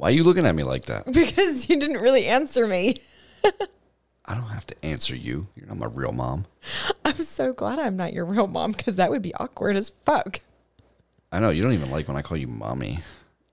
Why 0.00 0.08
are 0.08 0.12
you 0.12 0.24
looking 0.24 0.46
at 0.46 0.54
me 0.54 0.62
like 0.62 0.86
that? 0.86 1.04
Because 1.12 1.68
you 1.68 1.78
didn't 1.78 2.00
really 2.00 2.24
answer 2.24 2.66
me. 2.66 2.96
I 3.44 4.34
don't 4.34 4.44
have 4.44 4.66
to 4.68 4.84
answer 4.84 5.14
you. 5.14 5.48
You're 5.54 5.66
not 5.66 5.76
my 5.76 5.88
real 5.92 6.12
mom. 6.12 6.46
I'm 7.04 7.22
so 7.22 7.52
glad 7.52 7.78
I'm 7.78 7.98
not 7.98 8.14
your 8.14 8.24
real 8.24 8.46
mom 8.46 8.72
because 8.72 8.96
that 8.96 9.10
would 9.10 9.20
be 9.20 9.34
awkward 9.34 9.76
as 9.76 9.90
fuck. 9.90 10.40
I 11.30 11.38
know 11.38 11.50
you 11.50 11.62
don't 11.62 11.74
even 11.74 11.90
like 11.90 12.08
when 12.08 12.16
I 12.16 12.22
call 12.22 12.38
you 12.38 12.46
mommy. 12.46 13.00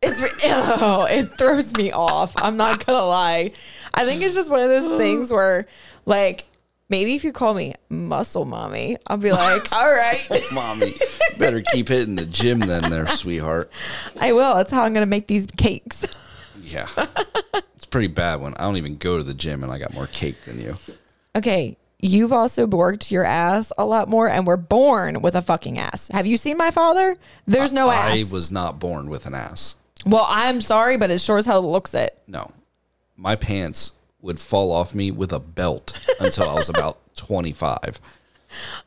It's 0.01 0.21
re- 0.21 0.29
oh, 0.45 1.05
it 1.09 1.25
throws 1.25 1.75
me 1.75 1.91
off. 1.91 2.31
I'm 2.37 2.55
not 2.55 2.85
gonna 2.85 3.05
lie. 3.05 3.51
I 3.93 4.05
think 4.05 4.21
it's 4.21 4.33
just 4.33 4.49
one 4.49 4.61
of 4.61 4.69
those 4.69 4.97
things 4.97 5.33
where, 5.33 5.67
like, 6.05 6.45
maybe 6.87 7.15
if 7.15 7.25
you 7.25 7.33
call 7.33 7.55
me 7.55 7.73
muscle 7.89 8.45
mommy, 8.45 8.95
I'll 9.07 9.17
be 9.17 9.33
like, 9.33 9.69
all 9.75 9.93
right, 9.93 10.25
mommy, 10.53 10.93
better 11.37 11.61
keep 11.61 11.89
hitting 11.89 12.15
the 12.15 12.25
gym 12.25 12.59
then, 12.59 12.89
there, 12.89 13.05
sweetheart. 13.07 13.69
I 14.21 14.31
will. 14.31 14.55
That's 14.55 14.71
how 14.71 14.83
I'm 14.83 14.93
gonna 14.93 15.05
make 15.05 15.27
these 15.27 15.45
cakes. 15.57 16.05
Yeah, 16.67 16.87
it's 17.75 17.85
pretty 17.85 18.07
bad 18.07 18.41
when 18.41 18.53
I 18.55 18.63
don't 18.63 18.77
even 18.77 18.97
go 18.97 19.17
to 19.17 19.23
the 19.23 19.33
gym 19.33 19.63
and 19.63 19.71
I 19.71 19.77
got 19.77 19.93
more 19.93 20.07
cake 20.07 20.41
than 20.45 20.59
you. 20.59 20.75
Okay, 21.35 21.77
you've 21.99 22.33
also 22.33 22.67
worked 22.67 23.11
your 23.11 23.23
ass 23.23 23.71
a 23.77 23.85
lot 23.85 24.09
more, 24.09 24.27
and 24.29 24.45
we're 24.45 24.57
born 24.57 25.21
with 25.21 25.35
a 25.35 25.41
fucking 25.41 25.77
ass. 25.79 26.09
Have 26.09 26.27
you 26.27 26.35
seen 26.37 26.57
my 26.57 26.71
father? 26.71 27.15
There's 27.45 27.71
no 27.73 27.89
I 27.89 27.95
ass. 27.95 28.31
I 28.31 28.33
was 28.35 28.51
not 28.51 28.79
born 28.79 29.09
with 29.09 29.25
an 29.25 29.33
ass. 29.35 29.77
well, 30.05 30.25
I'm 30.27 30.59
sorry, 30.61 30.97
but 30.97 31.09
it 31.11 31.21
sure 31.21 31.37
as 31.37 31.45
hell 31.45 31.61
looks 31.69 31.93
it. 31.93 32.17
No, 32.27 32.51
my 33.15 33.35
pants 33.35 33.93
would 34.21 34.39
fall 34.39 34.71
off 34.71 34.93
me 34.95 35.11
with 35.11 35.31
a 35.31 35.39
belt 35.39 35.97
until 36.19 36.49
I 36.49 36.53
was 36.53 36.69
about 36.69 36.97
25. 37.15 37.99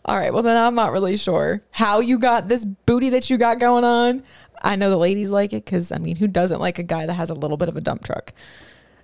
All 0.05 0.17
right, 0.17 0.33
well 0.33 0.42
then 0.42 0.56
I'm 0.56 0.75
not 0.75 0.91
really 0.92 1.17
sure 1.17 1.62
how 1.70 2.01
you 2.01 2.19
got 2.19 2.48
this 2.48 2.65
booty 2.65 3.11
that 3.11 3.28
you 3.31 3.37
got 3.39 3.59
going 3.59 3.84
on. 3.84 4.23
I 4.62 4.77
know 4.77 4.91
the 4.91 4.96
ladies 4.96 5.30
like 5.30 5.52
it 5.52 5.64
because 5.64 5.91
I 5.92 5.98
mean, 5.98 6.16
who 6.16 6.28
doesn't 6.28 6.60
like 6.60 6.78
a 6.78 6.82
guy 6.82 7.06
that 7.06 7.14
has 7.14 7.30
a 7.30 7.34
little 7.34 7.56
bit 7.56 7.69
of 7.69 7.77
a 7.77 7.80
dump 7.80 8.05
truck? 8.05 8.32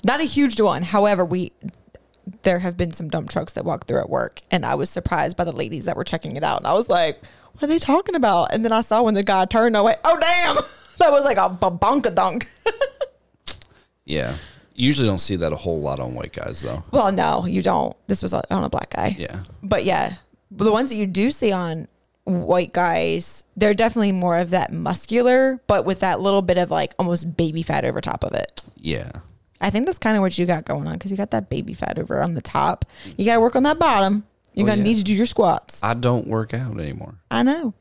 Not 0.05 0.20
a 0.20 0.24
huge 0.24 0.60
one. 0.60 0.82
However, 0.82 1.24
we 1.24 1.52
there 2.43 2.59
have 2.59 2.76
been 2.76 2.90
some 2.93 3.09
dump 3.09 3.30
trucks 3.30 3.52
that 3.54 3.65
walk 3.65 3.87
through 3.87 4.01
at 4.01 4.10
work, 4.10 4.43
and 4.51 4.66
I 4.66 4.74
was 4.74 4.90
surprised 4.90 5.37
by 5.37 5.45
the 5.45 5.52
ladies 5.52 5.85
that 5.85 5.96
were 5.96 6.04
checking 6.04 6.37
it 6.37 6.43
out, 6.43 6.59
and 6.59 6.66
I 6.66 6.73
was 6.74 6.88
like, 6.88 7.21
"What 7.52 7.65
are 7.65 7.66
they 7.68 7.79
talking 7.79 8.15
about?" 8.15 8.52
And 8.52 8.65
then 8.65 8.73
I 8.73 8.80
saw 8.80 9.02
when 9.02 9.15
the 9.15 9.23
guy 9.23 9.45
turned, 9.46 9.76
I 9.76 9.80
went, 9.80 9.98
"Oh 10.04 10.18
damn!" 10.21 10.57
That 10.98 11.13
was 11.13 11.24
like 11.24 11.37
a 11.37 11.51
babonka 11.51 12.15
dunk. 12.15 12.48
Yeah, 14.04 14.37
usually 14.74 15.09
don't 15.09 15.18
see 15.18 15.37
that 15.37 15.52
a 15.52 15.57
whole 15.57 15.80
lot 15.80 15.98
on 15.98 16.15
white 16.15 16.32
guys 16.32 16.63
though. 16.63 16.85
well, 16.93 17.10
no, 17.10 17.45
you 17.45 17.60
don't. 17.60 17.96
This 18.07 18.23
was 18.23 18.32
on 18.32 18.45
a 18.51 18.68
black 18.68 18.91
guy. 18.91 19.16
Yeah, 19.18 19.41
but 19.63 19.85
yeah, 19.85 20.15
the 20.51 20.70
ones 20.70 20.91
that 20.91 20.96
you 20.96 21.07
do 21.07 21.30
see 21.32 21.51
on 21.51 21.88
white 22.27 22.73
guys, 22.73 23.45
they're 23.57 23.74
definitely 23.74 24.13
more 24.13 24.37
of 24.37 24.51
that 24.51 24.73
muscular, 24.73 25.60
but 25.66 25.85
with 25.85 26.01
that 26.01 26.21
little 26.21 26.43
bit 26.43 26.59
of 26.59 26.71
like 26.71 26.93
almost 26.99 27.37
baby 27.37 27.63
fat 27.63 27.85
over 27.85 28.01
top 28.01 28.23
of 28.24 28.32
it. 28.35 28.63
yeah. 28.77 29.10
I 29.59 29.71
think 29.71 29.87
that's 29.87 29.99
kind 29.99 30.19
of 30.19 30.21
what 30.23 30.37
you 30.37 30.45
got 30.45 30.66
going 30.66 30.87
on 30.87 30.93
because 30.95 31.10
you 31.10 31.16
got 31.16 31.30
that 31.30 31.49
baby 31.49 31.73
fat 31.73 31.99
over 31.99 32.23
on 32.23 32.35
the 32.35 32.43
top. 32.43 32.85
You 33.16 33.24
got 33.24 33.35
to 33.37 33.41
work 33.41 33.57
on 33.57 33.63
that 33.63 33.79
bottom. 33.79 34.24
You're 34.52 34.66
Oh, 34.66 34.69
gonna 34.69 34.79
yeah. 34.82 34.85
need 34.85 34.97
to 34.99 35.02
do 35.02 35.15
your 35.15 35.24
squats. 35.24 35.82
I 35.82 35.95
don't 35.95 36.27
work 36.27 36.52
out 36.52 36.79
anymore. 36.79 37.15
I 37.30 37.43
know. 37.43 37.73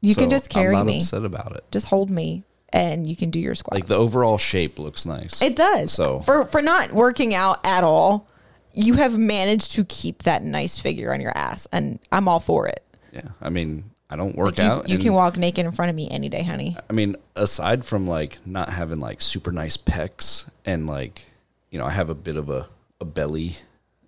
You 0.00 0.14
can 0.14 0.30
just 0.30 0.48
carry 0.48 0.68
I'm 0.68 0.72
not 0.74 0.86
me. 0.86 0.98
upset 0.98 1.24
about 1.24 1.56
it. 1.56 1.64
Just 1.72 1.86
hold 1.88 2.08
me, 2.08 2.44
and 2.72 3.04
you 3.08 3.16
can 3.16 3.30
do 3.30 3.40
your 3.40 3.56
squats. 3.56 3.74
Like 3.74 3.86
the 3.88 3.96
overall 3.96 4.38
shape 4.38 4.78
looks 4.78 5.04
nice. 5.06 5.42
It 5.42 5.56
does. 5.56 5.90
So- 5.92 6.20
for 6.20 6.44
for 6.44 6.62
not 6.62 6.92
working 6.92 7.34
out 7.34 7.58
at 7.64 7.82
all, 7.82 8.28
you 8.72 8.94
have 8.94 9.18
managed 9.18 9.72
to 9.72 9.84
keep 9.86 10.22
that 10.22 10.44
nice 10.44 10.78
figure 10.78 11.12
on 11.12 11.20
your 11.20 11.36
ass, 11.36 11.66
and 11.72 11.98
I'm 12.12 12.28
all 12.28 12.38
for 12.40 12.68
it. 12.68 12.84
Yeah, 13.12 13.28
I 13.40 13.48
mean, 13.50 13.90
I 14.10 14.16
don't 14.16 14.36
work 14.36 14.58
You, 14.58 14.64
out. 14.64 14.88
you 14.88 14.94
and- 14.94 15.02
can 15.04 15.12
walk 15.12 15.36
naked 15.36 15.64
in 15.66 15.72
front 15.72 15.90
of 15.90 15.96
me 15.96 16.08
any 16.10 16.28
day, 16.28 16.42
honey. 16.42 16.76
I 16.88 16.92
mean, 16.92 17.16
aside 17.36 17.84
from 17.84 18.06
like 18.08 18.38
not 18.46 18.70
having 18.70 19.00
like 19.00 19.20
super 19.20 19.52
nice 19.52 19.76
pecs 19.76 20.48
and 20.64 20.86
like, 20.86 21.26
you 21.70 21.78
know, 21.78 21.84
I 21.84 21.90
have 21.90 22.08
a 22.08 22.14
bit 22.14 22.36
of 22.36 22.48
a, 22.48 22.68
a 23.00 23.04
belly. 23.04 23.56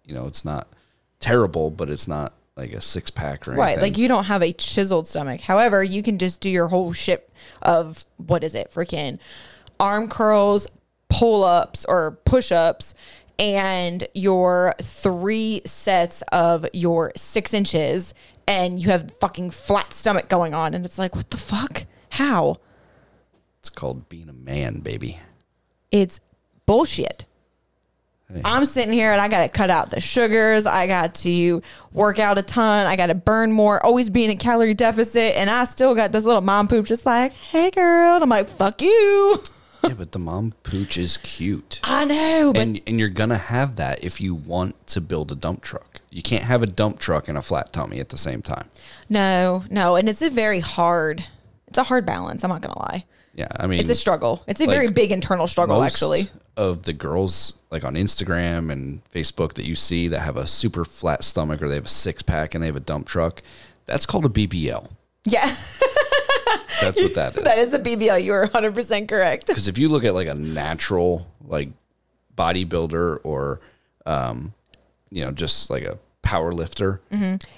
You 0.05 0.15
know, 0.15 0.27
it's 0.27 0.45
not 0.45 0.67
terrible, 1.20 1.70
but 1.70 1.91
it's 1.91 2.09
not 2.09 2.33
like 2.57 2.73
a 2.73 2.81
six 2.81 3.11
pack 3.11 3.47
or 3.47 3.53
anything. 3.53 3.59
Right, 3.61 3.80
like 3.80 3.97
you 3.98 4.08
don't 4.08 4.24
have 4.24 4.42
a 4.42 4.52
chiseled 4.52 5.07
stomach. 5.07 5.41
However, 5.41 5.83
you 5.85 6.03
can 6.03 6.19
just 6.19 6.41
do 6.41 6.51
your 6.51 6.69
whole 6.69 6.92
ship 6.92 7.30
of 7.63 8.05
what 8.17 8.42
is 8.42 8.55
it, 8.55 8.70
freaking 8.73 9.19
arm 9.79 10.08
curls, 10.08 10.67
pull 11.08 11.45
ups 11.45 11.85
or 11.86 12.13
push 12.24 12.53
ups, 12.53 12.95
and 13.39 14.07
your 14.14 14.74
three 14.83 15.63
sets 15.64 16.23
of 16.33 16.67
your 16.73 17.13
six 17.17 17.55
inches, 17.55 18.14
and 18.50 18.83
you 18.83 18.90
have 18.90 19.12
fucking 19.20 19.52
flat 19.52 19.92
stomach 19.92 20.28
going 20.28 20.55
on, 20.55 20.74
and 20.74 20.84
it's 20.84 20.98
like, 20.98 21.14
what 21.14 21.30
the 21.30 21.36
fuck? 21.36 21.84
How? 22.11 22.56
It's 23.61 23.70
called 23.70 24.08
being 24.08 24.28
a 24.28 24.33
man, 24.33 24.80
baby. 24.80 25.20
It's 25.92 26.20
bullshit. 26.66 27.27
I'm 28.44 28.64
sitting 28.64 28.92
here 28.92 29.11
and 29.11 29.20
I 29.20 29.27
got 29.27 29.42
to 29.42 29.48
cut 29.48 29.70
out 29.70 29.90
the 29.90 30.00
sugars. 30.00 30.64
I 30.64 30.86
got 30.86 31.14
to 31.16 31.62
work 31.92 32.20
out 32.20 32.38
a 32.38 32.42
ton. 32.42 32.86
I 32.86 32.94
got 32.94 33.08
to 33.08 33.14
burn 33.16 33.50
more, 33.50 33.84
always 33.84 34.08
be 34.08 34.24
in 34.24 34.30
a 34.30 34.36
calorie 34.36 34.72
deficit. 34.72 35.34
And 35.34 35.50
I 35.50 35.64
still 35.64 35.96
got 35.96 36.12
this 36.12 36.24
little 36.24 36.40
mom 36.40 36.68
poop 36.68 36.86
just 36.86 37.05
like, 37.05 37.32
hey, 37.32 37.72
girl. 37.72 38.14
And 38.14 38.22
I'm 38.22 38.28
like, 38.28 38.48
fuck 38.48 38.80
you. 38.82 39.42
yeah, 39.82 39.94
but 39.98 40.12
the 40.12 40.20
mom 40.20 40.55
pooch 40.62 40.96
is 40.96 41.17
cute. 41.17 41.80
I 41.82 42.05
know, 42.05 42.52
but 42.52 42.62
And 42.62 42.80
and 42.86 43.00
you're 43.00 43.08
gonna 43.08 43.36
have 43.36 43.74
that 43.77 44.05
if 44.05 44.20
you 44.20 44.36
want 44.36 44.86
to 44.88 45.00
build 45.00 45.32
a 45.32 45.34
dump 45.34 45.62
truck. 45.62 45.89
You 46.11 46.23
can't 46.23 46.45
have 46.45 46.63
a 46.63 46.67
dump 46.67 46.98
truck 46.98 47.29
and 47.29 47.39
a 47.39 47.43
flat 47.43 47.73
tummy 47.73 48.01
at 48.01 48.09
the 48.09 48.19
same 48.19 48.43
time. 48.43 48.69
no, 49.09 49.65
no. 49.71 49.97
And 49.97 50.09
it's 50.09 50.23
a 50.23 50.31
very 50.31 50.61
hard, 50.61 51.25
it's 51.69 51.79
a 51.79 51.85
hard 51.85 52.05
balance. 52.05 52.43
I'm 52.45 52.51
not 52.51 52.63
going 52.63 52.73
to 52.73 52.79
lie. 52.81 53.05
Yeah, 53.35 53.48
I 53.59 53.67
mean, 53.69 53.81
It's 53.81 53.91
a 53.91 53.95
struggle. 53.95 54.43
It's 54.48 54.61
a 54.61 54.65
like, 54.65 54.75
very 54.75 54.89
big 54.89 55.13
internal 55.13 55.47
struggle, 55.47 55.79
most 55.79 55.95
actually. 55.95 56.29
of 56.57 56.83
the 56.83 56.93
girls 56.93 57.55
like 57.71 57.85
on 57.85 57.95
Instagram 57.95 58.73
and 58.73 59.03
Facebook 59.15 59.55
that 59.55 59.65
you 59.65 59.77
see 59.77 60.09
that 60.09 60.19
have 60.21 60.37
a 60.37 60.48
super 60.48 60.85
flat 60.85 61.23
stomach 61.23 61.63
or 61.63 61.69
they 61.69 61.77
have 61.77 61.87
a 61.87 61.89
six 61.89 62.23
pack 62.23 62.55
and 62.55 62.63
they 62.63 62.67
have 62.67 62.75
a 62.77 62.81
dump 62.81 63.07
truck, 63.07 63.41
that's 63.87 64.05
called 64.05 64.27
a 64.27 64.29
BBL. 64.29 64.91
Yeah, 65.25 65.55
That's 66.81 67.01
what 67.01 67.15
that 67.15 67.37
is. 67.37 67.45
that 67.45 67.59
is 67.59 67.75
a 67.75 67.79
BBL. 67.79 68.25
You 68.25 68.33
are 68.35 68.47
100% 68.47 69.09
correct. 69.09 69.47
Because 69.47 69.69
if 69.69 69.79
you 69.79 69.89
look 69.89 70.05
at 70.05 70.15
like 70.15 70.29
a 70.29 70.35
natural 70.35 71.27
like 71.45 71.69
bodybuilder 72.37 73.19
or 73.23 73.61
um, 74.07 74.55
you 75.11 75.25
know 75.25 75.31
just 75.31 75.71
like 75.71 75.83
a 75.85 75.98
power 76.23 76.53
lifter, 76.53 77.01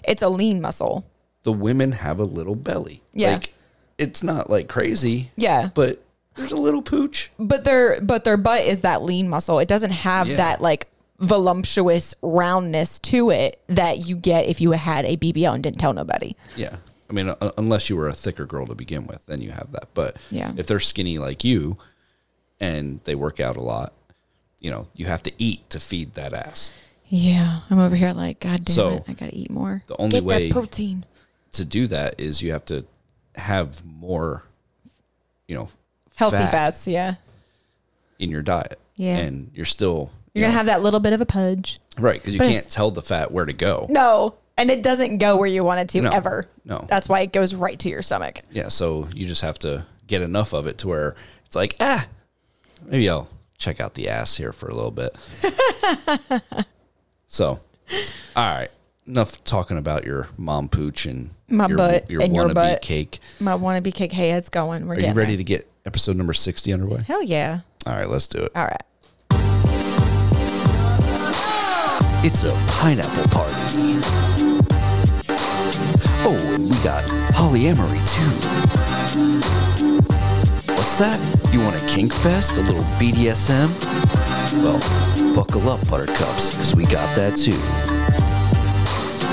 It's 0.04 0.22
a 0.22 0.28
lean 0.28 0.60
muscle. 0.60 1.04
the 1.42 1.52
women 1.52 1.92
have 1.92 2.18
a 2.20 2.24
little 2.24 2.54
belly. 2.54 3.02
Yeah. 3.12 3.32
like 3.32 3.52
it's 3.98 4.22
not 4.22 4.48
like 4.50 4.68
crazy. 4.68 5.30
Yeah. 5.36 5.70
but 5.74 6.02
there's 6.34 6.52
a 6.52 6.56
little 6.56 6.82
pooch. 6.82 7.30
but 7.38 7.64
their 7.64 8.00
but 8.00 8.24
their 8.24 8.36
butt 8.36 8.62
is 8.62 8.80
that 8.80 9.02
lean 9.02 9.28
muscle. 9.28 9.58
It 9.58 9.68
doesn't 9.68 9.90
have 9.90 10.28
Yeah. 10.28 10.36
that 10.36 10.60
like 10.62 10.88
voluptuous 11.18 12.14
roundness 12.22 12.98
to 13.00 13.30
it 13.30 13.60
that 13.68 14.06
you 14.06 14.16
get 14.16 14.46
if 14.46 14.60
you 14.60 14.72
had 14.72 15.04
a 15.04 15.16
BBL 15.16 15.54
and 15.54 15.62
didn't 15.62 15.78
tell 15.78 15.92
nobody. 15.92 16.34
Yeah. 16.56 16.76
I 17.08 17.12
mean, 17.12 17.28
uh, 17.28 17.50
unless 17.58 17.90
you 17.90 17.96
were 17.96 18.08
a 18.08 18.12
thicker 18.14 18.46
girl 18.46 18.66
to 18.66 18.74
begin 18.74 19.06
with, 19.06 19.24
then 19.26 19.42
you 19.42 19.50
have 19.50 19.70
that. 19.72 19.88
But 19.94 20.16
Yeah. 20.30 20.52
if 20.56 20.66
they're 20.66 20.80
skinny 20.80 21.18
like 21.18 21.44
you 21.44 21.76
and 22.60 23.00
they 23.04 23.14
work 23.14 23.38
out 23.40 23.56
a 23.56 23.60
lot, 23.60 23.92
you 24.60 24.70
know, 24.70 24.86
you 24.94 25.06
have 25.06 25.22
to 25.24 25.32
eat 25.38 25.68
to 25.70 25.78
feed 25.80 26.14
that 26.14 26.32
ass. 26.32 26.70
Yeah, 27.14 27.60
I'm 27.68 27.78
over 27.78 27.94
here 27.94 28.12
like, 28.14 28.40
God 28.40 28.64
damn 28.64 28.74
So, 28.74 28.88
it, 28.88 29.04
I 29.06 29.12
gotta 29.12 29.36
eat 29.36 29.50
more. 29.50 29.82
the 29.86 29.96
only 29.98 30.12
Get 30.20 30.24
way- 30.24 30.48
that 30.48 30.52
protein. 30.54 31.04
To 31.52 31.64
do 31.66 31.86
that 31.88 32.18
is 32.18 32.40
you 32.40 32.52
have 32.52 32.64
to 32.66 32.86
have 33.34 33.84
more, 33.84 34.44
you 35.46 35.54
know, 35.54 35.68
Healthy 36.16 36.38
fat 36.38 36.50
fats, 36.50 36.86
yeah. 36.86 37.16
in 38.18 38.30
your 38.30 38.40
diet. 38.40 38.78
Yeah. 38.96 39.18
And 39.18 39.50
you're 39.54 39.66
still, 39.66 40.10
you 40.32 40.40
You're 40.40 40.44
gonna 40.48 40.52
know, 40.54 40.56
have 40.56 40.66
that 40.66 40.82
little 40.82 41.00
bit 41.00 41.12
of 41.12 41.20
a 41.20 41.26
pudge. 41.26 41.80
right, 41.98 42.18
because 42.18 42.32
you 42.32 42.38
but 42.38 42.48
can't 42.48 42.70
tell 42.70 42.90
the 42.90 43.02
fat 43.02 43.30
where 43.30 43.44
to 43.44 43.52
go. 43.52 43.86
No, 43.90 44.36
and 44.56 44.70
it 44.70 44.82
doesn't 44.82 45.18
go 45.18 45.36
where 45.36 45.46
you 45.48 45.62
want 45.64 45.80
it 45.80 45.88
to 45.90 46.00
No, 46.00 46.10
ever. 46.10 46.48
no. 46.64 46.82
That's 46.88 47.10
why 47.10 47.20
it 47.20 47.30
goes 47.34 47.54
right 47.54 47.78
to 47.80 47.90
your 47.90 48.00
stomach. 48.00 48.40
Yeah. 48.50 48.68
So 48.68 49.08
you 49.14 49.26
just 49.26 49.42
have 49.42 49.58
to 49.58 49.84
get 50.06 50.22
enough 50.22 50.54
of 50.54 50.66
it 50.66 50.78
to 50.78 50.88
where 50.88 51.14
it's 51.44 51.56
like, 51.56 51.76
ah, 51.78 52.06
maybe 52.86 53.06
I'll 53.10 53.28
check 53.58 53.80
out 53.80 53.92
the 53.92 54.08
ass 54.08 54.36
here 54.38 54.54
for 54.54 54.68
a 54.68 54.74
little 54.74 54.90
bit. 54.90 55.14
so, 57.32 57.58
all 58.36 58.56
right. 58.56 58.68
Enough 59.06 59.42
talking 59.42 59.78
about 59.78 60.04
your 60.04 60.28
mom 60.36 60.68
pooch 60.68 61.06
and 61.06 61.30
My 61.48 61.66
your, 61.66 61.76
butt 61.76 62.08
your 62.08 62.22
and 62.22 62.32
your 62.34 62.46
wannabe 62.48 62.54
butt. 62.54 62.82
cake. 62.82 63.18
My 63.40 63.54
wannabe 63.54 63.92
cake, 63.92 64.12
hey, 64.12 64.30
it's 64.32 64.48
going. 64.48 64.86
We're 64.86 64.94
Are 64.94 65.00
you 65.00 65.12
ready 65.12 65.32
there. 65.32 65.38
to 65.38 65.44
get 65.44 65.68
episode 65.84 66.14
number 66.16 66.32
60 66.32 66.72
underway? 66.72 67.02
Hell 67.02 67.22
yeah. 67.22 67.60
All 67.84 67.94
right, 67.94 68.08
let's 68.08 68.28
do 68.28 68.38
it. 68.38 68.52
All 68.54 68.64
right. 68.64 68.82
It's 72.24 72.44
a 72.44 72.52
pineapple 72.68 73.24
party. 73.32 73.52
Oh, 76.24 76.36
and 76.54 76.62
we 76.70 76.76
got 76.84 77.02
polyamory 77.32 77.98
too. 78.14 78.30
What's 80.72 80.96
that? 81.00 81.18
You 81.52 81.58
want 81.60 81.74
a 81.74 81.86
kink 81.88 82.12
fest? 82.12 82.56
A 82.56 82.60
little 82.60 82.84
BDSM? 83.00 83.68
Well, 84.52 85.34
buckle 85.34 85.70
up, 85.70 85.80
buttercups, 85.88 86.50
because 86.50 86.76
we 86.76 86.84
got 86.84 87.16
that 87.16 87.38
too. 87.38 87.56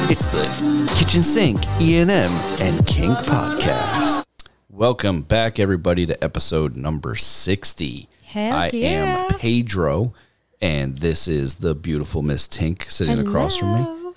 It's 0.09 0.29
the 0.29 0.95
Kitchen 0.95 1.23
Sink, 1.23 1.59
ENM, 1.77 2.61
and 2.61 2.87
Kink 2.87 3.17
Podcast. 3.19 4.23
Welcome 4.69 5.23
back, 5.23 5.59
everybody, 5.59 6.05
to 6.05 6.23
episode 6.23 6.77
number 6.77 7.15
60. 7.17 8.07
Hell 8.23 8.55
I 8.55 8.69
yeah. 8.71 9.27
am 9.27 9.37
Pedro, 9.37 10.13
and 10.61 10.95
this 10.97 11.27
is 11.27 11.55
the 11.55 11.75
beautiful 11.75 12.21
Miss 12.21 12.47
Tink 12.47 12.89
sitting 12.89 13.19
across 13.19 13.57
from 13.57 13.75
me. 13.75 14.13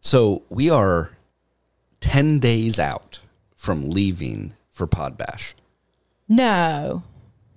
So 0.00 0.44
we 0.50 0.70
are 0.70 1.10
10 2.00 2.38
days 2.38 2.78
out 2.78 3.18
from 3.56 3.90
leaving 3.90 4.54
for 4.70 4.86
Podbash. 4.86 5.54
No. 6.28 7.02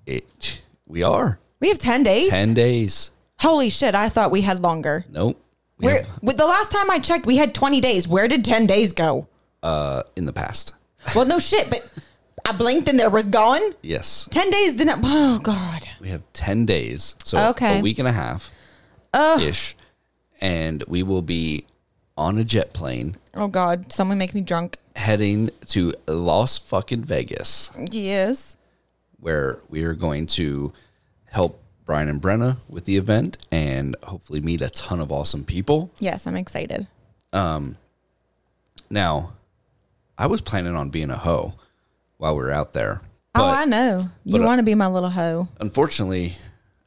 It, 0.07 0.63
we 0.87 1.03
are 1.03 1.39
We 1.59 1.69
have 1.69 1.79
10 1.79 2.03
days? 2.03 2.29
10 2.29 2.53
days. 2.53 3.11
Holy 3.39 3.69
shit, 3.69 3.95
I 3.95 4.09
thought 4.09 4.31
we 4.31 4.41
had 4.41 4.59
longer. 4.59 5.05
Nope. 5.09 5.41
We 5.79 5.85
Where 5.87 5.97
have, 6.03 6.23
with 6.23 6.37
the 6.37 6.45
last 6.45 6.71
time 6.71 6.89
I 6.89 6.99
checked, 6.99 7.25
we 7.25 7.37
had 7.37 7.53
20 7.53 7.79
days. 7.81 8.07
Where 8.07 8.27
did 8.27 8.43
10 8.43 8.65
days 8.67 8.91
go? 8.93 9.27
uh, 9.63 10.03
in 10.15 10.25
the 10.25 10.33
past. 10.33 10.73
Well, 11.15 11.25
no 11.25 11.39
shit, 11.39 11.69
but 11.69 11.87
I 12.45 12.51
blinked 12.51 12.87
and 12.87 12.97
there 12.99 13.09
was 13.09 13.27
gone. 13.27 13.61
Yes. 13.81 14.27
10 14.31 14.49
days 14.51 14.75
didn't. 14.75 14.99
Oh, 15.03 15.39
God. 15.39 15.87
We 15.99 16.09
have 16.09 16.21
10 16.33 16.65
days. 16.65 17.15
So 17.25 17.49
Okay. 17.49 17.79
a 17.79 17.81
week 17.81 17.97
and 17.99 18.07
a 18.07 18.11
half 18.11 18.51
ish. 19.39 19.75
And 20.39 20.83
we 20.87 21.01
will 21.03 21.21
be 21.23 21.65
on 22.15 22.37
a 22.37 22.43
jet 22.43 22.71
plane 22.73 23.17
Oh, 23.33 23.47
God. 23.47 23.91
Someone 23.91 24.17
make 24.19 24.33
me 24.35 24.41
drunk. 24.41 24.77
heading 24.95 25.49
to 25.67 25.93
Las 26.07 26.57
fucking 26.57 27.03
Vegas, 27.03 27.71
Yes. 27.91 28.57
where 29.19 29.59
we 29.69 29.83
are 29.83 29.93
going 29.93 30.27
to 30.27 30.71
help 31.31 31.61
Brian 31.85 32.09
and 32.09 32.21
Brenna 32.21 32.57
with 32.69 32.85
the 32.85 32.97
event 32.97 33.37
and 33.51 33.95
hopefully 34.03 34.41
meet 34.41 34.61
a 34.61 34.69
ton 34.69 34.99
of 34.99 35.11
awesome 35.11 35.45
people. 35.45 35.91
Yes, 35.99 36.27
I'm 36.27 36.35
excited. 36.35 36.87
Um, 37.33 37.77
Now, 38.89 39.33
I 40.17 40.27
was 40.27 40.41
planning 40.41 40.75
on 40.75 40.89
being 40.89 41.09
a 41.11 41.17
hoe 41.17 41.53
while 42.17 42.35
we 42.35 42.43
were 42.43 42.51
out 42.51 42.73
there. 42.73 43.01
oh, 43.35 43.45
I 43.45 43.65
know. 43.65 44.05
You 44.25 44.41
uh, 44.41 44.45
want 44.45 44.59
to 44.59 44.63
be 44.63 44.75
my 44.75 44.87
little 44.87 45.09
hoe. 45.09 45.47
unfortunately, 45.59 46.33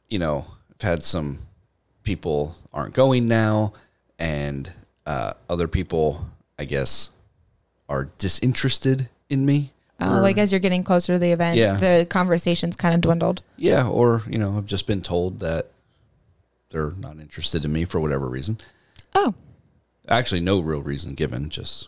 you 0.09 0.19
know, 0.19 0.45
I've 0.73 0.81
had 0.81 1.03
some 1.03 1.39
people 2.03 2.55
aren't 2.73 2.93
going 2.93 3.27
now, 3.27 3.73
and 4.19 4.71
uh, 5.05 5.33
other 5.49 5.67
people, 5.67 6.25
I 6.59 6.65
guess, 6.65 7.11
are 7.87 8.09
disinterested 8.17 9.09
in 9.29 9.45
me. 9.45 9.71
Oh, 10.01 10.21
like 10.21 10.37
as 10.37 10.51
you're 10.51 10.59
getting 10.59 10.83
closer 10.83 11.13
to 11.13 11.19
the 11.19 11.31
event, 11.31 11.57
Yeah. 11.57 11.75
the 11.77 12.07
conversation's 12.09 12.75
kind 12.75 12.95
of 12.95 13.01
dwindled. 13.01 13.41
Yeah, 13.57 13.87
or 13.87 14.23
you 14.29 14.37
know, 14.37 14.57
I've 14.57 14.65
just 14.65 14.87
been 14.87 15.01
told 15.01 15.39
that 15.39 15.67
they're 16.69 16.91
not 16.91 17.19
interested 17.19 17.65
in 17.65 17.71
me 17.73 17.85
for 17.85 17.99
whatever 17.99 18.27
reason. 18.27 18.57
Oh, 19.15 19.33
Actually, 20.07 20.41
no 20.41 20.59
real 20.59 20.81
reason 20.81 21.13
given, 21.13 21.49
just 21.49 21.87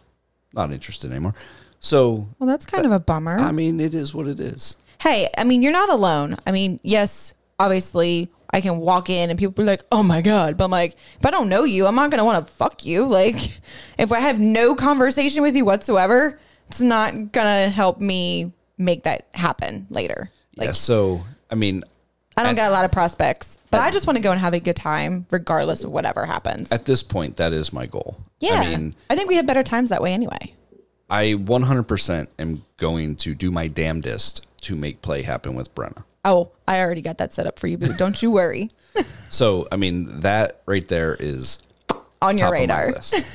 not 0.53 0.71
interested 0.71 1.09
anymore. 1.11 1.33
So, 1.79 2.29
well, 2.39 2.47
that's 2.47 2.65
kind 2.65 2.85
uh, 2.85 2.89
of 2.89 2.93
a 2.93 2.99
bummer. 2.99 3.37
I 3.37 3.51
mean, 3.51 3.79
it 3.79 3.93
is 3.93 4.13
what 4.13 4.27
it 4.27 4.39
is. 4.39 4.77
hey, 4.99 5.27
I 5.37 5.43
mean, 5.43 5.61
you're 5.61 5.71
not 5.73 5.89
alone. 5.89 6.37
I 6.45 6.51
mean, 6.51 6.79
yes, 6.83 7.33
obviously, 7.59 8.29
I 8.51 8.61
can 8.61 8.77
walk 8.77 9.09
in 9.09 9.29
and 9.31 9.37
people 9.39 9.51
be 9.53 9.63
like, 9.63 9.81
"Oh 9.91 10.03
my 10.03 10.21
god," 10.21 10.57
but 10.57 10.65
I'm 10.65 10.71
like, 10.71 10.95
if 11.19 11.25
I 11.25 11.31
don't 11.31 11.49
know 11.49 11.63
you, 11.63 11.87
I'm 11.87 11.95
not 11.95 12.11
gonna 12.11 12.23
want 12.23 12.45
to 12.45 12.53
fuck 12.53 12.85
you. 12.85 13.05
Like, 13.05 13.35
if 13.97 14.11
I 14.11 14.19
have 14.19 14.39
no 14.39 14.75
conversation 14.75 15.41
with 15.41 15.55
you 15.55 15.65
whatsoever, 15.65 16.39
it's 16.73 16.81
not 16.81 17.31
gonna 17.31 17.69
help 17.69 17.99
me 18.01 18.51
make 18.79 19.03
that 19.03 19.27
happen 19.35 19.85
later. 19.91 20.31
Like, 20.57 20.67
yeah. 20.67 20.71
So, 20.71 21.21
I 21.51 21.55
mean, 21.55 21.83
I 22.35 22.41
don't 22.41 22.51
at- 22.51 22.55
got 22.55 22.69
a 22.69 22.73
lot 22.73 22.83
of 22.83 22.91
prospects, 22.91 23.59
but 23.69 23.79
I 23.79 23.91
just 23.91 24.07
want 24.07 24.17
to 24.17 24.23
go 24.23 24.31
and 24.31 24.39
have 24.39 24.55
a 24.55 24.59
good 24.59 24.75
time, 24.75 25.27
regardless 25.29 25.83
of 25.83 25.91
whatever 25.91 26.25
happens. 26.25 26.71
at 26.71 26.85
this 26.85 27.03
point, 27.03 27.37
that 27.37 27.53
is 27.53 27.71
my 27.71 27.85
goal. 27.85 28.17
yeah, 28.39 28.55
I 28.55 28.69
mean, 28.69 28.95
I 29.09 29.15
think 29.15 29.29
we 29.29 29.35
have 29.35 29.45
better 29.45 29.61
times 29.63 29.89
that 29.91 30.01
way 30.01 30.13
anyway. 30.13 30.53
I 31.11 31.33
100% 31.35 32.27
am 32.39 32.63
going 32.77 33.15
to 33.17 33.35
do 33.35 33.51
my 33.51 33.67
damnedest 33.67 34.47
to 34.61 34.75
make 34.75 35.03
play 35.03 35.21
happen 35.21 35.53
with 35.53 35.73
Brenna. 35.75 36.03
Oh, 36.25 36.49
I 36.67 36.79
already 36.79 37.01
got 37.01 37.19
that 37.19 37.33
set 37.33 37.45
up 37.45 37.59
for 37.59 37.67
you, 37.67 37.77
boo. 37.77 37.93
Don't 37.97 38.21
you 38.21 38.31
worry. 38.31 38.69
So, 39.29 39.67
I 39.71 39.75
mean, 39.77 40.19
that 40.21 40.61
right 40.67 40.87
there 40.87 41.15
is 41.19 41.57
On 42.21 42.37
your 42.37 42.51
radar. 42.51 42.83
of 42.83 42.89
my 42.89 42.95
list. 42.95 43.25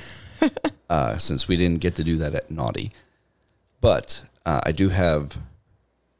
uh, 0.90 1.18
since 1.18 1.48
we 1.48 1.56
didn't 1.56 1.80
get 1.80 1.96
to 1.96 2.04
do 2.04 2.16
that 2.18 2.36
at 2.36 2.48
Naughty. 2.52 2.92
But 3.80 4.24
uh, 4.44 4.60
I 4.64 4.72
do 4.72 4.88
have 4.88 5.38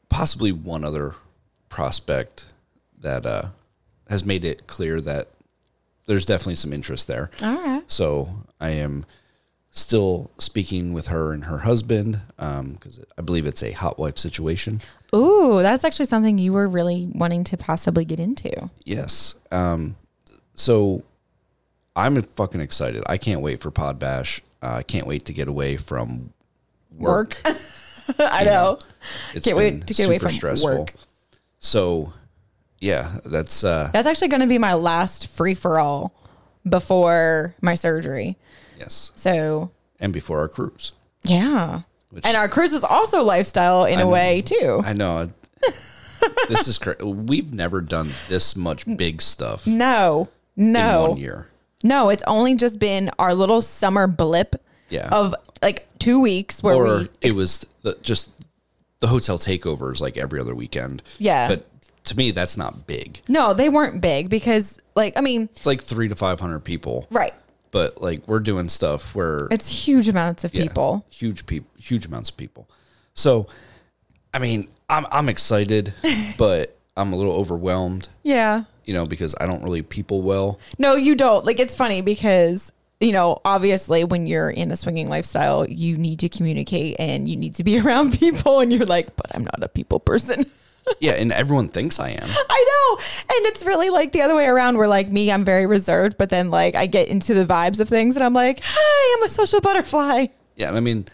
possibly 0.09 0.53
one 0.53 0.85
other 0.85 1.15
prospect 1.69 2.47
that 3.01 3.27
uh, 3.27 3.49
has 4.09 4.25
made 4.25 4.45
it 4.45 4.67
clear 4.67 5.01
that 5.01 5.29
there's 6.07 6.27
definitely 6.27 6.57
some 6.57 6.73
interest 6.73 7.07
there. 7.07 7.31
All 7.43 7.55
right. 7.55 7.83
So 7.87 8.29
I 8.61 8.71
am 8.71 9.05
still 9.71 10.31
speaking 10.39 10.93
with 10.93 11.09
her 11.09 11.33
and 11.33 11.45
her 11.45 11.59
husband 11.59 12.21
because 12.37 13.01
I 13.17 13.23
believe 13.23 13.47
it's 13.47 13.63
a 13.63 13.73
hot 13.73 13.99
wife 13.99 14.19
situation. 14.19 14.81
Ooh, 15.15 15.61
that's 15.63 15.85
actually 15.85 16.07
something 16.07 16.39
you 16.39 16.53
were 16.53 16.69
really 16.69 17.09
wanting 17.15 17.45
to 17.45 17.57
possibly 17.57 18.05
get 18.05 18.21
into. 18.21 18.71
Yes. 18.85 19.35
Um, 19.51 19.97
so 20.55 21.03
I'm 21.95 22.21
fucking 22.23 22.61
excited. 22.61 23.05
I 23.07 23.19
can't 23.19 23.41
wait 23.41 23.61
for 23.61 23.71
Pod 23.71 23.99
Bash. 23.99 24.43
Uh, 24.63 24.77
I 24.77 24.83
can't 24.83 25.07
wait 25.07 25.25
to 25.27 25.33
get 25.33 25.49
away 25.49 25.77
from 25.77 26.33
work. 26.99 27.41
I 28.19 28.45
know. 28.45 28.79
It's 29.35 29.45
Can't 29.45 29.57
wait 29.57 29.87
to 29.87 29.95
get 29.95 30.07
away 30.07 30.19
from 30.19 30.31
stressful. 30.31 30.79
work. 30.81 30.95
So, 31.59 32.13
yeah, 32.81 33.19
that's 33.25 33.65
uh, 33.65 33.91
That's 33.93 34.07
actually 34.07 34.29
going 34.29 34.41
to 34.43 34.47
be 34.47 34.59
my 34.59 34.75
last 34.75 35.29
free 35.29 35.55
for 35.55 35.79
all 35.79 36.13
before 36.69 37.55
my 37.61 37.75
surgery. 37.75 38.37
yes, 38.79 39.13
So, 39.17 39.71
and 40.01 40.13
before 40.13 40.39
our 40.41 40.49
cruise. 40.49 40.93
yeah. 41.25 41.81
Which- 42.11 42.25
and 42.25 42.37
our 42.37 42.49
cruise 42.49 42.73
is 42.73 42.85
also 42.85 43.23
lifestyle 43.23 43.85
in 43.85 43.99
a 43.99 44.03
know. 44.05 44.09
way, 44.09 44.41
too. 44.43 44.81
I 44.85 44.93
know. 44.95 45.29
this 46.49 46.67
is 46.69 46.79
crazy. 46.79 47.03
We've 47.05 47.53
never 47.53 47.81
done 47.83 48.11
this 48.29 48.57
much 48.57 48.85
big 48.97 49.21
stuff 49.21 49.67
No, 49.67 50.27
in 50.57 50.73
no, 50.73 51.11
one 51.11 51.19
year. 51.19 51.49
no. 51.83 52.09
It's 52.09 52.23
only 52.27 52.55
just 52.55 52.79
been 52.79 53.11
our 53.19 53.35
little 53.35 53.61
summer 53.61 54.07
blip 54.07 54.57
Yeah. 54.89 55.09
of 55.11 55.35
like 55.63 55.87
two 55.99 56.21
weeks 56.21 56.63
where 56.63 56.75
or 56.75 56.99
we. 57.01 57.09
it 57.21 57.35
was 57.35 57.67
the, 57.83 57.97
just 58.03 58.31
the 59.01 59.07
hotel 59.09 59.39
takeovers 59.39 60.01
like 60.01 60.17
every 60.17 60.41
other 60.41 60.55
weekend. 60.55 61.03
Yeah. 61.19 61.49
But 61.49 61.67
to 62.05 62.17
me, 62.17 62.31
that's 62.31 62.57
not 62.57 62.87
big. 62.87 63.21
no, 63.29 63.53
they 63.55 63.69
weren't 63.69 64.01
big 64.01 64.31
because, 64.31 64.79
like, 64.95 65.17
I 65.19 65.21
mean, 65.21 65.49
It's 65.57 65.67
like 65.67 65.83
three 65.83 66.09
to 66.09 66.17
500 66.17 66.61
people. 66.61 67.07
right. 67.11 67.35
But 67.71 68.01
like 68.01 68.27
we're 68.27 68.41
doing 68.41 68.71
stuff 68.71 69.15
where 69.15 69.47
It's 69.51 69.69
huge 69.87 70.09
amounts 70.09 70.43
of 70.43 70.55
Yeah, 70.55 70.63
people. 70.65 71.05
huge 71.11 71.45
people, 71.45 71.69
huge 71.79 72.07
amounts 72.07 72.31
of 72.31 72.37
people. 72.39 72.67
So, 73.13 73.47
I 74.33 74.39
mean, 74.39 74.69
I'm 74.89 75.07
I'm 75.11 75.29
excited, 75.29 75.93
but 76.39 76.79
I'm 76.97 77.13
a 77.13 77.17
little 77.17 77.35
overwhelmed, 77.35 78.09
Yeah. 78.23 78.65
you 78.87 78.95
know, 78.95 79.05
because 79.05 79.35
I 79.39 79.45
don't 79.45 79.63
really 79.63 79.83
people 79.83 80.23
well. 80.23 80.59
No, 80.79 80.97
you 80.97 81.15
don't. 81.15 81.45
Like 81.45 81.61
it's 81.61 81.75
funny 81.75 82.01
because 82.01 82.73
you 83.01 83.13
know, 83.13 83.41
obviously, 83.45 84.05
when 84.05 84.27
you're 84.27 84.51
in 84.51 84.71
a 84.71 84.77
swinging 84.77 85.09
lifestyle, 85.09 85.69
you 85.69 85.97
need 85.97 86.19
to 86.21 86.29
communicate 86.29 86.97
and 86.99 87.29
you 87.29 87.37
need 87.37 87.55
to 87.57 87.65
be 87.65 87.79
around 87.85 88.19
people. 88.19 88.61
And 88.61 88.73
you're 88.73 88.87
like, 88.87 89.15
but 89.17 89.35
I'm 89.35 89.45
not 89.45 89.63
a 89.63 89.69
people 89.69 90.01
person. 90.01 90.45
Yeah, 91.01 91.13
and 91.13 91.33
everyone 91.33 91.69
thinks 91.69 92.01
I 92.01 92.09
am. 92.09 92.27
I 92.27 92.65
know. 92.67 93.37
And 93.37 93.47
it's 93.49 93.63
really 93.63 93.91
like 93.91 94.13
the 94.13 94.23
other 94.23 94.35
way 94.35 94.47
around 94.47 94.79
where 94.79 94.89
like 94.89 95.13
me, 95.13 95.31
I'm 95.31 95.45
very 95.45 95.67
reserved, 95.67 96.17
but 96.17 96.31
then 96.31 96.51
like 96.51 96.75
I 96.75 96.87
get 96.87 97.09
into 97.09 97.35
the 97.35 97.45
vibes 97.45 97.79
of 97.79 97.91
things 97.91 98.17
and 98.17 98.25
I'm 98.25 98.33
like, 98.33 98.61
hi, 98.63 99.17
I'm 99.19 99.27
a 99.27 99.29
social 99.29 99.61
butterfly. 99.61 100.29
Yeah, 100.57 100.69
and 100.69 100.79
I 100.79 100.81
mean, 100.81 101.05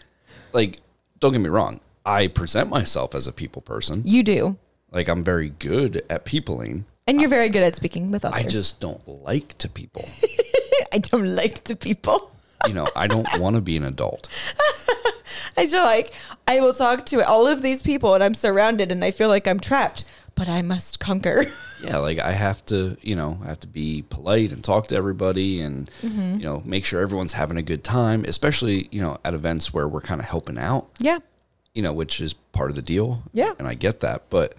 like, 0.53 0.79
don't 1.19 1.33
get 1.33 1.41
me 1.41 1.49
wrong. 1.49 1.81
I 2.05 2.27
present 2.27 2.69
myself 2.69 3.13
as 3.15 3.27
a 3.27 3.33
people 3.33 3.61
person. 3.61 4.01
You 4.05 4.23
do. 4.23 4.57
Like, 4.91 5.09
I'm 5.09 5.25
very 5.25 5.49
good 5.49 6.03
at 6.09 6.23
peopling. 6.23 6.85
And 7.05 7.19
you're 7.19 7.29
very 7.29 7.49
good 7.49 7.63
at 7.63 7.75
speaking 7.75 8.11
with 8.11 8.23
others. 8.23 8.45
I 8.45 8.47
just 8.47 8.79
don't 8.79 9.05
like 9.25 9.57
to 9.57 9.67
people. 9.67 10.07
I 10.93 10.99
don't 10.99 11.35
like 11.35 11.63
to 11.65 11.75
people. 11.75 12.31
You 12.67 12.73
know, 12.73 12.87
I 12.95 13.07
don't 13.07 13.27
want 13.39 13.55
to 13.55 13.61
be 13.61 13.77
an 13.77 13.83
adult. 13.83 14.27
I 15.57 15.67
feel 15.67 15.83
like 15.83 16.13
I 16.47 16.59
will 16.59 16.73
talk 16.73 17.05
to 17.07 17.25
all 17.27 17.47
of 17.47 17.61
these 17.61 17.81
people 17.81 18.13
and 18.13 18.23
I'm 18.23 18.33
surrounded 18.33 18.91
and 18.91 19.03
I 19.03 19.11
feel 19.11 19.27
like 19.29 19.47
I'm 19.47 19.59
trapped, 19.59 20.05
but 20.35 20.47
I 20.49 20.61
must 20.61 20.99
conquer. 20.99 21.45
Yeah, 21.83 21.97
like 21.97 22.17
I 22.17 22.31
have 22.31 22.65
to, 22.67 22.97
you 23.01 23.15
know, 23.15 23.37
I 23.43 23.47
have 23.47 23.59
to 23.59 23.67
be 23.67 24.03
polite 24.09 24.51
and 24.51 24.63
talk 24.63 24.87
to 24.87 24.95
everybody 24.95 25.59
and, 25.61 25.91
Mm-hmm. 26.01 26.37
you 26.39 26.43
know, 26.43 26.63
make 26.65 26.83
sure 26.83 26.99
everyone's 27.01 27.33
having 27.33 27.57
a 27.57 27.61
good 27.61 27.83
time, 27.83 28.23
especially, 28.25 28.87
you 28.91 29.01
know, 29.01 29.17
at 29.23 29.35
events 29.35 29.71
where 29.71 29.87
we're 29.87 30.01
kind 30.01 30.19
of 30.19 30.25
helping 30.25 30.57
out, 30.57 30.87
yeah. 30.99 31.19
you 31.75 31.83
know, 31.83 31.93
which 31.93 32.21
is 32.21 32.33
part 32.33 32.71
of 32.71 32.75
the 32.75 32.81
deal. 32.81 33.21
Yeah. 33.33 33.53
And 33.59 33.67
I 33.67 33.75
get 33.75 33.99
that. 33.99 34.29
But, 34.31 34.55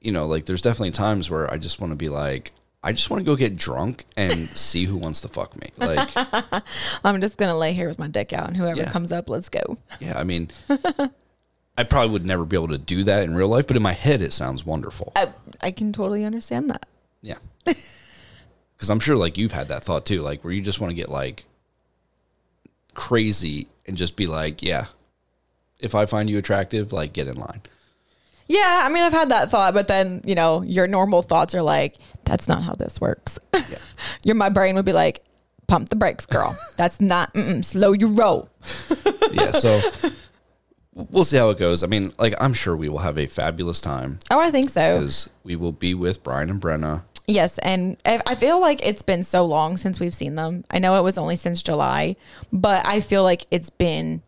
you 0.00 0.10
know, 0.10 0.26
like 0.26 0.46
there's 0.46 0.62
definitely 0.62 0.90
times 0.92 1.30
where 1.30 1.48
I 1.52 1.56
just 1.56 1.80
want 1.80 1.92
to 1.92 1.96
be 1.96 2.08
like, 2.08 2.50
I 2.84 2.92
just 2.92 3.08
want 3.10 3.20
to 3.20 3.24
go 3.24 3.34
get 3.34 3.56
drunk 3.56 4.04
and 4.16 4.38
see 4.50 4.84
who 4.84 4.96
wants 4.96 5.20
to 5.22 5.28
fuck 5.28 5.56
me. 5.60 5.68
Like, 5.78 6.08
I'm 7.04 7.20
just 7.20 7.36
gonna 7.38 7.56
lay 7.56 7.72
here 7.72 7.88
with 7.88 7.98
my 7.98 8.08
dick 8.08 8.32
out, 8.32 8.46
and 8.46 8.56
whoever 8.56 8.82
Yeah. 8.82 8.90
comes 8.92 9.10
up, 9.10 9.28
let's 9.30 9.48
go. 9.48 9.78
yeah, 10.00 10.18
I 10.18 10.24
mean, 10.24 10.50
I 11.76 11.82
probably 11.84 12.12
would 12.12 12.26
never 12.26 12.44
be 12.44 12.56
able 12.56 12.68
to 12.68 12.78
do 12.78 13.02
that 13.04 13.24
in 13.24 13.34
real 13.34 13.48
life, 13.48 13.66
but 13.66 13.76
in 13.76 13.82
my 13.82 13.94
head, 13.94 14.20
it 14.22 14.32
sounds 14.32 14.64
wonderful. 14.66 15.12
I, 15.16 15.32
I 15.60 15.70
can 15.72 15.92
totally 15.92 16.24
understand 16.24 16.70
that. 16.70 16.86
Yeah. 17.22 17.38
Because 18.76 18.90
I'm 18.90 18.98
sure, 19.00 19.16
like, 19.16 19.38
you've 19.38 19.52
had 19.52 19.68
that 19.68 19.84
thought 19.84 20.04
too, 20.04 20.20
like, 20.20 20.42
where 20.42 20.52
you 20.52 20.60
just 20.60 20.80
want 20.80 20.90
to 20.90 20.96
get, 20.96 21.08
like, 21.08 21.44
crazy 22.94 23.68
and 23.86 23.96
just 23.96 24.16
be 24.16 24.26
like, 24.26 24.62
yeah, 24.62 24.86
if 25.78 25.94
I 25.94 26.06
find 26.06 26.28
you 26.28 26.38
attractive, 26.38 26.92
like, 26.92 27.12
get 27.12 27.28
in 27.28 27.36
line. 27.36 27.62
Yeah, 28.46 28.82
I 28.84 28.88
mean, 28.92 29.02
I've 29.02 29.12
had 29.12 29.30
that 29.30 29.50
thought, 29.50 29.72
but 29.74 29.88
then, 29.88 30.20
you 30.24 30.34
know, 30.34 30.62
your 30.62 30.86
normal 30.86 31.22
thoughts 31.22 31.54
are 31.54 31.62
like, 31.62 31.96
that's 32.24 32.46
not 32.48 32.62
how 32.62 32.74
this 32.74 33.00
works. 33.00 33.38
your 34.24 34.34
my 34.34 34.48
brain 34.50 34.74
would 34.76 34.84
be 34.84 34.92
like, 34.92 35.24
pump 35.66 35.88
the 35.88 35.96
brakes, 35.96 36.26
girl. 36.26 36.56
That's 36.76 37.00
not 37.00 37.32
mm-mm, 37.34 37.64
slow 37.64 37.92
your 37.92 38.10
roll. 38.10 38.50
yeah, 39.32 39.50
so 39.52 39.80
we'll 40.94 41.24
see 41.24 41.36
how 41.36 41.50
it 41.50 41.58
goes. 41.58 41.82
I 41.82 41.86
mean, 41.86 42.12
like 42.18 42.34
I'm 42.40 42.54
sure 42.54 42.76
we 42.76 42.88
will 42.88 42.98
have 42.98 43.18
a 43.18 43.26
fabulous 43.26 43.80
time 43.80 44.18
Oh, 44.30 44.38
I 44.38 44.50
think 44.50 44.70
so. 44.70 44.98
because 44.98 45.28
we 45.42 45.56
will 45.56 45.72
be 45.72 45.94
with 45.94 46.22
Brian 46.22 46.50
and 46.50 46.60
Brenna. 46.60 47.02
Yes, 47.26 47.56
and 47.58 47.96
I 48.04 48.20
I 48.26 48.34
feel 48.34 48.60
like 48.60 48.84
it's 48.86 49.00
been 49.02 49.22
so 49.22 49.46
long 49.46 49.78
since 49.78 49.98
we've 49.98 50.14
seen 50.14 50.34
them. 50.34 50.64
I 50.70 50.78
know 50.78 50.96
it 50.96 51.02
was 51.02 51.16
only 51.16 51.36
since 51.36 51.62
July, 51.62 52.16
but 52.52 52.86
I 52.86 53.00
feel 53.00 53.22
like 53.22 53.46
it's 53.50 53.70
been 53.70 54.22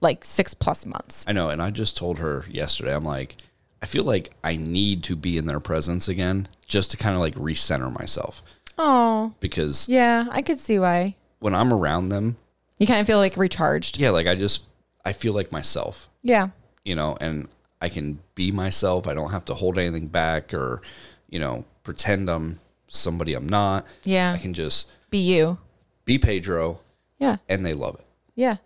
like 0.00 0.24
six 0.24 0.52
plus 0.52 0.84
months. 0.84 1.24
I 1.26 1.32
know, 1.32 1.48
and 1.48 1.62
I 1.62 1.70
just 1.70 1.96
told 1.96 2.18
her 2.18 2.44
yesterday. 2.50 2.94
I'm 2.94 3.04
like, 3.04 3.36
I 3.82 3.86
feel 3.86 4.04
like 4.04 4.30
I 4.44 4.54
need 4.56 5.02
to 5.04 5.16
be 5.16 5.36
in 5.36 5.46
their 5.46 5.60
presence 5.60 6.08
again, 6.08 6.48
just 6.66 6.92
to 6.92 6.96
kind 6.96 7.14
of 7.16 7.20
like 7.20 7.34
recenter 7.34 7.92
myself. 7.98 8.42
Oh, 8.78 9.34
Because 9.40 9.88
yeah, 9.88 10.26
I 10.30 10.40
could 10.40 10.58
see 10.58 10.78
why. 10.78 11.16
when 11.40 11.54
I'm 11.54 11.72
around 11.72 12.08
them, 12.10 12.36
You 12.78 12.86
kind 12.86 13.00
of 13.00 13.06
feel 13.06 13.18
like 13.18 13.36
recharged. 13.36 13.98
yeah, 13.98 14.10
like 14.10 14.26
I 14.26 14.34
just 14.34 14.62
I 15.04 15.12
feel 15.12 15.32
like 15.34 15.50
myself, 15.50 16.08
Yeah. 16.22 16.48
you 16.84 16.94
know, 16.94 17.16
and 17.20 17.48
I 17.80 17.88
can 17.88 18.20
be 18.36 18.52
myself. 18.52 19.08
I 19.08 19.14
don't 19.14 19.32
have 19.32 19.44
to 19.46 19.54
hold 19.54 19.76
anything 19.78 20.06
back 20.06 20.54
or, 20.54 20.80
you 21.28 21.40
know, 21.40 21.64
pretend 21.82 22.30
I'm 22.30 22.60
somebody 22.86 23.34
I'm 23.34 23.48
not. 23.48 23.84
Yeah. 24.04 24.32
I 24.32 24.38
can 24.38 24.54
just 24.54 24.88
Be 25.10 25.18
you. 25.18 25.58
be 26.04 26.18
Pedro, 26.18 26.78
Yeah. 27.18 27.36
and 27.48 27.66
they 27.66 27.72
love 27.74 27.96
it. 27.96 28.06
Yeah. 28.36 28.56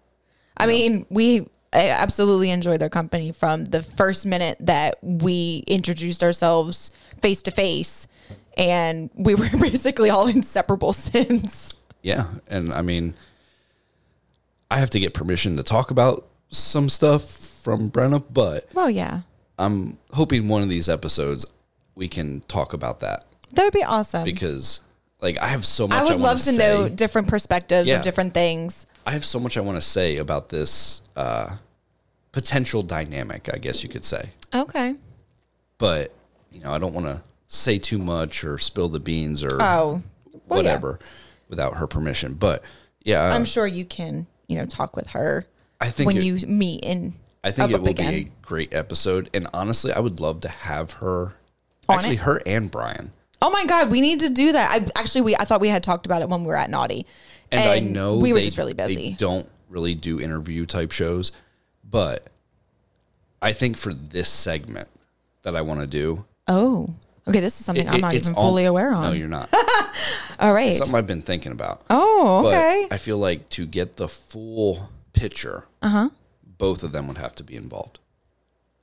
I 0.58 0.66
mean, 0.66 1.06
we 1.10 1.48
I 1.72 1.88
absolutely 1.90 2.50
enjoyed 2.50 2.80
their 2.80 2.88
company 2.88 3.32
from 3.32 3.64
the 3.66 3.82
first 3.82 4.24
minute 4.26 4.56
that 4.60 4.98
we 5.02 5.64
introduced 5.66 6.22
ourselves 6.22 6.90
face 7.20 7.42
to 7.42 7.50
face 7.50 8.06
and 8.56 9.10
we 9.14 9.34
were 9.34 9.48
basically 9.60 10.08
all 10.10 10.26
inseparable 10.28 10.92
since. 10.94 11.74
Yeah, 12.02 12.24
and 12.48 12.72
I 12.72 12.82
mean, 12.82 13.14
I 14.70 14.78
have 14.78 14.90
to 14.90 15.00
get 15.00 15.14
permission 15.14 15.56
to 15.56 15.62
talk 15.62 15.90
about 15.90 16.26
some 16.50 16.88
stuff 16.88 17.24
from 17.24 17.90
Brenna, 17.90 18.22
but 18.30 18.66
Well, 18.74 18.90
yeah. 18.90 19.20
I'm 19.58 19.98
hoping 20.12 20.48
one 20.48 20.62
of 20.62 20.68
these 20.68 20.88
episodes 20.88 21.46
we 21.94 22.08
can 22.08 22.40
talk 22.42 22.72
about 22.72 23.00
that 23.00 23.24
That 23.54 23.64
would 23.64 23.72
be 23.72 23.82
awesome. 23.82 24.24
because, 24.24 24.80
like, 25.20 25.38
I 25.38 25.46
have 25.48 25.64
so 25.66 25.88
much 25.88 25.96
I 25.96 26.00
I, 26.00 26.02
would 26.04 26.10
want 26.12 26.22
love 26.22 26.38
to 26.38 26.44
to 26.44 26.50
say. 26.52 26.58
know 26.58 26.88
different 26.88 27.28
perspectives 27.28 27.88
Yeah. 27.88 27.96
of 27.96 28.02
different 28.02 28.34
things. 28.34 28.86
I 29.06 29.12
have 29.12 29.24
so 29.24 29.38
much 29.38 29.56
I 29.56 29.60
want 29.60 29.76
to 29.76 29.82
say 29.82 30.16
about 30.16 30.48
this 30.48 31.02
uh, 31.14 31.56
potential 32.32 32.82
dynamic, 32.82 33.48
I 33.52 33.58
guess 33.58 33.82
you 33.82 33.88
could 33.88 34.04
say. 34.04 34.30
Okay. 34.52 34.96
But 35.78 36.12
you 36.50 36.60
know, 36.60 36.72
I 36.72 36.78
don't 36.78 36.92
want 36.94 37.06
to 37.06 37.22
say 37.48 37.78
too 37.78 37.98
much 37.98 38.42
or 38.44 38.58
spill 38.58 38.88
the 38.88 38.98
beans 39.00 39.44
or 39.44 39.54
Oh, 39.60 39.60
well, 39.60 40.02
yeah. 40.34 40.40
whatever 40.56 40.98
without 41.48 41.76
her 41.76 41.86
permission. 41.86 42.34
But 42.34 42.64
yeah, 43.04 43.22
I'm 43.32 43.44
sure 43.44 43.66
you 43.66 43.84
can, 43.84 44.26
you 44.48 44.56
know, 44.56 44.66
talk 44.66 44.96
with 44.96 45.10
her 45.10 45.44
I 45.80 45.90
think 45.90 46.08
when 46.08 46.16
it- 46.16 46.24
you 46.24 46.38
meet 46.46 46.84
in. 46.84 47.14
I 47.44 47.52
think 47.52 47.70
it 47.70 47.80
will 47.80 47.90
again. 47.90 48.10
be 48.12 48.20
a 48.22 48.32
great 48.46 48.74
episode. 48.74 49.30
And 49.32 49.46
honestly, 49.54 49.92
I 49.92 50.00
would 50.00 50.18
love 50.18 50.40
to 50.40 50.48
have 50.48 50.94
her, 50.94 51.34
On 51.88 51.96
actually, 51.98 52.14
it? 52.14 52.20
her 52.22 52.42
and 52.44 52.68
Brian. 52.68 53.12
Oh 53.42 53.50
my 53.50 53.66
God, 53.66 53.90
we 53.90 54.00
need 54.00 54.20
to 54.20 54.30
do 54.30 54.52
that. 54.52 54.70
I 54.70 55.00
actually 55.00 55.20
we 55.22 55.36
I 55.36 55.44
thought 55.44 55.60
we 55.60 55.68
had 55.68 55.82
talked 55.82 56.06
about 56.06 56.22
it 56.22 56.28
when 56.28 56.40
we 56.42 56.46
were 56.48 56.56
at 56.56 56.70
Naughty, 56.70 57.06
And, 57.52 57.68
I 57.68 57.80
know 57.80 58.16
we 58.16 58.32
were 58.32 58.38
they- 58.38 58.44
just 58.46 58.58
really 58.58 58.72
They 58.72 58.86
busy. 58.86 59.16
don't 59.18 59.48
really 59.68 59.94
do 59.94 60.20
interview 60.20 60.64
type 60.66 60.90
shows, 60.92 61.32
but 61.88 62.28
I 63.42 63.52
think 63.52 63.76
for 63.76 63.92
this 63.92 64.28
segment 64.28 64.88
that 65.42 65.54
I 65.56 65.60
want 65.60 65.80
to 65.80 65.86
do, 65.86 66.24
Oh, 66.48 66.94
okay. 67.28 67.40
This 67.40 67.58
is 67.60 67.66
something 67.66 67.86
it- 67.86 67.92
I'm 67.92 68.00
not 68.00 68.14
even 68.14 68.34
al- 68.34 68.42
fully 68.42 68.64
aware 68.64 68.92
on. 68.92 69.02
No, 69.02 69.12
you're 69.12 69.28
not. 69.28 69.52
All 70.40 70.52
right. 70.52 70.74
Something 70.74 70.94
I've 70.94 71.06
been 71.06 71.22
thinking 71.22 71.52
about. 71.52 71.82
Oh, 71.90 72.42
But 72.44 72.48
okay. 72.54 72.88
I 72.90 72.96
feel 72.98 73.18
like 73.18 73.48
to 73.50 73.66
get 73.66 73.96
the 73.96 74.08
full 74.08 74.90
picture, 75.12 75.64
Uh-huh. 75.82 76.10
both 76.58 76.82
of 76.84 76.92
them 76.92 77.08
would 77.08 77.18
have 77.18 77.34
to 77.36 77.44
be 77.44 77.56
involved. 77.56 77.98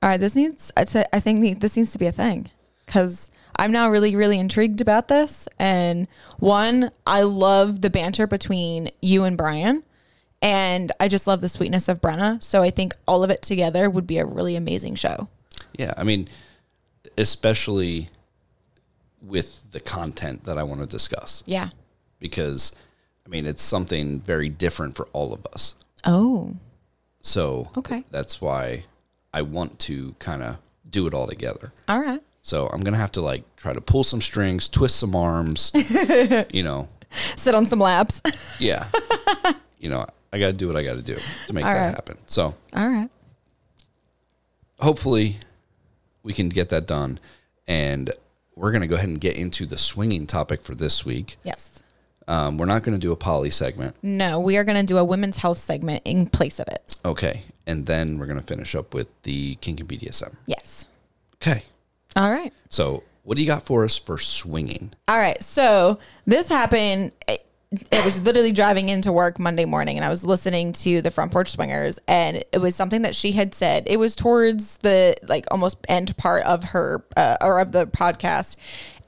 All 0.02 0.08
right. 0.10 0.20
This 0.20 0.36
needs. 0.36 0.72
I'd 0.76 0.88
say, 0.88 1.04
I 1.12 1.20
think 1.20 1.60
this 1.60 1.76
needs 1.76 1.92
to 1.92 1.98
be 1.98 2.06
a 2.06 2.12
thing 2.12 2.50
because 2.86 3.30
I'm 3.56 3.72
now 3.72 3.88
really, 3.90 4.16
really 4.16 4.38
intrigued 4.38 4.80
about 4.80 5.08
this. 5.08 5.48
And 5.58 6.08
one, 6.38 6.90
I 7.06 7.22
love 7.22 7.80
the 7.80 7.90
banter 7.90 8.26
between 8.26 8.90
you 9.00 9.24
and 9.24 9.36
Brian, 9.36 9.82
and 10.42 10.92
I 11.00 11.08
just 11.08 11.26
love 11.26 11.40
the 11.40 11.48
sweetness 11.48 11.88
of 11.88 12.00
Brenna. 12.00 12.42
So 12.42 12.62
I 12.62 12.70
think 12.70 12.94
all 13.06 13.22
of 13.24 13.30
it 13.30 13.42
together 13.42 13.88
would 13.88 14.06
be 14.06 14.18
a 14.18 14.26
really 14.26 14.56
amazing 14.56 14.96
show. 14.96 15.28
Yeah, 15.78 15.94
I 15.96 16.04
mean, 16.04 16.28
especially 17.16 18.08
with 19.22 19.72
the 19.72 19.80
content 19.80 20.44
that 20.44 20.58
I 20.58 20.62
want 20.62 20.80
to 20.80 20.86
discuss, 20.86 21.42
Yeah. 21.46 21.70
because 22.18 22.72
I 23.26 23.30
mean, 23.30 23.46
it's 23.46 23.62
something 23.62 24.20
very 24.20 24.50
different 24.50 24.96
for 24.96 25.08
all 25.14 25.32
of 25.32 25.46
us. 25.46 25.76
Oh. 26.04 26.56
So 27.22 27.70
Okay. 27.74 28.04
that's 28.10 28.38
why 28.42 28.84
I 29.32 29.40
want 29.40 29.78
to 29.80 30.14
kind 30.18 30.42
of 30.42 30.58
do 30.88 31.06
it 31.06 31.14
all 31.14 31.26
together. 31.26 31.72
All 31.88 32.00
right. 32.00 32.22
So 32.46 32.68
I'm 32.68 32.82
gonna 32.82 32.98
have 32.98 33.12
to 33.12 33.22
like 33.22 33.42
try 33.56 33.72
to 33.72 33.80
pull 33.80 34.04
some 34.04 34.20
strings, 34.20 34.68
twist 34.68 34.96
some 34.96 35.16
arms, 35.16 35.72
you 36.52 36.62
know. 36.62 36.88
Sit 37.36 37.54
on 37.54 37.64
some 37.64 37.78
laps. 37.78 38.20
Yeah, 38.60 38.86
you 39.78 39.88
know, 39.88 40.04
I 40.32 40.38
got 40.38 40.48
to 40.48 40.52
do 40.52 40.66
what 40.66 40.76
I 40.76 40.82
got 40.84 40.94
to 40.96 41.02
do 41.02 41.16
to 41.46 41.52
make 41.52 41.64
All 41.64 41.72
that 41.72 41.80
right. 41.80 41.94
happen. 41.94 42.18
So 42.26 42.54
all 42.74 42.88
right. 42.88 43.08
hopefully 44.80 45.36
we 46.22 46.32
can 46.32 46.48
get 46.48 46.68
that 46.70 46.86
done, 46.86 47.18
and 47.66 48.10
we're 48.56 48.72
gonna 48.72 48.86
go 48.86 48.96
ahead 48.96 49.08
and 49.08 49.20
get 49.20 49.36
into 49.36 49.64
the 49.66 49.78
swinging 49.78 50.26
topic 50.26 50.62
for 50.62 50.74
this 50.74 51.04
week. 51.04 51.36
Yes. 51.44 51.82
Um, 52.26 52.56
we're 52.58 52.66
not 52.66 52.82
gonna 52.82 52.98
do 52.98 53.12
a 53.12 53.16
poly 53.16 53.50
segment, 53.50 53.96
No, 54.02 54.40
we 54.40 54.56
are 54.56 54.64
going 54.64 54.78
to 54.80 54.86
do 54.86 54.96
a 54.96 55.04
women's 55.04 55.36
health 55.36 55.58
segment 55.58 56.00
in 56.06 56.26
place 56.26 56.58
of 56.58 56.66
it. 56.68 56.96
okay, 57.04 57.42
and 57.66 57.86
then 57.86 58.18
we're 58.18 58.26
gonna 58.26 58.40
finish 58.42 58.74
up 58.74 58.92
with 58.94 59.08
the 59.22 59.56
kink 59.56 59.80
and 59.80 59.88
BDSM. 59.88 60.34
Yes. 60.46 60.86
Okay, 61.36 61.62
All 62.16 62.30
right. 62.30 62.52
so 62.68 63.02
what 63.24 63.36
do 63.36 63.42
you 63.42 63.48
got 63.48 63.62
for 63.62 63.84
us 63.84 63.96
for 63.98 64.18
swinging? 64.18 64.92
All 65.08 65.18
right. 65.18 65.42
So 65.42 65.98
this 66.26 66.48
happened. 66.48 67.12
It, 67.26 67.44
it 67.90 68.04
was 68.04 68.20
literally 68.20 68.52
driving 68.52 68.88
into 68.88 69.10
work 69.10 69.38
Monday 69.38 69.64
morning, 69.64 69.96
and 69.96 70.04
I 70.04 70.08
was 70.08 70.24
listening 70.24 70.72
to 70.74 71.02
the 71.02 71.10
Front 71.10 71.32
Porch 71.32 71.50
Swingers, 71.50 71.98
and 72.06 72.44
it 72.52 72.60
was 72.60 72.76
something 72.76 73.02
that 73.02 73.16
she 73.16 73.32
had 73.32 73.54
said. 73.54 73.84
It 73.86 73.98
was 73.98 74.14
towards 74.14 74.76
the 74.78 75.16
like 75.26 75.46
almost 75.50 75.78
end 75.88 76.16
part 76.16 76.44
of 76.44 76.64
her 76.64 77.04
uh, 77.16 77.36
or 77.40 77.58
of 77.58 77.72
the 77.72 77.86
podcast, 77.86 78.56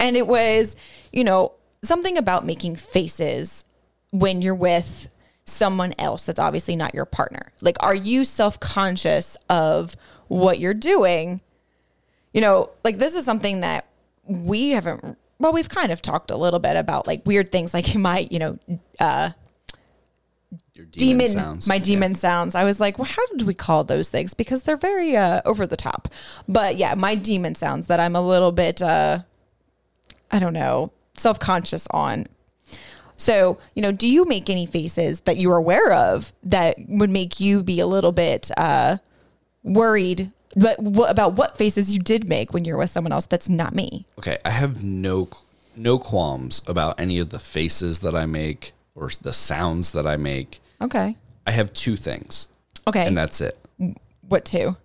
and 0.01 0.17
it 0.17 0.27
was 0.27 0.75
you 1.13 1.23
know 1.23 1.53
something 1.85 2.17
about 2.17 2.45
making 2.45 2.77
faces 2.77 3.65
when 4.11 4.43
you're 4.43 4.55
with 4.55 5.09
someone 5.45 5.95
else 5.99 6.27
that's 6.27 6.41
obviously 6.41 6.75
not 6.75 6.95
your 6.95 7.05
partner. 7.05 7.53
Like, 7.61 7.77
are 7.81 7.95
you 7.95 8.25
self 8.25 8.59
conscious 8.59 9.37
of 9.49 9.95
what 10.29 10.59
you're 10.59 10.75
doing? 10.75 11.41
You 12.37 12.43
know, 12.43 12.69
like 12.85 12.99
this 12.99 13.15
is 13.15 13.25
something 13.25 13.63
that 13.63 13.87
we 14.27 14.71
haven't. 14.73 15.17
Well, 15.39 15.53
we've 15.55 15.71
kind 15.71 15.91
of 15.91 16.03
talked 16.03 16.31
a 16.31 16.37
little 16.37 16.61
bit 16.61 16.77
about 16.77 17.07
like 17.07 17.25
weird 17.25 17.51
things, 17.51 17.73
like 17.73 17.95
my, 18.09 18.29
you 18.31 18.39
know, 18.39 18.59
uh, 19.01 19.31
Your 20.75 20.85
demon, 20.85 21.29
sounds. 21.29 21.67
my 21.67 21.77
Yeah. 21.77 21.83
demon 21.83 22.15
sounds. 22.15 22.55
I 22.55 22.65
was 22.65 22.79
like, 22.79 22.99
well, 22.99 23.07
how 23.07 23.25
did 23.29 23.47
we 23.47 23.55
call 23.55 23.85
those 23.85 24.11
things? 24.11 24.35
Because 24.35 24.65
they're 24.65 24.77
very 24.77 25.17
uh, 25.17 25.41
over 25.47 25.67
the 25.67 25.77
top. 25.79 26.09
But 26.47 26.77
yeah, 26.77 26.93
my 26.95 27.15
demon 27.15 27.55
sounds 27.55 27.87
that 27.87 28.01
I'm 28.01 28.15
a 28.15 28.21
little 28.21 28.53
bit, 28.53 28.83
uh, 28.83 29.21
I 30.31 30.39
don't 30.39 30.53
know, 30.53 30.93
self 31.15 31.39
conscious 31.41 31.87
on. 31.91 32.27
So, 33.17 33.57
you 33.75 33.81
know, 33.81 33.93
do 33.93 34.07
you 34.07 34.27
make 34.27 34.51
any 34.51 34.67
faces 34.67 35.21
that 35.21 35.39
you 35.39 35.51
are 35.53 35.57
aware 35.57 35.91
of 35.91 36.35
that 36.43 36.77
would 36.87 37.09
make 37.09 37.41
you 37.41 37.63
be 37.63 37.81
a 37.81 37.87
little 37.87 38.13
bit 38.13 38.51
uh, 38.59 38.99
worried 39.63 40.33
but 40.55 40.79
what, 40.79 41.11
about 41.11 41.33
what 41.35 41.57
faces 41.57 41.93
you 41.95 42.01
did 42.01 42.29
make 42.29 42.53
when 42.53 42.65
you're 42.65 42.77
with 42.77 42.91
someone 42.91 43.13
else 43.13 43.27
that's 43.27 43.49
not 43.49 43.75
me? 43.75 44.07
Okay, 44.19 44.39
I 44.45 44.51
have 44.51 44.83
no 44.83 45.29
no 45.77 45.99
qualms 45.99 46.63
about 46.67 46.99
any 46.99 47.19
of 47.19 47.29
the 47.31 47.39
faces 47.39 48.01
that 48.01 48.15
I 48.15 48.25
make 48.27 48.73
or 48.95 49.11
the 49.21 49.33
sounds 49.33 49.93
that 49.93 50.07
I 50.07 50.17
make. 50.17 50.61
Okay. 50.81 51.17
I 51.47 51.51
have 51.51 51.73
two 51.75 51.97
things, 51.97 52.49
Okay. 52.87 53.07
and 53.07 53.17
that's 53.17 53.41
it. 53.41 53.59
what 54.27 54.45
two? 54.45 54.77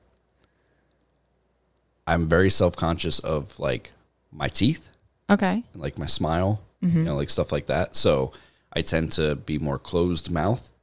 I'm 2.07 2.27
very 2.27 2.49
self 2.49 2.75
conscious 2.75 3.19
of 3.19 3.57
like 3.59 3.91
my 4.31 4.47
teeth 4.47 4.89
Okay. 5.29 5.63
and 5.73 5.81
like 5.81 5.97
my 5.97 6.05
smile, 6.07 6.61
Mm-hmm. 6.83 6.97
you 6.97 7.03
know, 7.03 7.15
like 7.15 7.29
stuff 7.29 7.51
like 7.51 7.67
that. 7.67 7.95
So 7.95 8.33
I 8.73 8.81
tend 8.81 9.11
to 9.13 9.35
be 9.35 9.59
more 9.59 9.77
closed 9.77 10.31
mouth, 10.31 10.73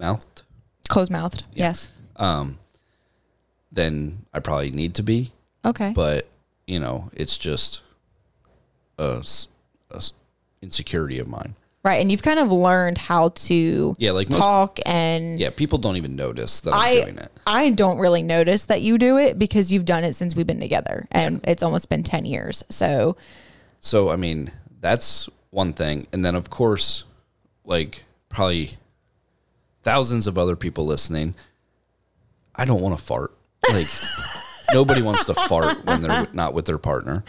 mouthed 0.00 0.42
Closed 0.88 1.12
mouthed. 1.12 1.44
Yes. 1.54 1.86
Than 3.72 4.26
I 4.32 4.40
probably 4.40 4.70
need 4.70 4.94
to 4.96 5.02
be. 5.02 5.32
Okay. 5.64 5.92
But 5.94 6.28
you 6.66 6.78
know, 6.80 7.10
it's 7.14 7.38
just 7.38 7.80
a, 8.98 9.22
a 9.90 10.02
insecurity 10.62 11.18
of 11.18 11.28
mine. 11.28 11.54
Right. 11.84 12.00
And 12.02 12.10
you've 12.10 12.22
kind 12.22 12.38
of 12.40 12.50
learned 12.52 12.98
how 12.98 13.30
to 13.30 13.94
Yeah, 13.98 14.10
like 14.10 14.28
most- 14.30 14.40
talk 14.42 14.78
and 14.84 15.38
Yeah, 15.40 15.50
people 15.50 15.78
don't 15.78 15.96
even 15.96 16.16
notice 16.16 16.60
that 16.62 16.74
I'm 16.74 16.80
I 16.80 17.00
doing 17.00 17.18
it. 17.18 17.30
I 17.46 17.70
don't 17.70 17.98
really 17.98 18.22
notice 18.22 18.66
that 18.66 18.82
you 18.82 18.98
do 18.98 19.16
it 19.16 19.38
because 19.38 19.72
you've 19.72 19.84
done 19.84 20.04
it 20.04 20.14
since 20.14 20.34
we've 20.34 20.46
been 20.46 20.60
together 20.60 21.06
and 21.10 21.40
it's 21.44 21.62
almost 21.62 21.88
been 21.88 22.02
10 22.02 22.26
years. 22.26 22.64
So 22.68 23.16
So 23.80 24.10
I 24.10 24.16
mean, 24.16 24.50
that's 24.80 25.28
one 25.50 25.72
thing, 25.72 26.06
and 26.12 26.22
then 26.24 26.34
of 26.34 26.50
course, 26.50 27.04
like 27.64 28.04
probably 28.28 28.76
thousands 29.82 30.26
of 30.26 30.36
other 30.36 30.56
people 30.56 30.84
listening. 30.84 31.34
I 32.54 32.64
don't 32.64 32.82
want 32.82 32.98
to 32.98 33.02
fart. 33.02 33.32
Like 33.70 33.86
nobody 34.72 35.02
wants 35.02 35.24
to 35.26 35.34
fart 35.34 35.84
when 35.84 36.00
they're 36.02 36.26
not 36.32 36.54
with 36.54 36.66
their 36.66 36.78
partner. 36.78 37.24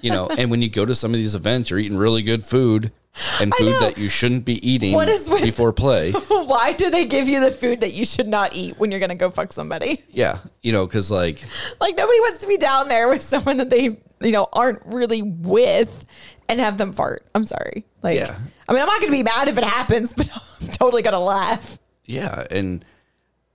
You 0.00 0.10
know, 0.10 0.28
and 0.28 0.50
when 0.50 0.62
you 0.62 0.68
go 0.70 0.84
to 0.84 0.94
some 0.94 1.12
of 1.12 1.20
these 1.20 1.34
events, 1.34 1.70
you're 1.70 1.78
eating 1.78 1.96
really 1.96 2.22
good 2.22 2.44
food 2.44 2.92
and 3.40 3.54
food 3.54 3.74
that 3.80 3.96
you 3.96 4.08
shouldn't 4.08 4.44
be 4.44 4.66
eating 4.68 4.92
What 4.94 5.08
is 5.08 5.30
with- 5.30 5.42
before 5.42 5.72
play. 5.72 6.12
why 6.28 6.72
do 6.72 6.90
they 6.90 7.06
give 7.06 7.28
you 7.28 7.40
the 7.40 7.50
food 7.50 7.80
that 7.80 7.94
you 7.94 8.04
should 8.04 8.28
not 8.28 8.54
eat 8.54 8.78
when 8.78 8.90
you're 8.90 9.00
going 9.00 9.10
to 9.10 9.14
go 9.16 9.30
fuck 9.30 9.52
somebody? 9.52 10.02
Yeah, 10.10 10.38
you 10.62 10.72
know, 10.72 10.86
because 10.86 11.10
like 11.10 11.42
Like 11.80 11.96
nobody 11.96 12.20
wants 12.20 12.38
to 12.38 12.46
be 12.46 12.56
down 12.58 12.88
there 12.88 13.08
with 13.08 13.22
someone 13.22 13.56
that 13.58 13.70
they, 13.70 13.84
you 14.20 14.32
know, 14.32 14.48
aren't 14.52 14.84
really 14.84 15.22
with 15.22 16.04
and 16.48 16.60
have 16.60 16.76
them 16.78 16.92
fart. 16.92 17.24
I'm 17.34 17.46
sorry. 17.46 17.84
Like 18.02 18.16
Yeah. 18.18 18.36
I 18.68 18.72
mean, 18.72 18.82
I'm 18.82 18.88
not 18.88 19.00
going 19.00 19.12
to 19.12 19.16
be 19.16 19.22
mad 19.22 19.48
if 19.48 19.56
it 19.56 19.64
happens, 19.64 20.12
but 20.12 20.28
I'm 20.60 20.68
totally 20.68 21.02
going 21.02 21.14
to 21.14 21.18
laugh. 21.20 21.78
Yeah, 22.04 22.44
and 22.50 22.84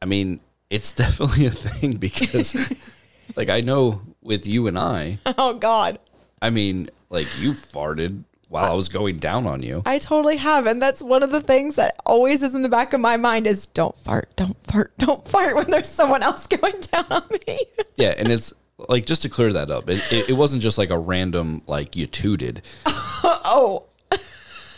I 0.01 0.05
mean, 0.05 0.41
it's 0.72 0.94
definitely 0.94 1.46
a 1.48 1.51
thing 1.51 1.98
because, 1.98 2.56
like, 3.36 3.50
I 3.50 3.62
know 3.62 4.01
with 4.24 4.48
you 4.48 4.66
and 4.66 4.80
I, 4.80 5.20
Oh 5.38 5.54
god. 5.54 6.00
I 6.42 6.50
mean, 6.50 6.90
like, 7.10 7.28
you 7.40 7.51
farted 7.51 8.24
while 8.48 8.72
I 8.72 8.74
was 8.74 8.90
going 8.90 9.18
down 9.18 9.46
on 9.48 9.63
you. 9.63 9.82
I 9.86 9.98
totally 9.98 10.38
have. 10.38 10.66
And 10.66 10.82
that's 10.82 11.01
one 11.01 11.24
of 11.24 11.32
the 11.32 11.40
things 11.40 11.75
that 11.75 11.96
always 12.06 12.42
is 12.44 12.54
in 12.56 12.63
the 12.63 12.70
back 12.70 12.94
of 12.94 13.00
my 13.00 13.16
mind 13.16 13.48
is 13.48 13.68
don't 13.68 13.98
fart, 13.98 14.36
don't 14.36 14.58
fart, 14.66 14.98
don't 14.98 15.25
fart 15.28 15.56
when 15.56 15.70
there's 15.70 15.90
someone 15.90 16.24
else 16.24 16.48
going 16.62 16.80
down 16.92 17.06
on 17.10 17.24
me. 17.48 17.60
Yeah, 17.96 18.13
and 18.18 18.30
it's 18.30 18.54
like 18.90 19.06
just 19.06 19.22
to 19.22 19.30
clear 19.30 19.54
that 19.54 19.70
up, 19.70 19.90
it, 19.90 20.01
it, 20.12 20.30
it 20.32 20.34
wasn't 20.34 20.63
just 20.63 20.78
like 20.78 20.90
a 20.90 20.98
random 20.98 21.62
like 21.68 21.96
you 21.96 22.08
tooted. 22.08 22.62
oh, 22.86 23.86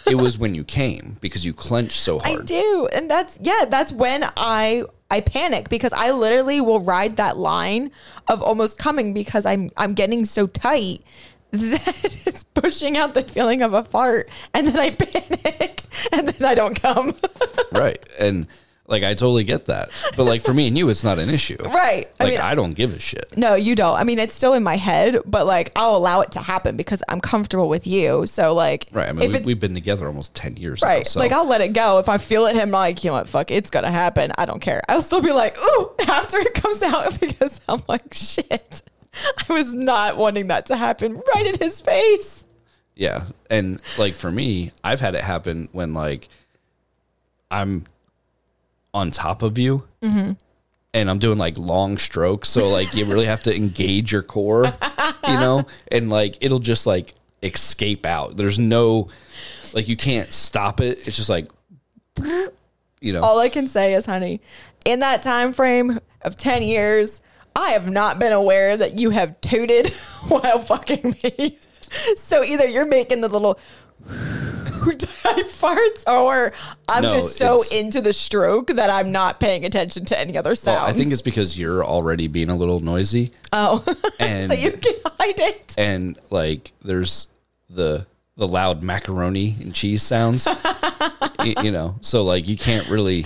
It 0.08 0.16
was 0.16 0.38
when 0.38 0.56
you 0.56 0.64
came 0.64 1.18
because 1.22 1.46
you 1.46 1.54
clenched 1.54 2.00
so 2.00 2.20
hard. 2.20 2.42
I 2.42 2.44
do. 2.44 2.88
And 2.94 3.10
that's 3.10 3.40
yeah, 3.42 3.66
that's 3.68 3.92
when 3.92 4.26
I 4.38 4.84
I 5.10 5.22
panic 5.22 5.70
because 5.70 5.94
I 5.94 6.12
literally 6.12 6.60
will 6.60 6.80
ride 6.80 7.18
that 7.18 7.38
line 7.38 7.92
of 8.28 8.42
almost 8.42 8.78
coming 8.78 9.14
because 9.14 9.46
I'm 9.46 9.70
I'm 9.78 9.94
getting 9.94 10.26
so 10.26 10.48
tight 10.48 11.04
that 11.52 12.26
it's 12.26 12.44
pushing 12.44 12.98
out 12.98 13.14
the 13.14 13.24
feeling 13.24 13.62
of 13.62 13.74
a 13.74 13.84
fart 13.84 14.30
and 14.54 14.68
then 14.68 14.80
I 14.80 14.90
panic 14.96 15.84
and 16.12 16.30
then 16.30 16.48
I 16.48 16.56
don't 16.56 16.80
come. 16.80 17.16
Right, 17.72 18.08
and 18.20 18.46
like 18.88 19.04
I 19.04 19.14
totally 19.14 19.46
get 19.46 19.66
that, 19.66 19.92
but 20.18 20.26
like 20.26 20.42
for 20.42 20.54
me 20.54 20.68
and 20.68 20.78
you, 20.78 20.90
it's 20.90 21.04
not 21.04 21.18
an 21.18 21.30
issue. 21.30 21.58
right. 21.64 22.10
I 22.20 22.24
Like 22.24 22.34
mean 22.34 22.42
I 22.42 22.54
don't 22.54 22.74
give 22.74 22.94
a 22.94 23.00
shit. 23.00 23.38
No, 23.38 23.56
you 23.56 23.76
don't. 23.76 23.96
I 23.96 24.04
mean, 24.04 24.20
it's 24.20 24.36
still 24.36 24.54
in 24.54 24.64
my 24.64 24.76
head, 24.76 25.20
but 25.26 25.46
like 25.46 25.72
I'll 25.76 25.96
allow 25.96 26.20
it 26.22 26.32
to 26.34 26.40
happen 26.40 26.76
because 26.76 27.02
I'm 27.08 27.22
comfortable 27.22 27.70
with 27.70 27.88
you. 27.88 28.26
So 28.28 28.54
like, 28.54 28.88
Right. 28.92 29.08
I 29.08 29.14
mean, 29.14 29.32
if 29.32 29.40
we, 29.42 29.54
we've 29.54 29.60
been 29.60 29.74
together 29.74 30.06
almost 30.08 30.36
ten 30.36 30.58
years. 30.58 30.82
now, 30.82 30.90
right, 30.90 31.08
so. 31.08 31.20
like 31.20 31.32
I'll 31.32 31.48
let 31.48 31.62
it 31.62 31.72
go 31.74 32.00
if 32.00 32.10
I 32.10 32.18
feel 32.18 32.46
it. 32.46 32.56
Him 32.56 32.72
like, 32.72 33.04
you 33.04 33.10
know 33.10 33.16
what, 33.16 33.30
fuck, 33.30 33.52
it's 33.52 33.70
gonna 33.70 33.92
happen. 33.92 34.34
I 34.38 34.46
don't 34.46 34.60
care. 34.60 34.82
I'll 34.90 35.02
still 35.02 35.22
be 35.22 35.32
like, 35.32 35.58
ooh, 35.58 35.92
after 36.08 36.40
it 36.40 36.54
comes 36.54 36.82
out 36.84 37.20
because 37.20 37.62
I'm 37.70 37.82
like, 37.88 38.14
shit, 38.14 38.82
I 39.50 39.54
was 39.54 39.74
not 39.74 40.18
wanting 40.18 40.48
that 40.48 40.66
to 40.68 40.76
happen 40.76 41.22
right 41.34 41.48
in 41.48 41.58
his 41.58 41.80
face. 41.80 42.44
Yeah. 42.96 43.28
And 43.50 43.82
like 43.98 44.16
for 44.16 44.30
me, 44.32 44.72
I've 44.84 45.00
had 45.00 45.16
it 45.16 45.24
happen 45.24 45.70
when 45.72 45.94
like 45.94 46.28
I'm 47.50 47.86
on 48.94 49.12
top 49.12 49.42
of 49.42 49.58
you 49.58 49.84
Mm-hmm. 50.02 50.32
and 50.94 51.10
I'm 51.10 51.18
doing 51.20 51.38
like 51.38 51.58
long 51.58 51.98
strokes. 51.98 52.50
So 52.50 52.70
like 52.70 52.94
you 52.94 53.06
really 53.06 53.26
have 53.26 53.44
to 53.44 53.56
engage 53.56 54.12
your 54.12 54.22
core, 54.24 54.66
you 54.66 55.34
know, 55.40 55.66
and 55.92 56.10
like 56.10 56.38
it'll 56.42 56.60
just 56.60 56.86
like 56.86 57.14
escape 57.42 58.06
out. 58.06 58.38
There's 58.38 58.60
no, 58.60 59.08
like 59.74 59.88
you 59.88 59.96
can't 59.98 60.32
stop 60.32 60.82
it. 60.82 61.08
It's 61.08 61.16
just 61.18 61.30
like, 61.30 61.48
you 63.02 63.12
know, 63.14 63.22
All 63.22 63.40
I 63.40 63.50
can 63.50 63.68
say 63.68 63.94
is, 63.96 64.06
honey, 64.06 64.42
in 64.86 65.00
that 65.00 65.22
time 65.22 65.52
frame 65.54 66.00
of 66.22 66.36
ten 66.38 66.62
years, 66.64 67.22
I 67.56 67.72
have 67.72 67.90
not 67.90 68.20
been 68.20 68.32
aware 68.34 68.78
that 68.78 69.00
you 69.00 69.10
have 69.10 69.40
tooted 69.42 69.88
while 70.28 70.60
fucking 70.60 71.16
me. 71.24 71.58
So 72.18 72.44
either 72.44 72.68
you're 72.68 72.86
making 72.88 73.22
the 73.22 73.28
little 73.30 73.60
type 74.92 75.46
farts, 75.48 76.04
or 76.08 76.52
I'm 76.90 77.04
No, 77.04 77.12
just 77.12 77.38
so 77.38 77.64
into 77.72 78.02
the 78.02 78.14
stroke 78.14 78.68
that 78.68 78.90
I'm 78.90 79.12
not 79.12 79.40
paying 79.40 79.66
attention 79.66 80.06
to 80.06 80.20
any 80.20 80.38
other 80.38 80.50
well, 80.52 80.56
sounds. 80.56 80.90
I 80.90 80.94
think 80.94 81.12
it's 81.12 81.22
because 81.22 81.58
you're 81.60 81.84
already 81.86 82.28
being 82.28 82.50
a 82.50 82.56
little 82.56 82.80
noisy 82.80 83.32
oh, 83.54 83.84
and 84.20 84.52
so 84.52 84.58
you 84.58 84.72
can 84.72 84.94
hide 85.20 85.40
it. 85.40 85.76
and 85.78 86.20
like 86.30 86.72
there's 86.84 87.28
the 87.70 88.06
the 88.36 88.48
loud 88.48 88.84
macaroni 88.84 89.56
and 89.62 89.74
cheese 89.76 90.02
sounds 90.04 90.48
Y- 91.40 91.54
you, 91.62 91.72
know 91.72 91.96
so 92.02 92.24
like 92.24 92.48
you 92.48 92.58
can't 92.58 92.90
really 92.90 93.26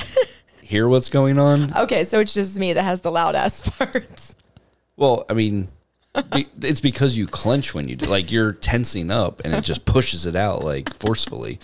hear 0.62 0.88
what's 0.88 1.08
going 1.10 1.40
on 1.40 1.74
Okay, 1.78 2.04
so 2.04 2.20
it's 2.20 2.34
just 2.34 2.58
me 2.60 2.74
that 2.74 2.84
has 2.84 3.02
the 3.02 3.12
loud 3.12 3.36
ass 3.36 3.62
farts. 3.68 4.36
well 4.98 5.26
i 5.30 5.34
mean 5.34 5.70
be- 6.34 6.48
it's 6.62 6.80
because 6.82 7.18
you 7.18 7.28
clench 7.28 7.74
when 7.74 7.88
you 7.88 7.96
do 7.96 8.06
like 8.08 8.32
you're 8.32 8.54
tensing 8.54 9.12
up 9.12 9.42
and 9.46 9.54
it 9.54 9.64
just 9.64 9.86
pushes 9.86 10.26
it 10.26 10.36
out 10.36 10.64
like 10.64 10.94
forcefully, 10.96 11.60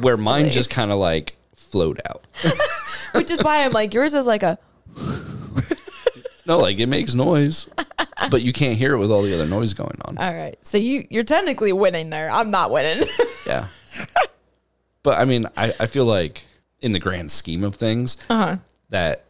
where 0.00 0.16
mine 0.16 0.50
just 0.50 0.70
kind 0.70 0.90
of 0.90 0.98
like 0.98 1.36
float 1.54 2.00
out 2.08 2.24
Which 3.14 3.30
is 3.30 3.42
why 3.42 3.64
I'm 3.64 3.72
like, 3.72 3.92
yours 3.94 4.14
is 4.14 4.24
like 4.26 4.42
a 4.42 4.58
no 6.46 6.58
like 6.58 6.78
it 6.78 6.86
makes 6.86 7.14
noise 7.14 7.68
but 8.30 8.42
you 8.42 8.52
can't 8.52 8.78
hear 8.78 8.94
it 8.94 8.98
with 8.98 9.10
all 9.10 9.22
the 9.22 9.34
other 9.34 9.46
noise 9.46 9.74
going 9.74 9.98
on 10.06 10.16
all 10.18 10.32
right. 10.34 10.56
So 10.64 10.78
you 10.78 11.06
you're 11.10 11.24
technically 11.24 11.72
winning 11.72 12.10
there. 12.10 12.30
I'm 12.30 12.50
not 12.50 12.70
winning. 12.70 13.06
Yeah. 13.46 13.68
but 15.02 15.18
I 15.18 15.24
mean, 15.24 15.46
I, 15.56 15.72
I 15.78 15.86
feel 15.86 16.04
like 16.04 16.44
in 16.80 16.92
the 16.92 16.98
grand 16.98 17.30
scheme 17.30 17.62
of 17.62 17.74
things, 17.76 18.16
Uh-huh. 18.28 18.56
that 18.90 19.25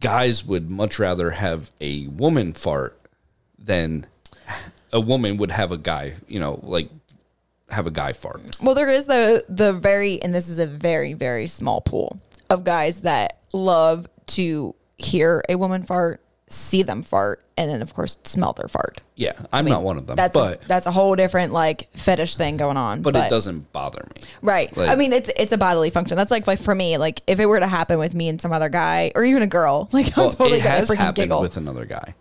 guys 0.00 0.44
would 0.44 0.70
much 0.70 0.98
rather 0.98 1.30
have 1.30 1.70
a 1.80 2.06
woman 2.08 2.52
fart 2.52 2.98
than 3.58 4.06
a 4.92 5.00
woman 5.00 5.36
would 5.36 5.50
have 5.50 5.72
a 5.72 5.76
guy, 5.76 6.14
you 6.28 6.38
know, 6.40 6.60
like 6.62 6.88
have 7.70 7.86
a 7.86 7.90
guy 7.90 8.12
fart. 8.12 8.40
Well, 8.60 8.74
there 8.74 8.88
is 8.88 9.06
the 9.06 9.44
the 9.48 9.72
very, 9.72 10.22
and 10.22 10.34
this 10.34 10.48
is 10.48 10.58
a 10.58 10.66
very 10.66 11.14
very 11.14 11.46
small 11.46 11.80
pool 11.80 12.20
of 12.50 12.64
guys 12.64 13.00
that 13.00 13.38
love 13.52 14.06
to 14.26 14.74
hear 14.98 15.42
a 15.48 15.56
woman 15.56 15.82
fart, 15.82 16.20
see 16.48 16.82
them 16.82 17.02
fart, 17.02 17.42
and 17.56 17.68
then 17.70 17.82
of 17.82 17.92
course 17.94 18.18
smell 18.24 18.52
their 18.52 18.68
fart. 18.68 19.00
Yeah, 19.16 19.32
I'm 19.52 19.64
not 19.64 19.82
one 19.82 19.96
of 19.98 20.06
them, 20.06 20.14
That's 20.16 20.34
but 20.34 20.62
a, 20.64 20.68
that's 20.68 20.86
a 20.86 20.92
whole 20.92 21.16
different 21.16 21.52
like 21.52 21.90
fetish 21.92 22.36
thing 22.36 22.56
going 22.56 22.76
on. 22.76 23.02
but 23.02 23.16
it 23.16 23.28
doesn't 23.28 23.72
bother 23.72 24.04
me. 24.14 24.22
Right. 24.42 24.74
Like- 24.76 24.90
I 24.90 24.94
mean, 24.96 25.12
it's 25.12 25.30
it's 25.36 25.52
a 25.52 25.58
bodily 25.58 25.90
function. 25.90 26.16
That's 26.16 26.30
like 26.30 26.46
like 26.46 26.60
for 26.60 26.74
me, 26.74 26.98
like 26.98 27.22
if 27.26 27.40
it 27.40 27.46
were 27.46 27.58
to 27.60 27.66
happen 27.66 27.98
with 27.98 28.14
me 28.14 28.28
and 28.28 28.40
some 28.40 28.52
other 28.52 28.68
guy, 28.68 29.10
or 29.14 29.24
even 29.24 29.42
a 29.42 29.46
girl, 29.46 29.88
like 29.92 30.06
I'm 30.16 30.24
Well, 30.24 30.30
totally 30.32 30.58
it 30.58 30.62
has 30.62 30.88
freaking 30.90 30.96
happened 30.98 31.16
giggle. 31.16 31.40
with 31.40 31.56
another 31.56 31.84
guy. 31.84 32.14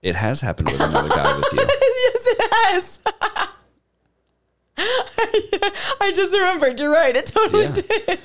It 0.00 0.14
has 0.14 0.40
happened 0.40 0.70
with 0.70 0.80
another 0.80 1.08
guy 1.08 1.36
with 1.36 1.52
you. 1.52 1.58
yes, 1.58 2.26
it 2.26 2.52
has. 2.52 3.00
I 6.00 6.12
just 6.14 6.32
remembered. 6.32 6.78
You're 6.78 6.92
right. 6.92 7.14
It 7.16 7.26
totally 7.26 7.64
Yeah. 7.64 7.72
did. 7.72 8.20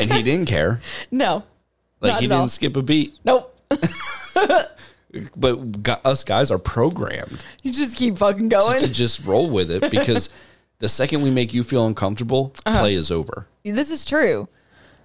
And 0.00 0.12
he 0.12 0.22
didn't 0.22 0.46
care. 0.46 0.80
No. 1.10 1.42
Like 2.00 2.14
he 2.20 2.26
didn't 2.26 2.40
all. 2.40 2.48
skip 2.48 2.76
a 2.76 2.82
beat. 2.82 3.14
Nope. 3.24 3.52
But 5.34 5.82
gu- 5.82 5.92
us 6.04 6.24
guys 6.24 6.50
are 6.50 6.58
programmed 6.58 7.42
You 7.62 7.72
just 7.72 7.96
keep 7.96 8.16
fucking 8.18 8.48
going. 8.50 8.80
to 8.80 8.92
just 8.92 9.24
roll 9.24 9.48
with 9.48 9.70
it 9.70 9.90
because 9.90 10.28
the 10.78 10.88
second 10.90 11.22
we 11.22 11.30
make 11.30 11.54
you 11.54 11.62
feel 11.62 11.86
uncomfortable, 11.86 12.52
Uh-huh. 12.66 12.80
play 12.80 12.94
is 12.94 13.10
over. 13.10 13.46
This 13.64 13.90
is 13.90 14.04
true. 14.04 14.48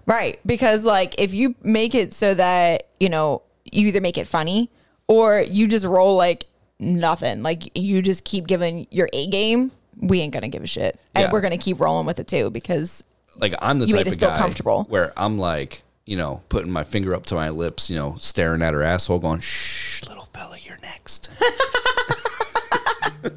Right. 0.05 0.39
Because 0.45 0.83
like 0.83 1.15
if 1.19 1.33
you 1.33 1.55
make 1.63 1.95
it 1.95 2.13
so 2.13 2.33
that, 2.33 2.87
you 2.99 3.07
know, 3.07 3.43
you 3.71 3.87
either 3.87 4.01
make 4.01 4.17
it 4.17 4.27
funny 4.27 4.69
or 5.07 5.39
you 5.41 5.67
just 5.67 5.85
roll 5.85 6.15
like 6.17 6.45
nothing. 6.79 7.41
Like 7.41 7.77
you 7.77 8.01
just 8.01 8.25
keep 8.25 8.47
giving 8.47 8.87
your 8.91 9.07
A 9.13 9.27
game, 9.27 9.71
we 9.97 10.19
ain't 10.19 10.33
gonna 10.33 10.49
give 10.49 10.63
a 10.63 10.67
shit. 10.67 10.99
And 11.15 11.23
Yeah. 11.25 11.31
we're 11.31 11.41
gonna 11.41 11.57
keep 11.59 11.79
rolling 11.79 12.05
with 12.05 12.19
it 12.19 12.27
too 12.27 12.49
because 12.49 13.03
Like 13.37 13.53
I'm 13.61 13.79
the 13.79 13.85
You 13.85 13.93
made 13.95 13.99
type 13.99 14.07
us 14.07 14.13
of 14.15 14.19
feel 14.19 14.29
guy 14.29 14.37
comfortable. 14.39 14.85
where 14.89 15.13
I'm 15.15 15.37
like, 15.39 15.83
you 16.05 16.17
know, 16.17 16.41
putting 16.49 16.71
my 16.71 16.83
finger 16.83 17.13
up 17.15 17.25
to 17.27 17.35
my 17.35 17.49
lips, 17.49 17.89
you 17.89 17.95
know, 17.97 18.15
staring 18.19 18.61
at 18.61 18.73
her 18.73 18.83
asshole, 18.83 19.19
going, 19.19 19.39
"Shh, 19.39 20.03
little 20.07 20.25
fella, 20.33 20.57
you're 20.61 20.79
next." 20.81 21.29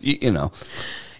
you, 0.00 0.18
you 0.22 0.30
know, 0.30 0.52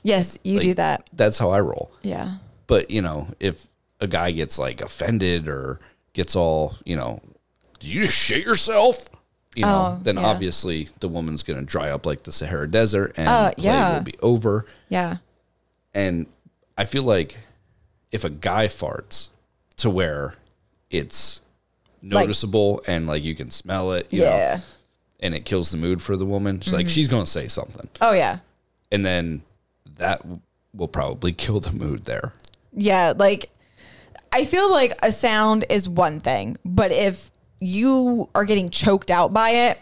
yes, 0.03 0.38
you 0.45 0.61
do 0.61 0.75
that. 0.75 1.09
that's 1.12 1.38
how 1.38 1.51
I 1.51 1.61
roll. 1.61 1.90
Yeah. 2.03 2.37
But 2.67 2.90
you 2.90 3.03
know, 3.03 3.29
if 3.40 3.67
a 4.01 4.07
guy 4.07 4.31
gets 4.31 4.59
like 4.59 4.81
offended 4.81 5.49
or 5.49 5.81
gets 6.12 6.37
all, 6.37 6.75
you 6.85 6.97
know, 6.97 7.21
did 7.81 7.88
you 7.90 8.01
just 8.03 8.17
shit 8.17 8.45
yourself? 8.45 9.09
you 9.57 9.62
know, 9.62 9.97
Oh, 9.97 10.03
then 10.03 10.17
yeah. 10.17 10.25
obviously 10.27 10.88
the 10.99 11.07
woman's 11.07 11.45
going 11.45 11.61
to 11.61 11.64
dry 11.64 11.88
up 11.88 12.05
like 12.07 12.25
the 12.25 12.33
Sahara 12.33 12.69
Desert 12.69 13.12
and 13.17 13.29
Uh, 13.29 13.53
play 13.53 13.64
yeah. 13.67 13.95
will 13.95 14.01
be 14.03 14.19
over. 14.21 14.67
Yeah. 14.88 15.19
And 15.95 16.27
I 16.77 16.87
feel 16.87 17.05
like 17.05 17.38
if 18.11 18.25
a 18.25 18.31
guy 18.31 18.67
farts 18.67 19.29
to 19.77 19.88
where 19.90 20.35
it's 20.90 21.40
noticeable 22.03 22.83
and 22.87 23.07
like 23.07 23.23
you 23.23 23.35
can 23.35 23.51
smell 23.51 23.92
it, 23.92 24.12
you 24.12 24.23
Yeah. 24.23 24.57
know, 24.57 24.62
and 25.20 25.35
it 25.35 25.44
kills 25.44 25.70
the 25.70 25.77
mood 25.79 26.03
for 26.03 26.16
the 26.16 26.27
woman, 26.27 26.61
she's 26.61 26.73
like, 26.73 26.87
mm-hmm. 26.87 26.90
she's 26.90 27.09
going 27.09 27.25
to 27.25 27.31
say 27.31 27.49
something. 27.49 27.88
Oh 28.01 28.12
yeah. 28.12 28.40
And 28.92 29.05
then 29.05 29.42
that 29.97 30.23
will 30.75 30.88
probably 30.88 31.33
kill 31.44 31.61
the 31.61 31.73
mood 31.73 32.05
there. 32.05 32.33
Yeah, 32.73 33.14
like 33.16 33.51
I 34.33 34.44
feel 34.44 34.70
like 34.70 34.92
a 35.03 35.12
sound 35.12 35.64
is 35.70 35.88
one 35.88 36.20
thing, 36.20 36.57
but 36.64 36.90
if 36.92 37.31
you 37.61 38.29
are 38.35 38.44
getting 38.44 38.68
choked 38.68 39.11
out 39.11 39.33
by 39.33 39.51
it, 39.51 39.79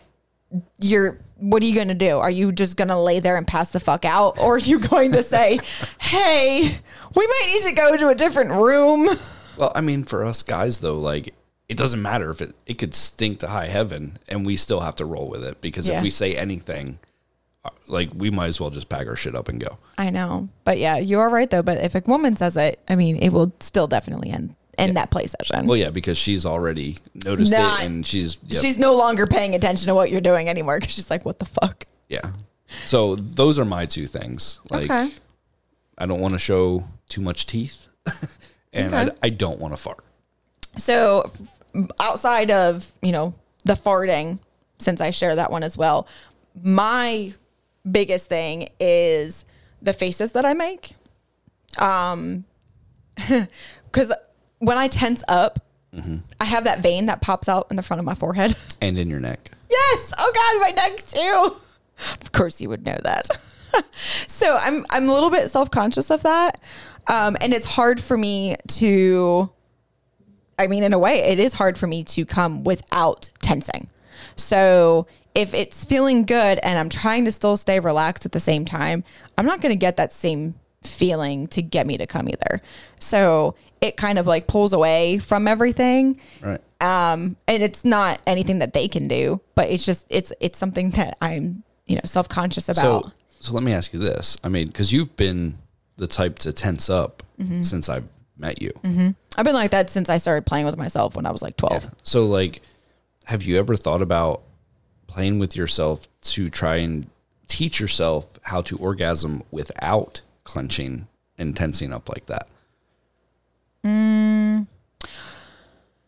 you're 0.80 1.18
what 1.38 1.60
are 1.62 1.66
you 1.66 1.74
going 1.74 1.88
to 1.88 1.94
do? 1.94 2.18
Are 2.18 2.30
you 2.30 2.52
just 2.52 2.76
going 2.76 2.88
to 2.88 2.96
lay 2.96 3.18
there 3.18 3.36
and 3.36 3.44
pass 3.46 3.70
the 3.70 3.80
fuck 3.80 4.04
out 4.04 4.38
or 4.38 4.56
are 4.56 4.58
you 4.58 4.78
going 4.90 5.12
to 5.12 5.22
say, 5.22 5.58
"Hey, 5.98 6.78
we 7.16 7.26
might 7.26 7.50
need 7.52 7.62
to 7.62 7.72
go 7.72 7.96
to 7.96 8.08
a 8.08 8.14
different 8.14 8.50
room?" 8.52 9.08
Well, 9.58 9.72
I 9.74 9.80
mean, 9.80 10.04
for 10.04 10.24
us 10.24 10.42
guys 10.42 10.80
though, 10.80 10.98
like 10.98 11.34
it 11.68 11.76
doesn't 11.76 12.02
matter 12.02 12.30
if 12.30 12.40
it 12.42 12.54
it 12.66 12.74
could 12.78 12.94
stink 12.94 13.38
to 13.40 13.48
high 13.48 13.66
heaven, 13.68 14.18
and 14.28 14.44
we 14.46 14.56
still 14.56 14.80
have 14.80 14.96
to 14.96 15.04
roll 15.04 15.28
with 15.28 15.44
it 15.44 15.60
because 15.60 15.88
Yeah. 15.88 15.96
if 15.98 16.02
we 16.02 16.10
say 16.10 16.34
anything, 16.34 16.98
uh, 17.64 17.70
like 17.88 18.10
we 18.14 18.30
might 18.30 18.48
as 18.48 18.60
well 18.60 18.70
just 18.70 18.88
pack 18.88 19.06
our 19.06 19.16
shit 19.16 19.34
up 19.34 19.48
and 19.48 19.60
go. 19.60 19.78
I 19.96 20.10
know. 20.10 20.48
But 20.64 20.78
yeah, 20.78 20.98
you 20.98 21.18
are 21.20 21.28
right 21.30 21.48
though, 21.50 21.62
but 21.62 21.78
if 21.78 21.94
a 21.94 22.02
woman 22.06 22.36
says 22.36 22.56
it, 22.56 22.80
I 22.88 22.96
mean, 22.96 23.16
it 23.16 23.30
will 23.30 23.52
still 23.60 23.86
definitely 23.86 24.30
end 24.30 24.54
end 24.78 24.96
that 24.96 25.10
play 25.10 25.26
session. 25.26 25.66
Well, 25.66 25.76
yeah, 25.76 25.90
because 25.90 26.16
she's 26.18 26.44
already 26.46 26.96
noticed 27.14 27.52
Not- 27.52 27.82
it, 27.82 27.86
and 27.86 28.06
she's 28.06 28.38
yep, 28.46 28.62
She's 28.62 28.78
no 28.78 28.94
longer 28.96 29.26
paying 29.26 29.54
attention 29.54 29.86
to 29.88 29.94
what 29.94 30.10
you're 30.10 30.20
doing 30.22 30.48
anymore 30.48 30.80
cuz 30.80 30.92
she's 30.92 31.10
like, 31.10 31.24
"What 31.24 31.38
the 31.38 31.44
fuck?" 31.46 31.86
yeah. 32.08 32.32
So 32.86 33.16
those 33.16 33.58
are 33.58 33.66
my 33.66 33.84
two 33.86 34.06
things. 34.06 34.60
Like 34.70 34.90
Okay. 34.90 35.12
I 35.98 36.06
don't 36.06 36.20
want 36.20 36.32
to 36.32 36.38
show 36.38 36.84
too 37.10 37.20
much 37.20 37.44
teeth, 37.46 37.86
and 38.72 38.92
Okay. 38.94 39.11
I, 39.22 39.26
I 39.26 39.28
don't 39.30 39.58
want 39.61 39.72
to 39.74 39.76
fart. 39.76 40.04
So 40.76 41.22
f- 41.26 41.92
outside 42.00 42.50
of, 42.50 42.90
you 43.02 43.12
know, 43.12 43.35
the 43.64 43.74
farting, 43.74 44.38
since 44.78 45.00
I 45.00 45.11
share 45.11 45.37
that 45.37 45.50
one 45.50 45.62
as 45.62 45.76
well, 45.76 46.06
my 46.62 47.32
biggest 47.90 48.26
thing 48.28 48.68
is 48.80 49.44
the 49.80 49.92
faces 49.92 50.32
that 50.32 50.44
I 50.44 50.54
make. 50.54 50.92
Um 51.78 52.44
cuz 53.92 54.12
when 54.58 54.78
I 54.78 54.88
tense 54.88 55.22
up, 55.28 55.58
I 56.40 56.44
have 56.44 56.64
that 56.64 56.80
vein 56.80 57.06
that 57.06 57.20
pops 57.20 57.48
out 57.48 57.66
in 57.70 57.76
the 57.76 57.82
front 57.82 57.98
of 57.98 58.06
my 58.06 58.14
forehead. 58.14 58.56
And 58.80 58.98
in 58.98 59.08
your 59.11 59.20
neck. 59.20 59.50
Yes. 59.72 60.12
Oh 60.18 60.32
God, 60.35 60.61
my 60.61 60.70
neck 60.70 61.02
too. 61.06 61.56
Of 62.20 62.32
course, 62.32 62.61
you 62.61 62.68
would 62.68 62.85
know 62.85 62.98
that. 63.04 63.26
so 63.92 64.56
I'm 64.61 64.85
I'm 64.90 65.08
a 65.08 65.12
little 65.12 65.30
bit 65.30 65.48
self 65.50 65.70
conscious 65.70 66.11
of 66.11 66.22
that, 66.22 66.61
um, 67.06 67.37
and 67.40 67.52
it's 67.52 67.66
hard 67.66 68.00
for 68.00 68.16
me 68.16 68.56
to. 68.68 69.50
I 70.58 70.66
mean, 70.66 70.82
in 70.82 70.92
a 70.92 70.98
way, 70.98 71.20
it 71.24 71.40
is 71.40 71.54
hard 71.54 71.78
for 71.78 71.87
me 71.87 72.04
to 72.04 72.24
come 72.24 72.62
without 72.62 73.30
tensing. 73.40 73.88
So 74.37 75.06
if 75.35 75.54
it's 75.54 75.85
feeling 75.85 76.24
good 76.24 76.61
and 76.62 76.78
I'm 76.78 76.88
trying 76.88 77.24
to 77.24 77.32
still 77.32 77.56
stay 77.56 77.80
relaxed 77.80 78.26
at 78.26 78.32
the 78.32 78.38
same 78.40 78.64
time, 78.64 79.02
I'm 79.38 79.46
not 79.46 79.61
going 79.61 79.72
to 79.72 79.78
get 79.78 79.96
that 79.96 80.12
same 80.12 80.54
feeling 80.85 81.46
to 81.48 81.62
get 81.62 81.87
me 81.87 81.96
to 81.96 82.06
come 82.06 82.28
either. 82.28 82.61
So 82.98 83.54
it 83.80 83.96
kind 83.96 84.18
of 84.18 84.26
like 84.26 84.46
pulls 84.46 84.72
away 84.72 85.18
from 85.18 85.48
everything 85.48 86.20
Right. 86.40 86.61
um 86.80 87.37
and 87.48 87.62
it's 87.64 87.85
not 87.85 88.20
anything 88.28 88.61
that 88.61 88.74
they 88.74 88.87
can 88.87 89.08
do 89.08 89.40
but 89.56 89.70
it's 89.70 89.85
just 89.85 90.06
it's 90.08 90.32
it's 90.38 90.56
something 90.56 90.90
that 90.90 91.18
i'm 91.20 91.64
you 91.87 91.96
know 91.96 92.02
self-conscious 92.04 92.68
about 92.68 93.06
So, 93.06 93.12
so 93.42 93.52
let 93.52 93.62
me 93.62 93.72
ask 93.72 93.92
you 93.92 93.98
this. 93.98 94.37
I 94.44 94.48
mean, 94.48 94.68
because 94.68 94.92
you've 94.92 95.16
been 95.16 95.57
the 95.96 96.07
type 96.07 96.38
to 96.40 96.52
tense 96.52 96.88
up 96.88 97.22
Mm-hmm. 97.40 97.62
since 97.62 97.88
I've 97.88 98.05
met 98.38 98.62
you. 98.62 98.70
i've 99.37 99.44
been 99.44 99.55
like 99.55 99.70
that 99.72 99.90
since 99.90 100.09
i 100.09 100.16
started 100.16 100.46
playing 100.46 100.64
with 100.66 100.76
myself 100.76 101.16
when 101.16 101.26
i 101.26 101.31
was 101.31 101.42
like 101.42 101.57
12 101.57 101.90
So, 102.05 102.26
like, 102.26 102.61
have 103.24 103.42
you 103.42 103.59
ever 103.59 103.74
thought 103.76 104.00
about 104.02 104.42
playing 105.07 105.38
with 105.40 105.57
yourself 105.57 106.07
to 106.33 106.48
try 106.50 106.76
and 106.76 107.07
teach 107.48 107.81
yourself 107.81 108.26
how 108.42 108.62
to 108.62 108.76
orgasm 108.76 109.42
without 109.50 110.20
clenching 110.44 111.09
and 111.38 111.57
tensing 111.57 111.92
up 111.92 112.09
like 112.09 112.26
that? 112.26 112.46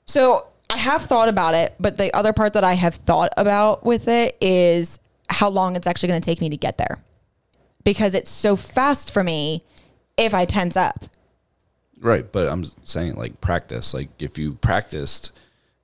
so 0.06 0.46
i 0.70 0.76
have 0.76 1.02
thought 1.02 1.28
about 1.28 1.54
it 1.54 1.74
but 1.80 1.96
the 1.96 2.14
other 2.14 2.32
part 2.32 2.52
that 2.52 2.64
i 2.64 2.74
have 2.74 2.94
thought 2.94 3.32
about 3.36 3.84
with 3.84 4.06
it 4.08 4.36
is 4.40 5.00
how 5.28 5.48
long 5.48 5.74
it's 5.76 5.86
actually 5.86 6.08
going 6.08 6.20
to 6.20 6.24
take 6.24 6.40
me 6.40 6.48
to 6.48 6.56
get 6.56 6.78
there 6.78 6.98
because 7.84 8.14
it's 8.14 8.30
so 8.30 8.56
fast 8.56 9.12
for 9.12 9.22
me 9.22 9.62
if 10.16 10.34
i 10.34 10.44
tense 10.44 10.76
up 10.76 11.06
Right. 12.04 12.30
But 12.30 12.48
I'm 12.48 12.64
saying, 12.84 13.14
like, 13.14 13.40
practice. 13.40 13.94
Like, 13.94 14.10
if 14.18 14.36
you 14.36 14.54
practiced 14.54 15.32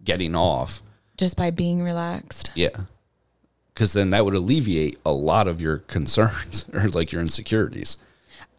getting 0.05 0.37
off, 0.37 0.83
just 1.17 1.37
by 1.37 1.51
being 1.51 1.83
relaxed 1.83 2.51
yeah. 2.55 2.71
Because 3.75 3.93
then 3.95 4.11
that 4.11 4.25
would 4.25 4.35
alleviate 4.35 4.99
a 5.05 5.13
lot 5.13 5.49
of 5.49 5.61
your 5.61 5.79
concerns 5.79 6.67
or 6.73 6.89
like 6.89 7.13
your 7.13 7.21
insecurities. 7.21 7.97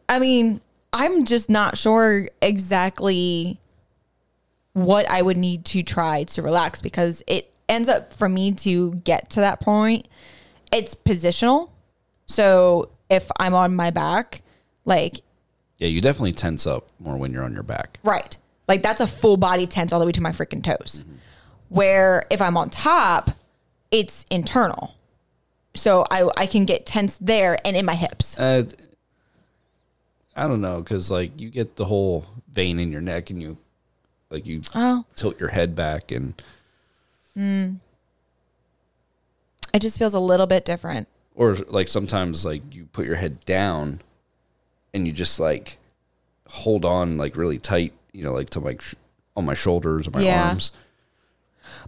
I 0.10 0.19
mean, 0.19 0.62
I'm 0.93 1.25
just 1.25 1.49
not 1.49 1.77
sure 1.77 2.30
exactly 2.41 3.60
what 4.73 5.10
I 5.10 5.21
would 5.21 5.38
need 5.38 5.65
to 5.65 5.84
try 5.84 6.23
to 6.23 6.41
relax 6.41 6.82
because 6.82 7.23
it 7.27 7.51
ends 7.69 7.89
up 7.89 8.13
for 8.13 8.30
me 8.30 8.51
to 8.54 8.95
get 8.95 9.30
to 9.32 9.41
that 9.41 9.60
point. 9.60 10.08
It's 10.71 10.95
positional. 10.95 11.69
So 12.27 12.89
if 13.12 13.30
I'm 13.39 13.54
on 13.54 13.76
my 13.76 13.91
back, 13.91 14.41
like, 14.86 15.21
Yeah, 15.78 15.89
you 15.89 16.02
definitely 16.02 16.32
tense 16.32 16.65
up 16.65 16.88
more 17.00 17.17
when 17.17 17.32
you're 17.34 17.43
on 17.43 17.54
your 17.54 17.62
back. 17.63 18.00
right, 18.04 18.36
like 18.67 18.82
that's 18.82 19.02
a 19.02 19.08
full 19.08 19.38
body 19.38 19.67
tense 19.67 19.91
all 19.93 20.00
the 20.00 20.06
way 20.06 20.12
to 20.13 20.21
my 20.21 20.32
freaking 20.32 20.63
toes. 20.63 21.04
Where 21.69 22.26
if 22.32 22.41
I'm 22.41 22.58
on 22.58 22.69
top, 22.69 23.32
it's 23.91 24.26
internal. 24.32 24.95
So 25.74 26.06
I, 26.10 26.30
I 26.38 26.45
can 26.47 26.65
get 26.65 26.86
tense 26.86 27.17
there 27.19 27.58
and 27.65 27.76
in 27.78 27.86
my 27.86 27.95
hips. 27.95 28.38
Uh, 28.38 28.63
I 30.36 30.47
don't 30.47 30.62
know, 30.62 30.80
because 30.82 31.12
like 31.12 31.39
you 31.39 31.50
get 31.50 31.76
the 31.76 31.86
whole 31.86 32.26
vein 32.52 32.80
in 32.80 32.91
your 32.91 33.02
neck, 33.02 33.30
and 33.30 33.41
you 33.41 33.58
like 34.30 34.45
you 34.45 34.62
Oh. 34.74 35.06
tilt 35.15 35.39
your 35.39 35.50
head 35.50 35.76
back, 35.76 36.12
and 36.12 36.41
It 39.74 39.80
just 39.82 39.97
feels 39.97 40.13
a 40.13 40.19
little 40.19 40.47
bit 40.47 40.65
different. 40.65 41.08
Or 41.35 41.55
like 41.67 41.87
sometimes 41.87 42.45
like 42.45 42.61
you 42.73 42.85
put 42.85 43.05
your 43.05 43.15
head 43.15 43.43
down, 43.45 44.01
and 44.93 45.05
you 45.07 45.13
just 45.13 45.39
like 45.39 45.77
hold 46.47 46.83
on 46.85 47.17
like 47.17 47.37
really 47.37 47.57
tight, 47.57 47.93
you 48.11 48.23
know, 48.23 48.33
like 48.33 48.49
to 48.51 48.59
like 48.59 48.81
sh- 48.81 48.95
on 49.35 49.45
my 49.45 49.53
shoulders 49.53 50.07
or 50.07 50.11
my 50.11 50.21
Yeah. 50.21 50.49
arms. 50.49 50.71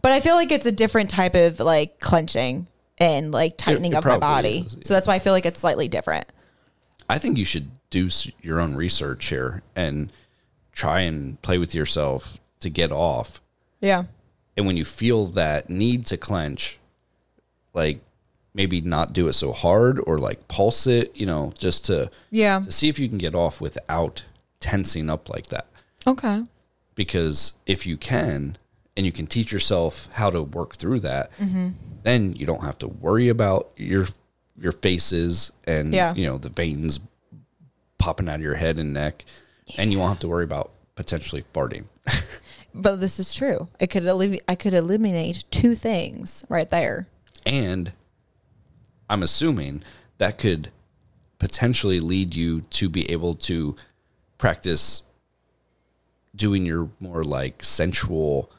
But 0.01 0.12
I 0.13 0.19
feel 0.21 0.36
like 0.36 0.51
it's 0.51 0.65
a 0.65 0.71
different 0.71 1.10
type 1.10 1.36
of 1.36 1.60
like 1.60 1.99
clenching 1.99 2.67
and 2.97 3.32
like 3.32 3.58
tightening 3.58 3.91
it 3.91 3.95
of 3.97 4.06
my 4.06 4.10
probably 4.17 4.19
body. 4.21 4.58
is, 4.65 4.75
yeah. 4.75 4.82
So 4.86 4.93
that's 4.93 5.08
why 5.08 5.15
I 5.15 5.19
feel 5.19 5.34
like 5.34 5.45
it's 5.45 5.60
slightly 5.60 5.88
different. 5.89 6.27
I 7.10 7.17
think 7.19 7.38
you 7.38 7.43
should 7.45 7.69
do 7.89 8.06
s- 8.08 8.29
your 8.41 8.62
own 8.62 8.75
research 8.75 9.25
here 9.25 9.62
and 9.75 10.12
try 10.71 11.01
and 11.01 11.41
play 11.41 11.58
with 11.58 11.75
yourself 11.75 12.39
to 12.62 12.69
get 12.69 12.91
off 12.91 13.41
Yeah. 13.82 14.03
and 14.56 14.65
when 14.65 14.77
you 14.77 14.86
feel 14.86 15.25
that 15.27 15.69
need 15.69 16.06
to 16.08 16.17
clench 16.17 16.79
like 17.73 17.99
maybe 18.54 18.82
not 18.82 19.13
do 19.13 19.28
it 19.28 19.34
so 19.34 19.52
hard 19.52 20.00
or 20.06 20.18
like 20.20 20.48
pulse 20.48 20.86
it 20.88 21.12
you 21.16 21.26
know 21.26 21.54
just 21.58 21.86
to 21.86 22.10
Yeah. 22.32 22.60
to 22.60 22.72
see 22.72 22.89
if 22.89 23.00
you 23.00 23.10
can 23.10 23.18
get 23.18 23.36
off 23.36 23.60
without 23.62 24.24
tensing 24.60 25.10
up 25.10 25.30
like 25.30 25.48
that 25.48 25.66
Okay. 26.06 26.44
because 26.96 27.54
if 27.66 27.86
you 27.86 27.98
can 27.98 28.58
and 28.96 29.06
you 29.06 29.12
can 29.12 29.26
teach 29.28 29.52
yourself 29.52 30.08
how 30.13 30.30
to 30.30 30.42
work 30.44 30.76
through 30.76 31.00
that 31.02 31.32
Mm-hmm. 31.39 31.70
then 32.04 32.34
you 32.36 32.46
don't 32.46 32.63
have 32.63 32.78
to 32.80 32.88
worry 32.88 33.30
about 33.30 33.72
your 33.78 34.08
your 34.60 34.72
faces 34.72 35.52
and 35.66 35.94
Yeah. 35.94 36.13
you 36.13 36.26
know 36.28 36.38
the 36.38 36.50
veins 36.50 37.00
popping 37.98 38.30
out 38.30 38.36
of 38.36 38.42
your 38.42 38.56
head 38.56 38.78
and 38.78 38.94
neck 38.94 39.26
and 39.78 39.92
you 39.92 39.98
won't 39.98 40.10
have 40.10 40.20
to 40.20 40.28
worry 40.28 40.44
about 40.44 40.72
potentially 40.96 41.44
farting 41.54 41.86
But 42.76 42.96
this 43.02 43.20
is 43.20 43.36
true. 43.36 43.68
I 43.80 43.86
could 43.86 44.06
eliminate 44.08 44.44
I 44.48 44.56
could 44.56 44.74
eliminate 44.74 45.44
two 45.52 45.76
things 45.76 46.44
right 46.50 46.68
there. 46.70 47.08
And 47.46 47.94
I'm 49.13 49.21
assuming 49.21 49.84
that 50.17 50.39
could 50.39 50.71
potentially 51.38 51.99
lead 51.99 52.36
you 52.36 52.62
to 52.71 52.89
be 52.89 53.10
able 53.12 53.36
to 53.36 53.76
practice 54.39 55.04
doing 56.36 56.65
your 56.65 56.89
more 56.99 57.23
like 57.23 57.63
sensual 57.63 58.49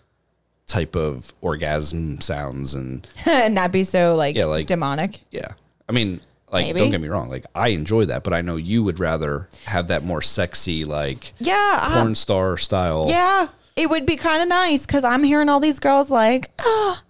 type 0.69 0.95
of 0.95 1.33
orgasm 1.41 2.21
sounds 2.21 2.73
and 2.75 3.07
and 3.27 3.55
not 3.61 3.73
be 3.73 3.83
so 3.83 4.15
like, 4.15 4.37
Yeah, 4.37 4.45
like- 4.45 4.67
demonic. 4.69 5.21
yeah. 5.33 5.53
I 5.89 5.93
mean, 5.93 6.21
like 6.53 6.67
Maybe. 6.67 6.79
don't 6.81 6.91
get 6.93 7.01
me 7.01 7.09
wrong, 7.09 7.29
like 7.29 7.47
I 7.55 7.69
enjoy 7.71 8.05
that, 8.07 8.23
but 8.23 8.33
I 8.33 8.41
know 8.41 8.55
you 8.55 8.85
would 8.85 9.01
rather 9.01 9.49
have 9.67 9.89
that 9.89 10.05
more 10.05 10.23
sexy 10.23 10.85
like 10.85 11.33
Yeah. 11.41 11.79
I- 11.83 11.95
porn 12.01 12.15
star 12.15 12.57
style. 12.59 13.07
yeah. 13.09 13.49
it 13.77 13.91
would 13.91 14.07
be 14.07 14.17
kind 14.17 14.41
of 14.41 14.49
nice 14.49 14.87
because 14.87 15.03
I'm 15.03 15.25
hearing 15.25 15.49
all 15.49 15.59
these 15.59 15.81
girls 15.81 16.11
like, 16.11 16.49
oh, 16.61 17.01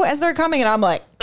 ooh, 0.00 0.04
as 0.06 0.18
they're 0.18 0.32
coming, 0.32 0.62
and 0.62 0.68
I'm 0.70 0.80
like, 0.80 1.02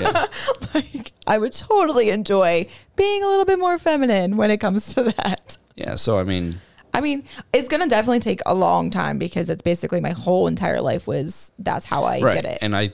Yeah. 0.00 0.26
like, 0.74 1.12
I 1.26 1.38
would 1.38 1.52
totally 1.52 2.10
enjoy 2.10 2.66
being 2.96 3.22
a 3.22 3.26
little 3.28 3.44
bit 3.44 3.58
more 3.58 3.78
feminine 3.78 4.36
when 4.36 4.50
it 4.50 4.58
comes 4.58 4.94
to 4.94 5.04
that. 5.04 5.58
yeah. 5.76 5.94
So 5.96 6.18
I 6.18 6.24
mean, 6.24 6.60
I 6.92 7.00
mean, 7.00 7.24
it's 7.52 7.68
gonna 7.68 7.86
definitely 7.88 8.20
take 8.20 8.40
a 8.46 8.54
long 8.54 8.90
time 8.90 9.18
because 9.18 9.48
it's 9.50 9.62
basically 9.62 10.00
my 10.00 10.10
whole 10.12 10.46
entire 10.46 10.80
life 10.80 11.06
was 11.06 11.52
that's 11.58 11.84
how 11.86 12.04
I 12.04 12.20
right. 12.20 12.34
did 12.34 12.44
it. 12.46 12.58
And 12.62 12.74
I, 12.76 12.92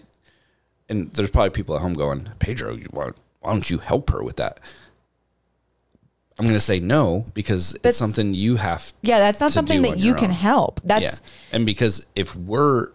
and 0.88 1.12
there's 1.14 1.30
probably 1.30 1.50
people 1.50 1.74
at 1.76 1.82
home 1.82 1.94
going, 1.94 2.28
Pedro, 2.38 2.74
you 2.74 2.86
want, 2.92 3.16
why 3.40 3.52
don't 3.52 3.68
you 3.70 3.78
help 3.78 4.10
her 4.10 4.22
with 4.22 4.36
that? 4.36 4.60
I'm 6.38 6.44
going 6.44 6.54
to 6.54 6.60
say 6.60 6.80
no 6.80 7.24
because 7.32 7.72
That's- 7.72 7.90
it's 7.92 7.98
something 7.98 8.34
you 8.34 8.56
have. 8.56 8.92
yeah, 9.00 9.18
that's 9.20 9.40
not 9.40 9.52
something 9.52 9.80
that 9.82 9.96
you 9.98 10.08
your 10.10 10.16
can 10.18 10.30
help. 10.30 10.80
That's 10.84 11.02
yeah. 11.02 11.14
And 11.50 11.64
because 11.64 12.04
if 12.14 12.36
we're 12.36 12.90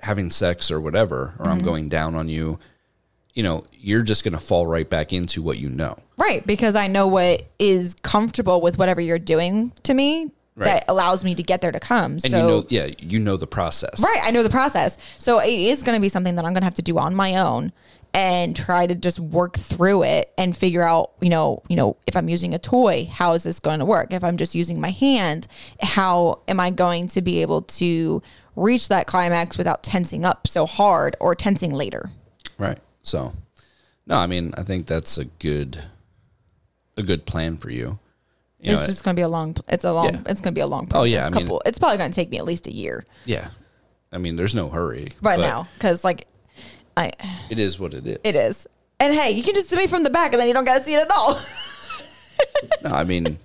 having 0.00 0.30
sex 0.30 0.70
or 0.70 0.80
whatever, 0.80 1.34
or 1.38 1.44
Mm-hmm. 1.44 1.48
I'm 1.50 1.58
going 1.58 1.88
down 1.88 2.14
on 2.14 2.28
you, 2.30 2.58
you 3.36 3.42
know, 3.44 3.64
you're 3.72 4.02
just 4.02 4.24
going 4.24 4.32
to 4.32 4.40
fall 4.40 4.66
right 4.66 4.88
back 4.90 5.12
into 5.12 5.42
what 5.42 5.58
you 5.58 5.68
know. 5.68 5.94
right 6.16 6.44
because 6.44 6.74
I 6.74 6.88
know 6.88 7.06
what 7.06 7.44
is 7.60 7.94
comfortable 8.02 8.60
with 8.60 8.78
whatever 8.78 9.00
you're 9.00 9.18
doing 9.20 9.72
to 9.84 9.94
me 9.94 10.32
Right. 10.58 10.68
that 10.68 10.84
allows 10.88 11.22
me 11.22 11.34
to 11.34 11.42
get 11.42 11.60
there 11.60 11.70
to 11.70 11.78
come. 11.78 12.12
And 12.12 12.22
so 12.22 12.28
you 12.28 12.32
know, 12.32 12.66
yeah, 12.70 12.88
you 12.98 13.18
know 13.18 13.36
the 13.36 13.46
process. 13.46 14.02
Right, 14.02 14.20
I 14.22 14.30
know 14.30 14.42
the 14.42 14.48
process. 14.48 14.96
So 15.18 15.38
it 15.38 15.50
is 15.52 15.82
going 15.82 15.94
to 15.96 16.00
be 16.00 16.08
something 16.08 16.34
that 16.36 16.46
I'm 16.46 16.52
going 16.54 16.62
to 16.62 16.64
have 16.64 16.72
to 16.76 16.82
do 16.82 16.96
on 16.96 17.14
my 17.14 17.36
own 17.36 17.72
and 18.14 18.56
try 18.56 18.86
to 18.86 18.94
just 18.94 19.20
work 19.20 19.58
through 19.58 20.04
it 20.04 20.32
and 20.38 20.56
figure 20.56 20.82
out, 20.82 21.10
you 21.20 21.28
know, 21.28 21.62
you 21.68 21.76
know, 21.76 21.98
if 22.06 22.16
I'm 22.16 22.30
using 22.30 22.54
a 22.54 22.58
toy, 22.58 23.04
how 23.12 23.34
is 23.34 23.42
this 23.42 23.60
going 23.60 23.80
to 23.80 23.84
work? 23.84 24.14
If 24.14 24.24
I'm 24.24 24.38
just 24.38 24.54
using 24.54 24.80
my 24.80 24.92
hand, 24.92 25.46
how 25.82 26.40
am 26.48 26.58
I 26.58 26.70
going 26.70 27.08
to 27.08 27.20
be 27.20 27.42
able 27.42 27.60
to 27.60 28.22
reach 28.56 28.88
that 28.88 29.06
climax 29.06 29.58
without 29.58 29.82
tensing 29.82 30.24
up 30.24 30.48
so 30.48 30.64
hard 30.64 31.16
or 31.20 31.34
tensing 31.34 31.74
later? 31.74 32.08
Right. 32.56 32.78
So, 33.06 33.32
no, 34.06 34.16
I 34.18 34.26
mean, 34.26 34.52
I 34.58 34.62
think 34.64 34.86
that's 34.86 35.16
a 35.16 35.26
good, 35.26 35.80
a 36.96 37.02
good 37.02 37.24
plan 37.24 37.56
for 37.56 37.70
you. 37.70 37.98
You 38.58 38.72
it's 38.72 38.80
know, 38.80 38.86
just 38.86 39.04
going 39.04 39.14
to 39.14 39.18
be 39.18 39.22
a 39.22 39.28
long 39.28 39.54
it's 39.68 39.84
a 39.84 39.92
long 39.92 40.06
Yeah. 40.12 40.20
it's 40.26 40.40
going 40.40 40.52
to 40.54 40.58
be 40.58 40.60
a 40.62 40.66
long 40.66 40.88
Oh, 40.92 41.04
yeah, 41.04 41.26
I 41.26 41.30
mean- 41.30 41.48
it's 41.66 41.78
probably 41.78 41.98
going 41.98 42.10
to 42.10 42.14
take 42.14 42.30
me 42.30 42.38
at 42.38 42.44
least 42.44 42.66
a 42.66 42.72
year 42.72 43.04
yeah. 43.24 43.48
I 44.10 44.18
mean, 44.18 44.34
there's 44.36 44.54
no 44.54 44.70
hurry 44.70 45.08
right 45.22 45.38
now 45.38 45.68
cuz 45.78 46.02
like 46.02 46.26
I 46.96 47.12
It 47.50 47.58
is 47.58 47.78
what 47.78 47.92
it 47.94 48.06
is. 48.08 48.18
it 48.24 48.34
is. 48.34 48.66
And 48.98 49.14
hey, 49.14 49.30
you 49.32 49.42
can 49.44 49.54
just 49.54 49.68
see 49.68 49.76
me 49.76 49.86
from 49.86 50.02
the 50.04 50.10
back 50.10 50.32
and 50.32 50.40
then 50.40 50.48
you 50.48 50.54
don't 50.54 50.64
got 50.64 50.78
to 50.78 50.82
see 50.84 50.94
it 50.94 51.00
at 51.02 51.10
all. 51.10 51.38
No, 52.82 52.90
I 52.90 53.04
mean, 53.04 53.38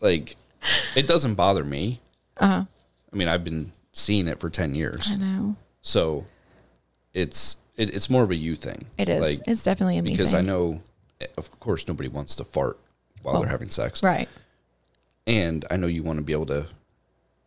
like, 0.00 0.36
it 0.96 1.06
doesn't 1.06 1.34
bother 1.36 1.64
me. 1.64 2.00
Uh 2.38 2.46
huh. 2.46 2.64
I 3.12 3.16
mean, 3.16 3.28
I've 3.28 3.44
been 3.44 3.72
seeing 3.92 4.26
it 4.28 4.40
for 4.40 4.50
ten 4.50 4.74
years, 4.74 5.08
I 5.10 5.16
know. 5.16 5.56
so 5.80 6.26
it's 7.14 7.56
it, 7.76 7.94
it's 7.94 8.08
more 8.10 8.22
of 8.22 8.30
a 8.30 8.36
you 8.36 8.56
thing. 8.56 8.86
It 8.98 9.08
is. 9.08 9.20
like 9.22 9.38
it's 9.46 9.62
definitely 9.62 9.98
a 9.98 10.02
me 10.02 10.10
because 10.12 10.30
thing. 10.30 10.38
I 10.40 10.42
know, 10.42 10.80
of 11.36 11.50
course, 11.60 11.86
nobody 11.88 12.08
wants 12.08 12.36
to 12.36 12.44
fart 12.44 12.78
while 13.22 13.40
they're 13.40 13.48
having 13.50 13.70
sex, 13.70 14.02
Right. 14.02 14.28
and 15.26 15.64
I 15.70 15.76
know 15.76 15.86
you 15.86 16.02
want 16.02 16.18
to 16.18 16.24
be 16.24 16.32
able 16.32 16.46
to 16.46 16.66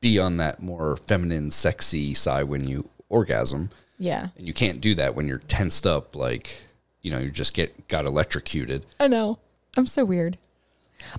be 0.02 0.20
on 0.20 0.38
that 0.38 0.62
more 0.62 0.98
feminine, 0.98 1.52
sexy 1.52 2.14
side 2.14 2.44
when 2.46 2.68
you 2.68 2.90
orgasm, 3.10 3.70
Yeah. 4.00 4.30
and 4.38 4.48
you 4.48 4.54
can't 4.54 4.82
do 4.82 4.96
that 4.96 5.16
when 5.16 5.28
you're 5.28 5.40
tensed 5.40 5.86
up, 5.88 6.16
like 6.16 6.58
you 7.02 7.12
know, 7.12 7.20
you 7.20 7.30
just 7.32 7.54
get 7.54 7.88
got 7.88 8.06
electrocuted. 8.06 8.86
I 9.00 9.08
know. 9.08 9.40
I'm 9.78 9.86
so 9.88 10.04
weird. 10.04 10.38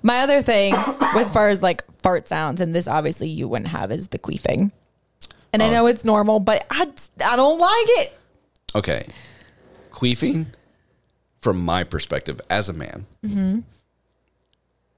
My 0.03 0.19
other 0.21 0.43
thing, 0.43 0.75
as 0.75 1.31
far 1.31 1.49
as 1.49 1.63
like 1.63 1.83
fart 2.03 2.27
sounds, 2.29 2.61
and 2.61 2.75
this 2.75 2.89
obviously 2.89 3.29
you 3.29 3.49
wouldn't 3.49 3.69
have, 3.71 3.91
is 3.93 4.09
the 4.09 4.19
queefing. 4.19 4.73
And 5.53 5.63
I 5.63 5.69
Oh. 5.69 5.71
know 5.71 5.87
it's 5.87 6.05
normal, 6.05 6.41
but 6.41 6.67
I, 6.71 6.89
I 7.25 7.37
don't 7.37 7.59
like 7.59 7.87
it. 8.05 8.18
Okay. 8.75 9.07
Queefing, 9.91 10.47
from 11.41 11.61
my 11.65 11.85
perspective 11.85 12.41
as 12.51 12.69
a 12.69 12.73
man, 12.73 13.07
Mm-hmm. 13.25 13.61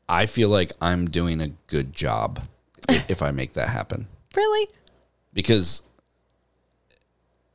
I 0.09 0.26
feel 0.26 0.48
like 0.48 0.72
I'm 0.80 1.09
doing 1.09 1.40
a 1.40 1.48
good 1.68 1.92
job 1.92 2.40
if 2.88 3.22
I 3.22 3.30
make 3.30 3.52
that 3.52 3.68
happen. 3.68 4.09
Really? 4.35 4.68
Because 5.33 5.83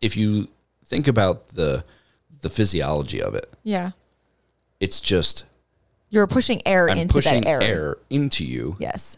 if 0.01 0.15
you 0.15 0.47
think 0.85 1.07
about 1.07 1.49
the 1.49 1.83
the 2.41 2.49
physiology 2.49 3.21
of 3.21 3.33
it, 3.35 3.51
Yeah. 3.63 3.91
it's 4.79 5.01
just 5.01 5.45
You're 6.11 6.27
pushing 6.27 6.61
air 6.65 6.89
I'm 6.89 6.97
into 6.97 7.13
pushing 7.13 7.41
that 7.41 7.49
air. 7.49 7.61
air 7.61 7.97
into 8.09 8.45
you 8.45 8.77
Yes. 8.79 9.17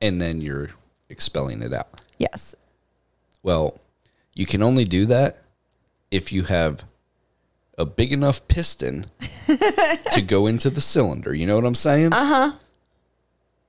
and 0.00 0.20
then 0.20 0.40
you're 0.40 0.70
expelling 1.08 1.62
it 1.62 1.72
out. 1.72 2.02
Yes. 2.18 2.54
Well, 3.42 3.80
you 4.34 4.44
can 4.46 4.62
only 4.62 4.84
do 4.84 5.06
that 5.06 5.38
if 6.10 6.32
you 6.32 6.44
have 6.44 6.84
a 7.78 7.84
big 7.84 8.12
enough 8.12 8.46
piston 8.48 9.06
to 10.12 10.22
go 10.22 10.46
into 10.46 10.70
the 10.70 10.80
cylinder. 10.80 11.34
You 11.34 11.46
know 11.46 11.56
what 11.56 11.64
I'm 11.66 11.74
saying? 11.74 12.12
Uh 12.12 12.24
huh. 12.24 12.52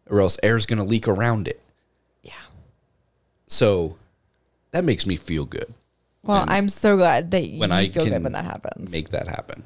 Or 0.09 0.21
else 0.21 0.37
air's 0.41 0.65
going 0.65 0.79
to 0.79 0.85
leak 0.85 1.07
around 1.07 1.47
it. 1.47 1.61
Yeah. 2.23 2.31
So 3.47 3.97
that 4.71 4.83
makes 4.85 5.05
me 5.05 5.17
feel 5.17 5.45
good. 5.45 5.73
Well, 6.23 6.41
And 6.41 6.51
I'm 6.51 6.69
so 6.69 6.97
glad 6.97 7.31
that 7.31 7.47
you 7.47 7.59
when 7.59 7.71
I 7.71 7.89
feel 7.89 8.05
good 8.05 8.23
when 8.23 8.31
that 8.33 8.45
happens. 8.45 8.91
Make 8.91 9.09
that 9.09 9.27
happen. 9.27 9.65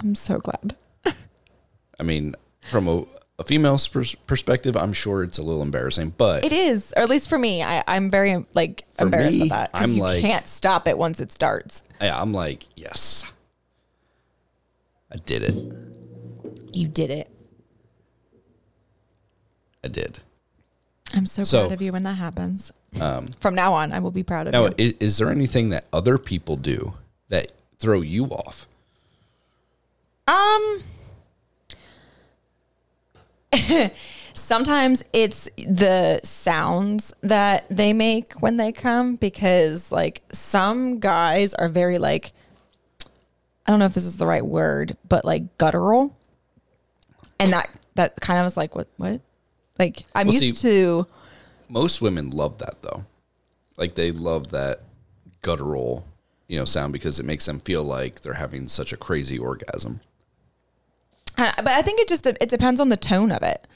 I'm 0.00 0.14
so 0.14 0.38
glad. 0.38 0.76
I 1.98 2.02
mean, 2.02 2.34
from 2.62 2.88
a, 2.88 3.04
a 3.40 3.44
female's 3.44 3.88
pers- 3.88 4.14
perspective, 4.26 4.76
I'm 4.76 4.92
sure 4.92 5.22
it's 5.24 5.38
a 5.38 5.42
little 5.42 5.62
embarrassing, 5.62 6.14
but 6.18 6.44
It 6.44 6.52
is, 6.52 6.92
or 6.96 7.02
at 7.02 7.08
least 7.08 7.28
for 7.28 7.38
me. 7.38 7.62
I, 7.62 7.82
I'm 7.88 8.10
very 8.10 8.44
like 8.54 8.84
embarrassed 9.00 9.34
me, 9.36 9.40
with 9.44 9.50
that 9.50 9.72
because 9.72 9.90
I'm 9.90 9.96
you 9.96 10.02
like- 10.02 10.20
can't 10.20 10.46
stop 10.46 10.86
it 10.86 10.96
once 10.98 11.20
it 11.20 11.32
starts. 11.32 11.82
yeah, 12.00 12.20
I'm 12.20 12.32
like, 12.32 12.64
yes, 12.76 13.24
I 15.10 15.16
did 15.16 15.42
it. 15.42 15.54
You 16.72 16.86
did 16.86 17.10
it. 17.10 17.28
I 19.82 19.88
did. 19.88 20.18
I'm 21.14 21.26
so, 21.26 21.42
So, 21.42 21.62
proud 21.62 21.72
of 21.72 21.82
you 21.82 21.92
when 21.92 22.02
that 22.04 22.14
happens. 22.14 22.72
From 23.40 23.54
now 23.54 23.72
on, 23.72 23.92
I 23.92 23.98
will 24.00 24.10
be 24.10 24.22
proud 24.22 24.46
of 24.46 24.52
Now, 24.52 24.66
you. 24.66 24.74
is, 24.78 24.94
is 25.00 25.18
there 25.18 25.30
anything 25.30 25.70
that 25.70 25.86
other 25.92 26.18
people 26.18 26.56
do 26.56 26.92
that 27.30 27.50
throw 27.78 28.00
you 28.02 28.26
off? 28.26 28.68
Um, 30.28 30.82
sometimes 34.34 35.04
it's 35.12 35.48
the 35.56 36.20
sounds 36.24 37.12
that 37.22 37.64
they 37.68 37.92
make 37.92 38.34
when 38.34 38.56
they 38.56 38.72
come 38.72 39.16
because, 39.16 39.90
like, 39.92 40.22
some 40.32 40.98
guys 41.00 41.54
are 41.54 41.68
very 41.68 41.98
like, 41.98 42.32
I 43.66 43.72
don't 43.72 43.78
know 43.78 43.86
if 43.86 43.94
this 43.94 44.06
is 44.06 44.16
the 44.16 44.26
right 44.26 44.44
word, 44.44 44.96
but 45.08 45.24
like 45.24 45.56
guttural, 45.58 46.16
and 47.38 47.52
that 47.52 47.70
that 47.94 48.20
kind 48.20 48.40
of 48.40 48.46
is 48.46 48.56
like 48.56 48.74
what 48.74 48.88
what, 48.96 49.20
like 49.78 50.02
I'm 50.14 50.26
Well, 50.26 50.34
used 50.34 50.58
see- 50.58 50.68
to. 50.68 51.06
Most 51.68 52.00
women 52.00 52.30
love 52.30 52.58
that 52.58 52.82
though. 52.82 53.04
Like 53.76 53.94
they 53.94 54.10
love 54.10 54.50
that 54.50 54.80
guttural, 55.42 56.04
you 56.48 56.58
know, 56.58 56.64
sound 56.64 56.92
because 56.92 57.20
it 57.20 57.24
makes 57.26 57.46
them 57.46 57.60
feel 57.60 57.84
like 57.84 58.22
they're 58.22 58.34
having 58.34 58.66
such 58.66 58.92
a 58.92 58.96
crazy 58.96 59.38
orgasm. 59.38 60.00
But 61.36 61.66
I 61.68 61.82
think 61.82 62.00
it 62.00 62.08
just 62.08 62.26
it 62.26 62.48
depends 62.48 62.80
on 62.80 62.88
the 62.88 62.96
tone 62.96 63.32
of 63.32 63.42
it. 63.42 63.66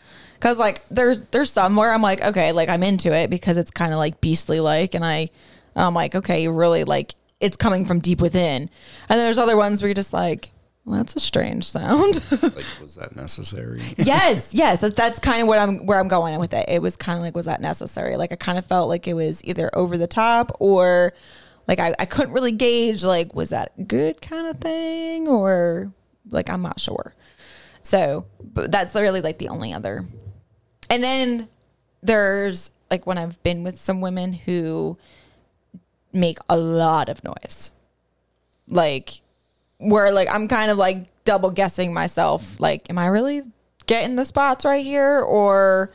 Cause 0.41 0.59
like 0.59 0.87
there's 0.89 1.29
there's 1.31 1.51
some 1.51 1.77
where 1.77 1.93
I'm 1.93 2.03
like 2.03 2.23
okay 2.23 2.53
like 2.53 2.69
I'm 2.69 2.83
into 2.83 3.15
it 3.15 3.31
because 3.31 3.57
it's 3.57 3.71
kind 3.71 3.93
of 3.93 3.99
like 3.99 4.21
beastly 4.21 4.61
like 4.61 4.95
and 4.95 5.05
I 5.05 5.31
I'm 5.75 5.95
like 5.95 6.15
okay 6.15 6.43
you 6.43 6.53
really 6.53 6.85
like 6.85 7.15
it's 7.41 7.57
coming 7.57 7.87
from 7.87 8.01
deep 8.01 8.21
within. 8.21 8.63
And 8.63 8.71
then 9.09 9.19
there's 9.19 9.39
other 9.39 9.57
ones 9.57 9.81
where 9.81 9.89
you're 9.89 9.95
just 9.95 10.13
like 10.13 10.51
well, 10.85 10.99
that's 10.99 11.17
a 11.17 11.21
strange 11.21 11.65
sound. 11.65 12.21
Like, 12.43 12.67
was 12.81 12.97
that 12.97 13.17
necessary? 13.17 13.83
yes 13.97 14.53
yes 14.53 14.81
that, 14.81 14.97
that's 14.97 15.19
kind 15.19 15.41
of 15.41 15.49
what 15.49 15.59
I'm 15.59 15.87
where 15.87 15.99
I'm 15.99 16.09
going 16.09 16.39
with 16.39 16.53
it. 16.53 16.69
It 16.69 16.83
was 16.83 16.97
kind 16.97 17.17
of 17.17 17.23
like 17.23 17.35
was 17.35 17.47
that 17.47 17.63
necessary? 17.63 18.17
Like 18.17 18.33
I 18.33 18.37
kind 18.37 18.59
of 18.59 18.67
felt 18.67 18.89
like 18.89 19.09
it 19.09 19.15
was 19.15 19.43
either 19.45 19.71
over 19.75 19.97
the 19.97 20.07
top 20.07 20.55
or 20.59 21.15
like 21.67 21.79
I, 21.79 21.95
I 21.99 22.05
couldn't 22.05 22.35
really 22.35 22.53
gauge 22.53 23.03
like 23.03 23.35
was 23.35 23.51
that 23.51 23.89
good 23.89 24.21
kind 24.21 24.47
of 24.49 24.59
thing 24.59 25.27
or 25.27 25.91
like 26.31 26.51
I'm 26.51 26.61
not 26.61 26.81
sure 26.81 27.15
so 27.85 28.27
but 28.43 28.73
that's 28.73 28.95
really 28.95 29.21
like 29.21 29.39
the 29.39 29.49
only 29.49 29.73
other. 29.73 30.03
And 30.91 31.03
then 31.03 31.49
there's 32.03 32.71
like 32.91 33.07
when 33.07 33.19
I've 33.19 33.41
been 33.43 33.63
with 33.63 33.81
some 33.81 34.01
women 34.01 34.33
who 34.33 34.99
make 36.13 36.39
a 36.49 36.57
lot 36.57 37.09
of 37.09 37.23
noise. 37.23 37.71
Like 38.67 39.21
where 39.79 40.11
like 40.13 40.29
I'm 40.33 40.49
kind 40.49 40.71
of 40.71 40.79
like 40.79 41.07
double 41.25 41.51
guessing 41.51 41.93
myself 41.93 42.59
like 42.61 42.89
am 42.89 42.99
I 42.99 43.07
really 43.07 43.43
getting 43.87 44.17
the 44.17 44.25
spots 44.25 44.65
right 44.65 44.85
here 44.85 45.21
or 45.21 45.93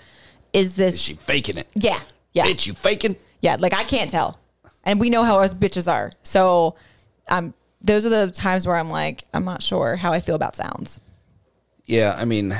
is 0.53 0.75
this 0.75 0.95
Is 0.95 1.01
she 1.01 1.13
faking 1.13 1.57
it? 1.57 1.67
Yeah. 1.75 1.99
Yeah. 2.33 2.45
Bitch, 2.45 2.67
you 2.67 2.73
faking? 2.73 3.15
Yeah, 3.41 3.57
like 3.59 3.73
I 3.73 3.83
can't 3.83 4.09
tell. 4.09 4.39
And 4.83 4.99
we 4.99 5.09
know 5.09 5.23
how 5.23 5.39
us 5.39 5.53
bitches 5.53 5.91
are. 5.91 6.11
So 6.23 6.75
um 7.29 7.53
those 7.81 8.05
are 8.05 8.09
the 8.09 8.31
times 8.31 8.67
where 8.67 8.75
I'm 8.75 8.89
like 8.89 9.23
I'm 9.33 9.45
not 9.45 9.63
sure 9.63 9.95
how 9.95 10.11
I 10.11 10.19
feel 10.19 10.35
about 10.35 10.55
sounds. 10.55 10.99
Yeah, 11.89 12.15
I 12.15 12.25
mean, 12.25 12.55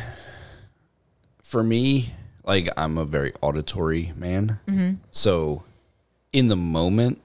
for 1.44 1.63
me, 1.63 2.13
like 2.44 2.68
I'm 2.76 2.98
a 2.98 3.06
very 3.06 3.32
auditory 3.42 4.12
man, 4.15 4.60
Mm-hmm. 4.68 4.94
so 5.12 5.63
in 6.34 6.48
the 6.48 6.56
moment, 6.56 7.22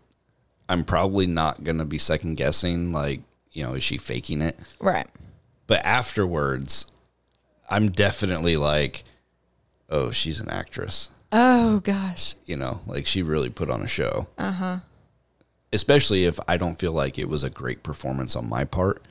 I'm 0.68 0.84
probably 0.84 1.26
not 1.26 1.64
gonna 1.64 1.86
be 1.86 1.96
second 1.96 2.34
guessing. 2.34 2.92
Like, 2.92 3.22
you 3.52 3.62
know, 3.62 3.72
is 3.72 3.82
she 3.82 3.96
faking 3.96 4.42
it? 4.42 4.58
Right. 4.80 5.06
But 5.66 5.82
afterwards, 5.84 6.92
I'm 7.70 7.90
definitely 7.90 8.58
like, 8.58 9.04
oh, 9.88 10.10
she's 10.10 10.40
an 10.40 10.50
actress. 10.50 11.10
Oh 11.32 11.80
gosh. 11.80 12.34
You 12.44 12.56
know, 12.56 12.80
like 12.86 13.06
she 13.06 13.22
really 13.22 13.48
put 13.48 13.70
on 13.70 13.80
a 13.80 13.88
show. 13.88 14.28
Uh 14.36 14.52
huh. 14.52 14.76
Especially 15.72 16.24
if 16.26 16.38
I 16.46 16.58
don't 16.58 16.78
feel 16.78 16.92
like 16.92 17.18
it 17.18 17.30
was 17.30 17.44
a 17.44 17.50
great 17.50 17.82
performance 17.82 18.36
on 18.36 18.46
my 18.48 18.64
part. 18.64 19.02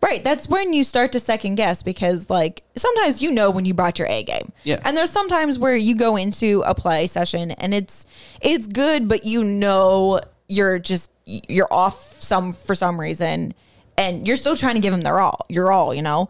Right. 0.00 0.22
That's 0.22 0.48
when 0.48 0.72
you 0.72 0.84
start 0.84 1.12
to 1.12 1.20
second 1.20 1.56
guess 1.56 1.82
because, 1.82 2.30
like, 2.30 2.62
sometimes 2.76 3.20
you 3.20 3.32
know 3.32 3.50
when 3.50 3.64
you 3.64 3.74
brought 3.74 3.98
your 3.98 4.06
A 4.08 4.22
game. 4.22 4.52
Yeah. 4.62 4.80
And 4.84 4.96
there's 4.96 5.10
sometimes 5.10 5.58
where 5.58 5.76
you 5.76 5.96
go 5.96 6.16
into 6.16 6.62
a 6.66 6.74
play 6.74 7.08
session 7.08 7.50
and 7.50 7.74
it's 7.74 8.06
it's 8.40 8.66
good, 8.68 9.08
but 9.08 9.24
you 9.24 9.42
know 9.42 10.20
you're 10.46 10.78
just 10.78 11.10
you're 11.26 11.68
off 11.72 12.22
some 12.22 12.52
for 12.52 12.74
some 12.74 12.98
reason, 12.98 13.54
and 13.96 14.26
you're 14.26 14.36
still 14.36 14.56
trying 14.56 14.76
to 14.76 14.80
give 14.80 14.92
them 14.92 15.02
their 15.02 15.18
all. 15.18 15.46
Your 15.48 15.72
all, 15.72 15.92
you 15.94 16.02
know. 16.02 16.28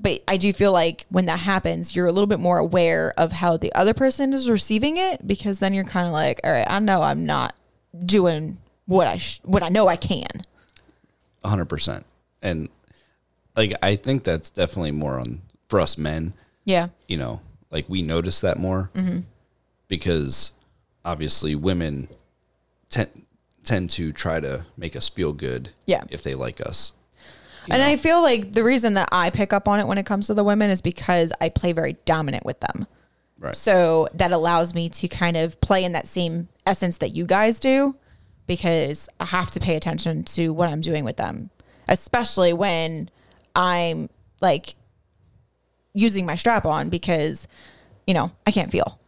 But 0.00 0.22
I 0.28 0.36
do 0.36 0.52
feel 0.52 0.70
like 0.70 1.06
when 1.10 1.26
that 1.26 1.40
happens, 1.40 1.96
you're 1.96 2.06
a 2.06 2.12
little 2.12 2.28
bit 2.28 2.38
more 2.38 2.58
aware 2.58 3.12
of 3.16 3.32
how 3.32 3.56
the 3.56 3.72
other 3.74 3.94
person 3.94 4.32
is 4.32 4.48
receiving 4.48 4.96
it 4.96 5.26
because 5.26 5.58
then 5.58 5.74
you're 5.74 5.82
kind 5.82 6.06
of 6.06 6.12
like, 6.12 6.38
all 6.44 6.52
right, 6.52 6.66
I 6.68 6.78
know 6.78 7.02
I'm 7.02 7.26
not 7.26 7.56
doing 8.04 8.58
what 8.86 9.08
I 9.08 9.16
sh- 9.16 9.40
what 9.42 9.64
I 9.64 9.68
know 9.68 9.88
I 9.88 9.96
can. 9.96 10.28
hundred 11.44 11.66
percent. 11.66 12.06
And 12.42 12.68
like 13.58 13.74
I 13.82 13.96
think 13.96 14.22
that's 14.22 14.50
definitely 14.50 14.92
more 14.92 15.18
on 15.18 15.42
for 15.68 15.80
us 15.80 15.98
men. 15.98 16.32
Yeah. 16.64 16.88
You 17.08 17.16
know, 17.16 17.40
like 17.70 17.88
we 17.88 18.02
notice 18.02 18.40
that 18.40 18.56
more 18.56 18.90
mm-hmm. 18.94 19.20
because 19.88 20.52
obviously 21.04 21.56
women 21.56 22.08
tend 22.88 23.10
tend 23.64 23.90
to 23.90 24.12
try 24.12 24.38
to 24.40 24.64
make 24.76 24.94
us 24.94 25.08
feel 25.08 25.32
good. 25.32 25.70
Yeah. 25.86 26.04
If 26.08 26.22
they 26.22 26.34
like 26.34 26.60
us. 26.60 26.92
And 27.68 27.82
know? 27.82 27.88
I 27.88 27.96
feel 27.96 28.22
like 28.22 28.52
the 28.52 28.62
reason 28.62 28.94
that 28.94 29.08
I 29.10 29.28
pick 29.30 29.52
up 29.52 29.66
on 29.66 29.80
it 29.80 29.86
when 29.86 29.98
it 29.98 30.06
comes 30.06 30.28
to 30.28 30.34
the 30.34 30.44
women 30.44 30.70
is 30.70 30.80
because 30.80 31.32
I 31.40 31.48
play 31.48 31.72
very 31.72 31.94
dominant 32.04 32.46
with 32.46 32.60
them. 32.60 32.86
right. 33.38 33.56
So 33.56 34.08
that 34.14 34.30
allows 34.30 34.72
me 34.72 34.88
to 34.88 35.08
kind 35.08 35.36
of 35.36 35.60
play 35.60 35.84
in 35.84 35.92
that 35.92 36.06
same 36.06 36.48
essence 36.64 36.98
that 36.98 37.10
you 37.10 37.26
guys 37.26 37.58
do 37.58 37.96
because 38.46 39.08
I 39.18 39.26
have 39.26 39.50
to 39.50 39.60
pay 39.60 39.74
attention 39.74 40.22
to 40.24 40.50
what 40.52 40.70
I'm 40.70 40.80
doing 40.80 41.04
with 41.04 41.18
them, 41.18 41.50
especially 41.88 42.52
when 42.54 43.10
I'm 43.54 44.08
like 44.40 44.74
using 45.94 46.26
my 46.26 46.34
strap 46.34 46.64
on 46.64 46.88
because, 46.88 47.48
you 48.06 48.14
know, 48.14 48.30
I 48.46 48.50
can't 48.50 48.70
feel. 48.70 48.98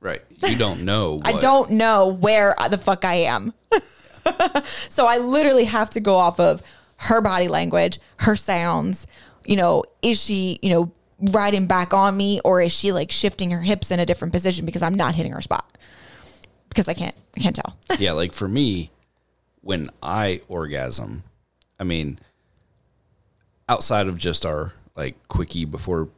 right. 0.00 0.20
You 0.46 0.56
don't 0.56 0.84
know. 0.84 1.14
What, 1.22 1.26
I 1.26 1.38
don't 1.38 1.72
know 1.72 2.08
where 2.08 2.54
the 2.70 2.78
fuck 2.78 3.04
I 3.04 3.14
am. 3.16 3.52
so 4.64 5.06
I 5.06 5.18
literally 5.18 5.64
have 5.64 5.90
to 5.90 6.00
go 6.00 6.16
off 6.16 6.40
of 6.40 6.62
her 6.96 7.20
body 7.20 7.48
language, 7.48 7.98
her 8.18 8.36
sounds. 8.36 9.06
You 9.44 9.56
know, 9.56 9.84
is 10.02 10.22
she, 10.22 10.58
you 10.62 10.70
know, 10.70 10.92
riding 11.32 11.66
back 11.66 11.92
on 11.92 12.16
me 12.16 12.40
or 12.44 12.62
is 12.62 12.72
she 12.72 12.92
like 12.92 13.10
shifting 13.10 13.50
her 13.50 13.60
hips 13.60 13.90
in 13.90 14.00
a 14.00 14.06
different 14.06 14.32
position 14.32 14.64
because 14.64 14.82
I'm 14.82 14.94
not 14.94 15.14
hitting 15.14 15.32
her 15.32 15.40
spot? 15.42 15.76
Because 16.68 16.88
I 16.88 16.94
can't, 16.94 17.14
I 17.36 17.40
can't 17.40 17.56
tell. 17.56 17.76
yeah, 17.98 18.12
like 18.12 18.32
for 18.32 18.48
me, 18.48 18.90
when 19.60 19.90
I 20.02 20.40
orgasm, 20.48 21.24
I 21.78 21.84
mean, 21.84 22.18
outside 23.70 24.06
of 24.08 24.18
just 24.18 24.44
our 24.44 24.72
like 24.96 25.14
quickie 25.28 25.64
before, 25.64 26.08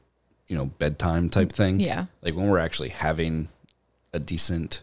you 0.48 0.56
know, 0.56 0.64
bedtime 0.66 1.28
type 1.28 1.52
thing. 1.52 1.78
Yeah. 1.78 2.06
Like 2.22 2.34
when 2.34 2.48
we're 2.48 2.58
actually 2.58 2.88
having 2.88 3.48
a 4.14 4.18
decent 4.18 4.80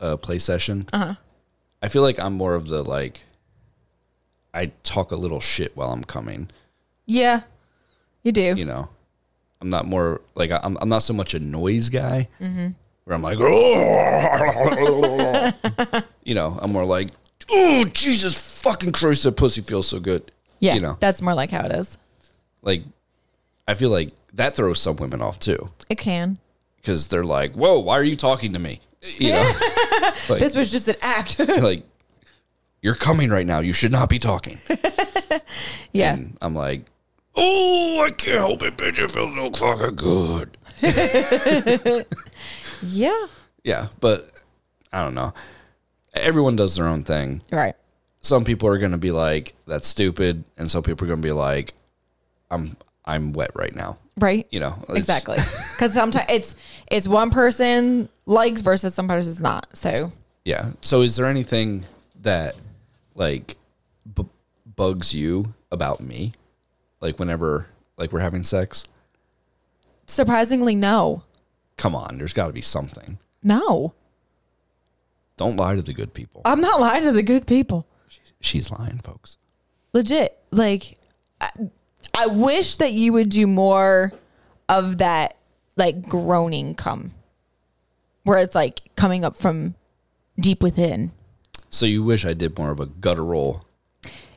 uh, 0.00 0.16
play 0.18 0.38
session, 0.38 0.86
uh-huh. 0.92 1.14
I 1.82 1.88
feel 1.88 2.02
like 2.02 2.20
I'm 2.20 2.34
more 2.34 2.54
of 2.54 2.68
the 2.68 2.82
like, 2.82 3.24
I 4.52 4.72
talk 4.82 5.12
a 5.12 5.16
little 5.16 5.40
shit 5.40 5.74
while 5.76 5.92
I'm 5.92 6.04
coming. 6.04 6.50
yeah, 7.06 7.40
you 8.22 8.32
do. 8.32 8.54
You 8.54 8.66
know, 8.66 8.90
I'm 9.60 9.70
not 9.70 9.86
more 9.86 10.20
like 10.34 10.50
I'm. 10.50 10.76
I'm 10.80 10.88
not 10.88 11.02
so 11.02 11.14
much 11.14 11.34
a 11.34 11.40
noise 11.40 11.88
guy. 11.88 12.28
Mm-hmm. 12.40 12.68
Where 13.04 13.14
I'm 13.14 13.22
like, 13.22 13.38
you 16.24 16.34
know, 16.34 16.58
I'm 16.62 16.72
more 16.72 16.86
like, 16.86 17.10
oh 17.50 17.84
Jesus 17.86 18.34
fucking 18.34 18.92
Christ, 18.92 19.24
that 19.24 19.36
pussy 19.36 19.60
feels 19.60 19.88
so 19.88 20.00
good. 20.00 20.30
Yeah. 20.60 20.74
you 20.74 20.80
know, 20.80 20.96
that's 21.00 21.20
more 21.22 21.34
like 21.34 21.50
how 21.50 21.64
it 21.64 21.72
is. 21.72 21.98
like 22.62 22.82
I 23.66 23.74
feel 23.74 23.90
like 23.90 24.10
that 24.34 24.56
throws 24.56 24.80
some 24.80 24.96
women 24.96 25.22
off 25.22 25.38
too 25.38 25.70
It 25.88 25.96
can. 25.98 26.38
because 26.76 27.08
they're 27.08 27.24
like, 27.24 27.52
whoa, 27.54 27.78
why 27.78 27.98
are 27.98 28.02
you 28.04 28.16
talking 28.16 28.52
to 28.52 28.58
me? 28.58 28.80
You 29.02 29.30
know, 29.30 29.52
like, 30.28 30.38
This 30.40 30.54
was 30.56 30.70
just 30.70 30.88
an 30.88 30.96
act. 31.02 31.38
like 31.62 31.84
you're 32.82 32.94
coming 32.94 33.30
right 33.30 33.46
now. 33.46 33.60
You 33.60 33.72
should 33.72 33.92
not 33.92 34.08
be 34.10 34.18
talking. 34.18 34.58
yeah. 35.92 36.12
And 36.14 36.36
I'm 36.42 36.54
like, 36.54 36.84
oh, 37.34 38.02
I 38.02 38.10
can't 38.10 38.38
help 38.38 38.62
it, 38.62 38.76
bitch. 38.76 38.98
It 38.98 39.10
feels 39.12 39.32
so 39.34 39.50
fucking 39.52 39.96
good. 39.96 40.56
Yeah. 42.82 43.26
Yeah, 43.62 43.88
but 44.00 44.30
I 44.92 45.02
don't 45.02 45.14
know. 45.14 45.32
Everyone 46.12 46.56
does 46.56 46.76
their 46.76 46.86
own 46.86 47.02
thing. 47.04 47.40
Right. 47.50 47.74
Some 48.24 48.42
people 48.44 48.68
are 48.70 48.78
going 48.78 48.92
to 48.92 48.98
be 48.98 49.10
like, 49.10 49.54
"That's 49.66 49.86
stupid," 49.86 50.44
and 50.56 50.70
some 50.70 50.82
people 50.82 51.04
are 51.04 51.08
going 51.08 51.20
to 51.20 51.26
be 51.26 51.32
like, 51.32 51.74
"I'm 52.50 52.74
I'm 53.04 53.34
wet 53.34 53.50
right 53.54 53.74
now." 53.74 53.98
Right. 54.18 54.46
You 54.50 54.60
know, 54.60 54.82
Exactly. 54.88 55.36
Because 55.74 55.92
sometimes 55.92 56.26
it's 56.30 56.56
it's 56.90 57.06
one 57.06 57.30
person 57.30 58.08
likes 58.26 58.60
versus 58.62 58.94
some 58.94 59.08
person's 59.08 59.40
not. 59.40 59.66
So 59.76 60.12
Yeah. 60.44 60.70
So, 60.80 61.02
is 61.02 61.16
there 61.16 61.26
anything 61.26 61.84
that 62.22 62.54
like 63.14 63.56
b- 64.14 64.24
bugs 64.74 65.14
you 65.14 65.52
about 65.70 66.00
me, 66.00 66.32
like 67.00 67.18
whenever 67.18 67.66
like 67.98 68.10
we're 68.12 68.20
having 68.20 68.42
sex? 68.44 68.84
surprisingly, 70.06 70.74
no, 70.74 71.22
Come 71.76 71.94
on, 71.96 72.18
there's 72.18 72.32
got 72.34 72.46
to 72.46 72.52
be 72.52 72.60
something. 72.62 73.18
no. 73.42 73.92
Don't 75.36 75.56
lie 75.56 75.74
to 75.74 75.82
the 75.82 75.92
good 75.92 76.14
people. 76.14 76.42
I'm 76.44 76.60
not 76.60 76.80
lying 76.80 77.02
to 77.02 77.10
the 77.12 77.22
good 77.22 77.44
people. 77.48 77.84
She's 78.44 78.70
lying, 78.70 78.98
folks. 78.98 79.38
Legit. 79.94 80.38
Like, 80.50 80.98
I, 81.40 81.48
I 82.16 82.26
wish 82.26 82.76
that 82.76 82.92
you 82.92 83.12
would 83.14 83.30
do 83.30 83.46
more 83.46 84.12
of 84.68 84.98
that, 84.98 85.36
like 85.76 86.06
groaning 86.08 86.74
come, 86.74 87.12
where 88.24 88.36
it's 88.38 88.54
like 88.54 88.80
coming 88.96 89.24
up 89.24 89.36
from 89.36 89.74
deep 90.38 90.62
within. 90.62 91.12
So 91.70 91.86
you 91.86 92.04
wish 92.04 92.26
I 92.26 92.34
did 92.34 92.58
more 92.58 92.70
of 92.70 92.80
a 92.80 92.86
guttural 92.86 93.66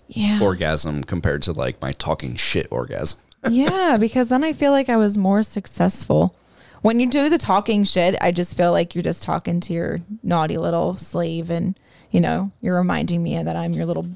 Yeah. 0.08 0.39
orgasm 0.41 1.04
compared 1.04 1.41
to 1.43 1.52
like 1.52 1.82
my 1.82 1.91
talking 1.91 2.36
shit 2.36 2.67
orgasm. 2.72 3.20
yeah, 3.50 3.98
because 4.00 4.30
then 4.30 4.43
I 4.46 4.54
feel 4.54 4.72
like 4.72 4.88
I 4.88 4.96
was 4.98 5.17
more 5.17 5.43
successful. 5.43 6.34
When 6.82 7.00
you 7.02 7.10
do 7.10 7.30
the 7.30 7.38
talking 7.38 7.84
shit, 7.84 8.15
I 8.22 8.32
just 8.32 8.56
feel 8.56 8.72
like 8.72 8.96
you're 8.96 9.04
just 9.04 9.22
talking 9.24 9.60
to 9.62 9.74
your 9.74 10.00
naughty 10.24 10.58
little 10.58 10.96
slave 10.98 11.50
and, 11.50 11.78
you 12.12 12.20
know, 12.22 12.52
you're 12.62 12.76
reminding 12.76 13.22
me 13.24 13.41
that 13.41 13.56
I'm 13.56 13.74
your 13.74 13.86
little 13.86 14.08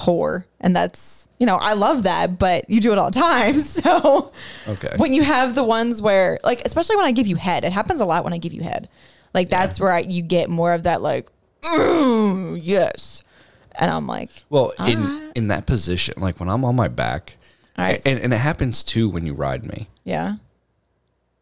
whore. 0.00 0.44
And 0.60 0.74
that's, 0.74 1.28
you 1.38 1.46
know, 1.46 1.56
I 1.56 1.74
love 1.74 2.02
that, 2.04 2.38
but 2.38 2.68
you 2.68 2.80
do 2.80 2.92
it 2.92 2.98
all 2.98 3.10
the 3.10 3.18
time. 3.20 3.60
So 3.60 4.32
Okay. 4.68 4.94
when 4.96 5.12
you 5.12 5.22
have 5.22 5.54
the 5.54 5.64
ones 5.64 6.00
where, 6.02 6.38
like, 6.44 6.62
especially 6.64 6.96
when 6.96 7.04
I 7.06 7.12
give 7.12 7.26
you 7.26 7.36
head, 7.36 7.64
it 7.64 7.72
happens 7.72 8.00
a 8.00 8.04
lot 8.04 8.24
when 8.24 8.32
I 8.32 8.38
give 8.38 8.52
you 8.52 8.62
head. 8.62 8.88
Like, 9.34 9.48
that's 9.50 9.78
where 9.80 9.92
I, 9.92 10.00
you 10.00 10.22
get 10.22 10.50
more 10.50 10.72
of 10.74 10.82
that, 10.84 11.00
like, 11.02 11.28
"Mm, 11.62 12.60
yes. 12.62 13.22
And 13.76 13.90
I'm 13.90 14.06
like, 14.06 14.30
Well, 14.50 14.72
in 14.86 15.02
right. 15.02 15.32
in 15.34 15.48
that 15.48 15.66
position, 15.66 16.14
like 16.18 16.38
when 16.38 16.48
I'm 16.50 16.64
on 16.64 16.76
my 16.76 16.88
back, 16.88 17.36
right. 17.78 18.02
and, 18.04 18.18
and 18.20 18.32
it 18.34 18.38
happens 18.38 18.84
too 18.84 19.08
when 19.08 19.24
you 19.24 19.32
ride 19.34 19.64
me. 19.64 19.88
yeah. 20.04 20.36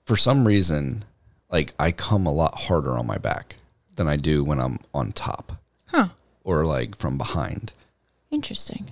For 0.05 0.17
some 0.17 0.47
reason, 0.47 1.05
like 1.51 1.73
I 1.79 1.91
come 1.93 2.27
a 2.27 2.33
lot 2.33 2.55
harder 2.63 2.97
on 2.99 3.07
my 3.07 3.19
back 3.19 3.57
than 3.97 4.09
I 4.09 4.17
do 4.17 4.43
when 4.45 4.59
I'm 4.61 4.79
on 4.95 5.13
top 5.13 5.53
Huh. 5.90 6.09
or 6.44 6.64
like 6.64 6.96
from 6.96 7.18
behind. 7.18 7.72
Interesting. 8.31 8.90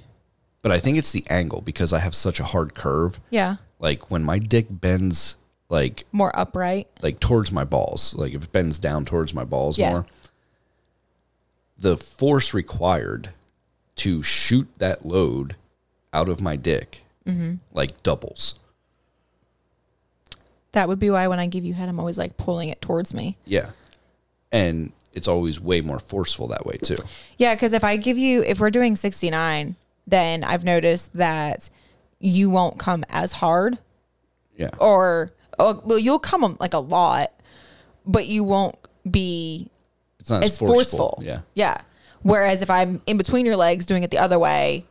But 0.62 0.72
I 0.72 0.80
think 0.80 0.98
it's 0.98 1.12
the 1.12 1.24
angle 1.30 1.60
because 1.60 1.92
I 1.92 2.00
have 2.00 2.14
such 2.14 2.40
a 2.40 2.44
hard 2.44 2.74
curve. 2.74 3.20
Yeah. 3.30 3.56
Like 3.78 4.10
when 4.10 4.24
my 4.24 4.38
dick 4.38 4.66
bends 4.68 5.36
like 5.68 6.04
More 6.12 6.36
upright. 6.36 6.88
like 7.02 7.20
towards 7.20 7.52
my 7.52 7.62
balls, 7.64 8.14
like 8.14 8.34
if 8.34 8.44
it 8.44 8.52
bends 8.52 8.78
down 8.78 9.04
towards 9.04 9.32
my 9.34 9.44
balls 9.44 9.78
Yeah. 9.78 9.90
more, 9.90 10.06
the 11.78 11.96
force 11.96 12.52
required 12.54 13.30
to 13.96 14.22
shoot 14.22 14.68
that 14.78 15.04
load 15.06 15.56
out 16.12 16.28
of 16.28 16.40
my 16.40 16.56
dick 16.56 17.02
Mm-hmm. 17.26 17.56
like 17.72 18.02
doubles. 18.02 18.54
That 20.72 20.88
would 20.88 20.98
be 20.98 21.10
why 21.10 21.26
when 21.28 21.38
I 21.38 21.46
give 21.46 21.64
you 21.64 21.74
head, 21.74 21.88
I'm 21.88 21.98
always 22.00 22.18
like 22.18 22.36
pulling 22.36 22.68
it 22.68 22.80
towards 22.80 23.14
me. 23.14 23.36
Yeah. 23.44 23.70
And 24.52 24.92
it's 25.12 25.28
always 25.28 25.60
way 25.60 25.80
more 25.80 25.98
forceful 25.98 26.46
that 26.48 26.64
way 26.66 26.76
too. 26.76 26.96
Yeah, 27.38 27.54
because 27.54 27.72
if 27.72 27.84
I 27.84 27.96
give 27.96 28.18
you, 28.18 28.42
if 28.42 28.60
we're 28.60 28.70
doing 28.70 28.96
69, 28.96 29.76
then 30.06 30.44
I've 30.44 30.64
noticed 30.64 31.12
that 31.16 31.70
you 32.20 32.50
won't 32.50 32.78
come 32.78 33.04
as 33.10 33.32
hard 33.32 33.78
Yeah. 34.56 34.70
or, 34.80 35.30
oh, 35.58 35.80
well, 35.84 35.98
you'll 35.98 36.18
come 36.18 36.44
um, 36.44 36.56
like 36.60 36.74
a 36.74 36.78
lot, 36.78 37.32
but 38.06 38.26
you 38.26 38.42
won't 38.44 38.76
be 39.10 39.70
It's 40.20 40.30
not 40.30 40.42
as 40.44 40.58
forceful. 40.58 41.20
Yeah. 41.22 41.40
Yeah. 41.54 41.80
Whereas 42.22 42.62
if 42.62 42.70
I'm 42.70 43.00
in 43.06 43.16
between 43.16 43.46
your 43.46 43.56
legs 43.56 43.86
doing 43.86 44.02
it 44.02 44.10
the 44.10 44.18
other 44.18 44.38
way, 44.38 44.84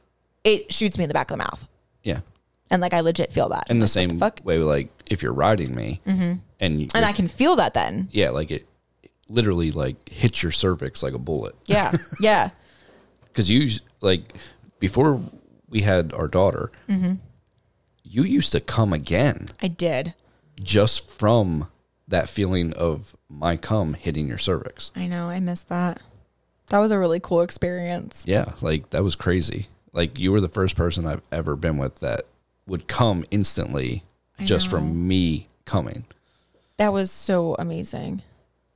it 0.43 0.72
shoots 0.72 0.97
me 0.97 1.03
in 1.03 1.07
the 1.09 1.13
back 1.13 1.30
of 1.32 1.38
the 1.38 1.43
mouth. 1.43 1.68
Yeah. 2.03 2.20
And 2.72 2.82
like 2.82 2.93
I 2.93 3.01
legit 3.01 3.32
feel 3.34 3.49
that. 3.49 3.70
In 3.70 3.80
the 3.80 3.84
Like, 3.84 3.89
same 3.89 4.18
fuck? 4.18 4.39
way, 4.43 4.57
like 4.59 4.89
if 5.07 5.22
you're 5.22 5.34
riding 5.34 5.76
me 5.76 6.01
mm-hmm. 6.05 6.34
and 6.59 6.91
And 6.95 7.05
I 7.05 7.11
can 7.11 7.28
feel 7.28 7.55
that 7.57 7.74
then. 7.74 8.07
yeah, 8.11 8.30
like 8.30 8.51
it 8.51 8.65
literally 9.30 9.71
like 9.71 10.09
hits 10.09 10.41
your 10.43 10.51
cervix 10.51 11.01
like 11.03 11.13
a 11.13 11.19
bullet. 11.19 11.55
Yeah. 11.65 11.93
Yeah. 12.19 12.49
Because 13.28 13.51
you 13.51 13.69
like 14.01 14.34
before 14.80 15.21
we 15.69 15.82
had 15.82 16.11
our 16.13 16.28
daughter, 16.28 16.71
Mm-hmm. 16.89 17.15
you 18.03 18.23
used 18.23 18.51
to 18.53 18.59
come 18.59 18.93
again 18.93 19.49
I 19.61 19.67
did. 19.67 20.15
just 20.59 21.07
from 21.11 21.67
that 22.07 22.30
feeling 22.30 22.73
of 22.73 23.15
my 23.30 23.55
cum 23.55 23.93
hitting 23.93 24.28
your 24.28 24.39
cervix. 24.39 24.91
I 24.95 25.05
know. 25.05 25.30
I 25.30 25.39
missed 25.39 25.69
that. 25.69 26.01
That 26.69 26.80
was 26.80 26.89
a 26.91 26.97
really 26.97 27.19
cool 27.19 27.41
experience. 27.41 28.23
Yeah, 28.25 28.53
like 28.61 28.89
that 28.89 29.03
was 29.03 29.15
crazy. 29.15 29.67
Like 29.93 30.17
you 30.17 30.32
were 30.32 30.41
the 30.41 30.49
first 30.49 30.75
person 30.75 31.05
I've 31.05 31.21
ever 31.32 31.55
been 31.55 31.78
with 31.78 31.99
that 31.99 32.21
would 32.65 32.88
come 32.88 33.23
instantly 33.30 34.03
I 34.39 34.45
just 34.45 34.65
know. 34.65 34.71
from 34.80 35.07
me 35.07 35.47
coming. 35.65 36.05
That 36.78 36.91
was 36.91 37.11
so 37.11 37.55
amazing. 37.59 38.23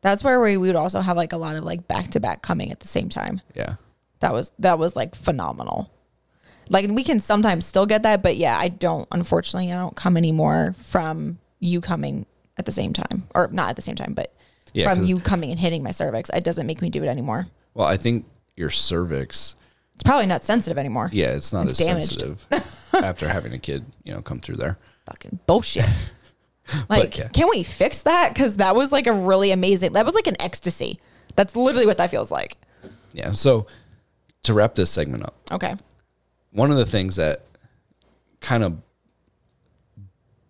That's 0.02 0.24
where 0.24 0.40
we 0.42 0.58
would 0.58 0.76
also 0.76 1.00
have 1.02 1.16
like 1.18 1.34
a 1.34 1.38
lot 1.38 1.56
of 1.56 1.64
like 1.64 1.88
back 1.88 2.12
to 2.12 2.20
back 2.20 2.42
coming 2.42 2.72
at 2.72 2.80
the 2.80 2.88
same 2.88 3.08
time. 3.10 3.42
Yeah. 3.56 3.76
That 4.20 4.34
was 4.34 4.52
that 4.60 4.78
was 4.80 4.96
like 4.96 5.16
phenomenal. 5.16 5.92
Like 6.70 6.86
and 6.86 6.96
we 6.96 7.04
can 7.04 7.20
sometimes 7.20 7.66
still 7.66 7.86
get 7.86 8.04
that, 8.04 8.22
but 8.24 8.36
yeah, 8.38 8.58
I 8.58 8.70
don't 8.70 9.08
unfortunately 9.12 9.72
I 9.72 9.76
don't 9.78 9.96
come 9.96 10.18
anymore 10.18 10.76
from 10.80 11.40
you 11.60 11.82
coming 11.82 12.26
at 12.58 12.66
the 12.66 12.72
same 12.72 12.94
time. 12.94 13.28
Or 13.36 13.48
not 13.52 13.70
at 13.70 13.76
the 13.76 13.82
same 13.82 13.96
time, 13.96 14.14
but 14.14 14.34
Yeah, 14.74 14.94
from 14.94 15.04
you 15.04 15.20
coming 15.20 15.52
and 15.52 15.60
hitting 15.60 15.84
my 15.84 15.92
cervix. 15.92 16.30
It 16.34 16.44
doesn't 16.44 16.66
make 16.66 16.82
me 16.82 16.90
do 16.90 17.04
it 17.04 17.08
anymore. 17.08 17.48
Well, 17.74 17.88
I 17.88 17.98
think 17.98 18.26
your 18.56 18.70
cervix, 18.70 19.56
It's 19.96 20.04
probably 20.04 20.26
not 20.26 20.44
sensitive 20.44 20.78
anymore. 20.78 21.10
yeah, 21.14 21.28
it's 21.30 21.54
not 21.54 21.68
It's 21.68 21.80
as 21.80 21.88
damaged. 21.88 22.20
sensitive 22.20 22.46
after 23.04 23.28
having 23.28 23.54
a 23.54 23.60
kid, 23.60 23.86
you 24.04 24.14
know, 24.14 24.22
come 24.22 24.40
through 24.40 24.58
there. 24.58 24.78
Fucking 25.06 25.40
bullshit. 25.46 25.86
Like, 26.90 27.18
yeah. 27.18 27.28
can 27.30 27.48
we 27.50 27.64
fix 27.64 28.02
that? 28.02 28.34
Because 28.34 28.58
that 28.58 28.76
was 28.76 28.92
like 28.92 29.08
a 29.08 29.14
really 29.14 29.52
amazing. 29.52 29.94
That 29.94 30.06
was 30.06 30.16
like 30.16 30.28
an 30.28 30.36
ecstasy. 30.40 31.00
That's 31.36 31.56
literally 31.56 31.86
what 31.86 31.98
that 31.98 32.10
feels 32.12 32.32
like. 32.32 32.58
Yeah. 33.14 33.32
So 33.34 33.68
to 34.44 34.54
wrap 34.54 34.76
this 34.76 34.90
segment 34.90 35.24
up, 35.24 35.36
Okay. 35.52 35.76
one 36.52 36.72
of 36.72 36.78
the 36.78 36.86
things 36.86 37.16
that 37.18 37.44
kind 38.40 38.64
of 38.64 38.78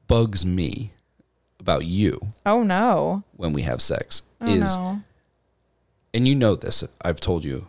bugs 0.07 0.45
me 0.45 0.91
about 1.59 1.86
you 1.86 2.19
Oh 2.45 2.63
no. 2.63 3.24
when 3.36 3.53
we 3.53 3.61
have 3.63 3.82
sex 3.82 4.24
Oh 4.41 4.47
is, 4.47 4.76
no. 4.78 5.01
and 6.13 6.28
you 6.28 6.36
know 6.36 6.55
this, 6.55 6.84
I've 7.01 7.19
told 7.19 7.43
you 7.43 7.67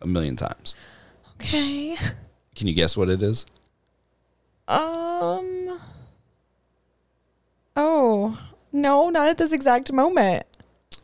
a 0.00 0.06
million 0.06 0.36
times. 0.36 0.74
Okay. 1.36 1.96
Can 2.54 2.68
you 2.68 2.74
guess 2.74 2.96
what 2.96 3.08
it 3.10 3.22
is? 3.22 3.46
Um. 4.68 5.63
Oh 7.76 8.38
no, 8.72 9.08
not 9.08 9.28
at 9.28 9.38
this 9.38 9.52
exact 9.52 9.92
moment. 9.92 10.44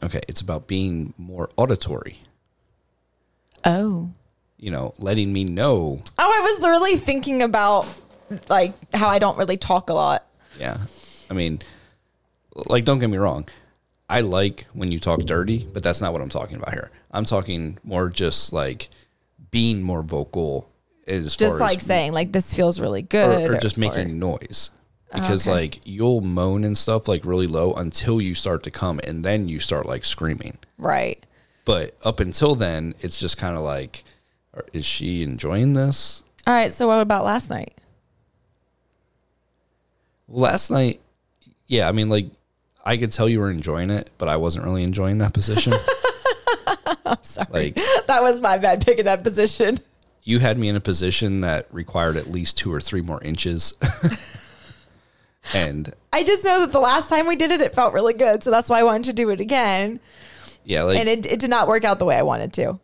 Okay, 0.03 0.21
it's 0.29 0.41
about 0.41 0.67
being 0.67 1.15
more 1.19 1.49
auditory. 1.57 2.23
Oh. 3.65 4.11
You 4.57 4.71
know, 4.71 4.95
letting 4.99 5.33
me 5.33 5.45
know. 5.45 6.03
Oh, 6.19 6.33
I 6.33 6.41
was 6.41 6.67
really 6.67 6.97
thinking 6.97 7.43
about 7.43 7.87
like 8.49 8.75
how 8.95 9.09
I 9.09 9.19
don't 9.19 9.39
really 9.39 9.57
talk 9.57 9.91
a 9.91 9.95
lot. 9.95 10.27
Yeah. 10.59 10.79
I 11.31 11.35
mean, 11.35 11.61
like, 12.55 12.85
don't 12.85 12.99
get 12.99 13.09
me 13.09 13.19
wrong. 13.19 13.49
I 14.09 14.23
like 14.23 14.67
when 14.73 14.91
you 14.91 14.99
talk 14.99 15.21
dirty, 15.21 15.67
but 15.73 15.83
that's 15.83 16.01
not 16.01 16.13
what 16.13 16.21
I'm 16.21 16.29
talking 16.29 16.57
about 16.57 16.73
here. 16.73 16.91
I'm 17.13 17.25
talking 17.25 17.79
more 17.85 18.11
just 18.11 18.53
like 18.53 18.91
being 19.51 19.83
more 19.83 20.03
vocal 20.03 20.69
as 21.07 21.37
Just 21.37 21.61
like 21.61 21.81
saying 21.81 22.13
like 22.13 22.33
this 22.33 22.53
feels 22.53 22.81
really 22.81 23.03
or, 23.03 23.07
good, 23.07 23.51
or 23.51 23.59
just 23.59 23.77
or- 23.77 23.81
making 23.81 24.19
noise. 24.19 24.71
Because 25.13 25.47
Okay. 25.49 25.53
like 25.55 25.81
you'll 25.85 26.21
moan 26.21 26.63
and 26.65 26.79
stuff 26.79 27.09
like 27.09 27.25
really 27.25 27.47
low 27.49 27.73
until 27.73 28.21
you 28.21 28.35
start 28.35 28.63
to 28.63 28.71
come 28.71 29.01
and 29.05 29.25
then 29.25 29.49
you 29.49 29.59
start 29.59 29.87
like 29.87 30.05
screaming. 30.05 30.59
right. 30.79 31.25
But 31.67 31.97
up 32.05 32.21
until 32.21 32.55
then, 32.55 32.95
it's 33.01 33.19
just 33.21 33.37
kind 33.37 33.57
of 33.57 33.63
like, 33.63 34.03
is 34.73 34.85
she 34.85 35.23
enjoying 35.23 35.75
this? 35.75 36.25
All 36.47 36.55
right. 36.55 36.73
So 36.73 36.87
what 36.89 37.01
about 37.01 37.25
last 37.25 37.51
night? 37.51 37.75
Last 40.29 40.71
night, 40.71 41.01
yeah, 41.67 41.89
I 41.89 41.93
mean, 41.93 42.09
like, 42.09 42.27
I 42.85 42.97
could 42.97 43.11
tell 43.11 43.29
you 43.29 43.41
were 43.41 43.51
enjoying 43.51 43.91
it, 43.91 44.11
but 44.17 44.29
I 44.29 44.37
wasn't 44.37 44.65
really 44.65 44.83
enjoying 44.85 45.19
that 45.19 45.33
position. 45.35 45.73
I'm 47.07 47.19
sorry. 47.23 47.49
like, 47.53 47.75
that 48.07 48.23
was 48.23 48.41
my 48.41 48.57
bad 48.59 48.79
pick 48.81 48.87
picking 48.97 49.05
that 49.07 49.23
position. 49.23 49.79
you 50.23 50.39
had 50.39 50.57
me 50.59 50.69
in 50.69 50.77
a 50.77 50.81
position 50.81 51.41
that 51.43 51.67
required 51.73 52.17
at 52.17 52.29
least 52.31 52.57
two 52.57 52.73
or 52.73 52.81
three 52.81 53.01
more 53.03 53.23
inches. 53.23 53.75
and 55.55 55.93
I 56.13 56.25
just 56.25 56.45
know 56.45 56.61
that 56.61 56.73
the 56.73 56.81
last 56.81 57.09
time 57.09 57.27
we 57.27 57.37
did 57.37 57.51
it, 57.51 57.61
it 57.61 57.75
felt 57.75 57.95
really 57.95 58.15
good. 58.15 58.43
So 58.43 58.51
that's 58.51 58.69
why 58.69 58.81
I 58.81 58.83
wanted 58.83 59.05
to 59.05 59.13
do 59.13 59.31
it 59.31 59.41
again. 59.41 60.01
yeah, 60.65 60.83
like, 60.83 60.99
and 60.99 61.09
it, 61.09 61.27
it 61.27 61.41
did 61.41 61.51
not 61.51 61.69
work 61.69 61.85
out 61.85 61.99
the 61.99 62.05
way 62.05 62.17
I 62.17 62.23
wanted 62.23 62.53
to. 62.55 62.79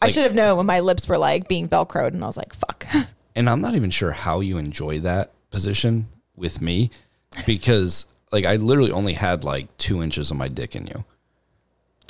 I 0.00 0.06
Like- 0.06 0.14
should 0.14 0.24
have 0.24 0.34
known 0.34 0.56
when 0.56 0.66
my 0.66 0.80
lips 0.80 1.08
were 1.08 1.18
like 1.18 1.48
being 1.48 1.68
velcroed, 1.68 2.12
and 2.14 2.22
I 2.22 2.26
was 2.26 2.36
like, 2.36 2.52
"Fuck." 2.54 2.86
and 3.36 3.48
I'm 3.48 3.60
not 3.60 3.76
even 3.76 3.90
sure 3.90 4.12
how 4.12 4.40
you 4.40 4.58
enjoy 4.58 5.00
that 5.00 5.32
position 5.50 6.08
with 6.36 6.60
me 6.60 6.90
because, 7.46 8.06
like, 8.32 8.44
I 8.44 8.56
literally 8.56 8.90
only 8.92 9.14
had 9.14 9.44
like 9.44 9.74
two 9.78 10.02
inches 10.02 10.30
of 10.30 10.36
my 10.36 10.48
dick 10.48 10.76
in 10.76 10.86
you. 10.86 11.04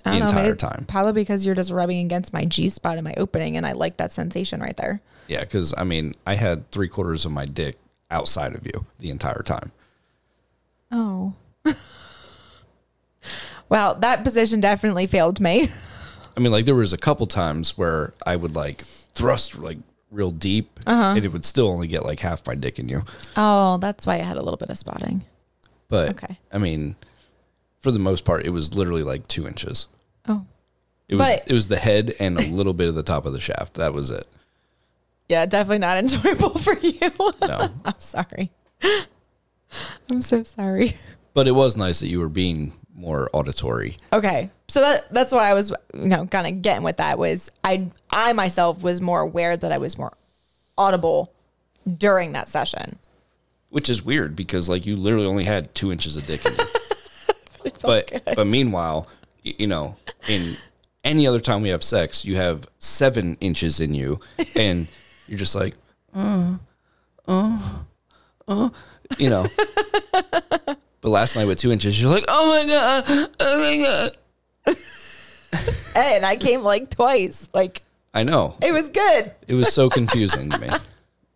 The 0.04 0.16
entire 0.18 0.44
maybe- 0.46 0.56
time. 0.58 0.84
Probably 0.88 1.12
because 1.12 1.44
you're 1.44 1.54
just 1.56 1.72
rubbing 1.72 2.04
against 2.04 2.32
my 2.32 2.44
G 2.44 2.68
spot 2.68 2.96
in 2.98 3.04
my 3.04 3.14
opening, 3.16 3.56
and 3.56 3.66
I 3.66 3.72
like 3.72 3.96
that 3.98 4.12
sensation 4.12 4.60
right 4.60 4.76
there. 4.76 5.00
Yeah, 5.28 5.40
because 5.40 5.74
I 5.76 5.82
mean, 5.84 6.14
I 6.26 6.34
had 6.34 6.70
three 6.70 6.86
quarters 6.88 7.24
of 7.24 7.32
my 7.32 7.44
dick 7.44 7.76
outside 8.10 8.54
of 8.54 8.66
you 8.66 8.86
the 8.98 9.10
entire 9.10 9.42
time. 9.42 9.72
Oh. 10.92 11.34
well, 13.68 13.94
that 13.96 14.22
position 14.22 14.60
definitely 14.60 15.06
failed 15.06 15.40
me. 15.40 15.68
I 16.36 16.40
mean, 16.40 16.52
like 16.52 16.64
there 16.66 16.74
was 16.74 16.92
a 16.92 16.98
couple 16.98 17.26
times 17.26 17.76
where 17.76 18.14
I 18.26 18.36
would 18.36 18.54
like 18.54 18.82
thrust 18.82 19.58
like 19.58 19.78
real 20.10 20.30
deep, 20.30 20.78
Uh-huh. 20.86 21.14
and 21.16 21.24
it 21.24 21.32
would 21.32 21.44
still 21.44 21.68
only 21.68 21.88
get 21.88 22.04
like 22.04 22.20
half 22.20 22.46
my 22.46 22.54
dick 22.54 22.78
in 22.78 22.88
you. 22.88 23.02
Oh, 23.36 23.78
that's 23.78 24.06
why 24.06 24.14
I 24.14 24.18
had 24.22 24.36
a 24.36 24.42
little 24.42 24.56
bit 24.58 24.70
of 24.70 24.78
spotting. 24.78 25.22
But 25.88 26.10
Okay. 26.10 26.38
I 26.52 26.58
mean, 26.58 26.96
for 27.80 27.90
the 27.90 27.98
most 27.98 28.24
part, 28.24 28.44
it 28.46 28.50
was 28.50 28.74
literally 28.74 29.02
like 29.02 29.26
two 29.26 29.46
inches. 29.46 29.86
Oh. 30.28 30.44
It 31.08 31.14
was 31.16 31.28
But- 31.28 31.44
it 31.46 31.52
was 31.52 31.68
the 31.68 31.78
head 31.78 32.14
and 32.20 32.38
a 32.38 32.42
little 32.46 32.72
bit 32.74 32.88
of 32.88 32.94
the 32.94 33.02
top 33.02 33.26
of 33.26 33.32
the 33.32 33.40
shaft. 33.40 33.74
That 33.74 33.92
was 33.92 34.10
it. 34.10 34.26
Yeah, 35.28 35.46
definitely 35.46 35.78
not 35.78 35.96
enjoyable 35.98 36.50
for 36.50 36.78
you. 36.78 36.98
No, 37.40 37.70
I'm 37.84 37.94
sorry. 37.98 38.50
I'm 40.10 40.22
so 40.22 40.42
sorry. 40.42 40.94
but 41.34 41.48
it 41.48 41.52
was 41.52 41.76
nice 41.76 42.00
that 42.00 42.08
you 42.08 42.20
were 42.20 42.28
being 42.28 42.72
more 42.94 43.28
auditory. 43.32 43.96
Okay. 44.12 44.50
So 44.68 44.80
that 44.80 45.12
that's 45.12 45.32
why 45.32 45.50
I 45.50 45.54
was 45.54 45.70
you 45.94 46.06
know 46.08 46.26
kind 46.26 46.46
of 46.46 46.62
getting 46.62 46.82
with 46.82 46.96
that 46.96 47.18
was 47.18 47.50
I 47.62 47.90
I 48.10 48.32
myself 48.32 48.82
was 48.82 49.00
more 49.00 49.20
aware 49.20 49.56
that 49.56 49.70
I 49.72 49.78
was 49.78 49.98
more 49.98 50.16
audible 50.78 51.32
during 51.98 52.32
that 52.32 52.48
session. 52.48 52.98
Which 53.70 53.90
is 53.90 54.02
weird 54.02 54.34
because 54.34 54.68
like 54.68 54.86
you 54.86 54.96
literally 54.96 55.26
only 55.26 55.44
had 55.44 55.74
two 55.74 55.92
inches 55.92 56.16
of 56.16 56.26
dick 56.26 56.44
in 56.46 56.52
you. 56.52 56.64
But 57.82 58.10
good. 58.10 58.22
but 58.36 58.46
meanwhile, 58.46 59.08
you 59.42 59.66
know, 59.66 59.96
in 60.28 60.56
any 61.04 61.26
other 61.26 61.40
time 61.40 61.62
we 61.62 61.68
have 61.68 61.82
sex, 61.82 62.24
you 62.24 62.36
have 62.36 62.66
seven 62.78 63.36
inches 63.40 63.80
in 63.80 63.92
you, 63.94 64.20
and 64.54 64.86
you're 65.28 65.38
just 65.38 65.54
like, 65.54 65.74
uh, 66.14 66.56
uh, 67.26 67.58
uh, 68.48 68.68
you 69.18 69.30
know. 69.30 69.46
but 70.12 70.76
last 71.02 71.36
night 71.36 71.46
with 71.46 71.58
two 71.58 71.72
inches, 71.72 72.00
you're 72.00 72.10
like, 72.10 72.24
oh 72.28 72.48
my 72.48 72.68
god, 72.68 73.30
oh 73.40 73.58
my 73.60 74.74
god. 74.74 74.76
and 75.96 76.26
I 76.26 76.36
came 76.36 76.62
like 76.62 76.90
twice. 76.90 77.48
Like 77.54 77.82
I 78.14 78.22
know 78.22 78.56
it 78.62 78.72
was 78.72 78.88
good. 78.88 79.32
it 79.46 79.54
was 79.54 79.72
so 79.72 79.88
confusing 79.88 80.50
to 80.50 80.58
me. 80.58 80.68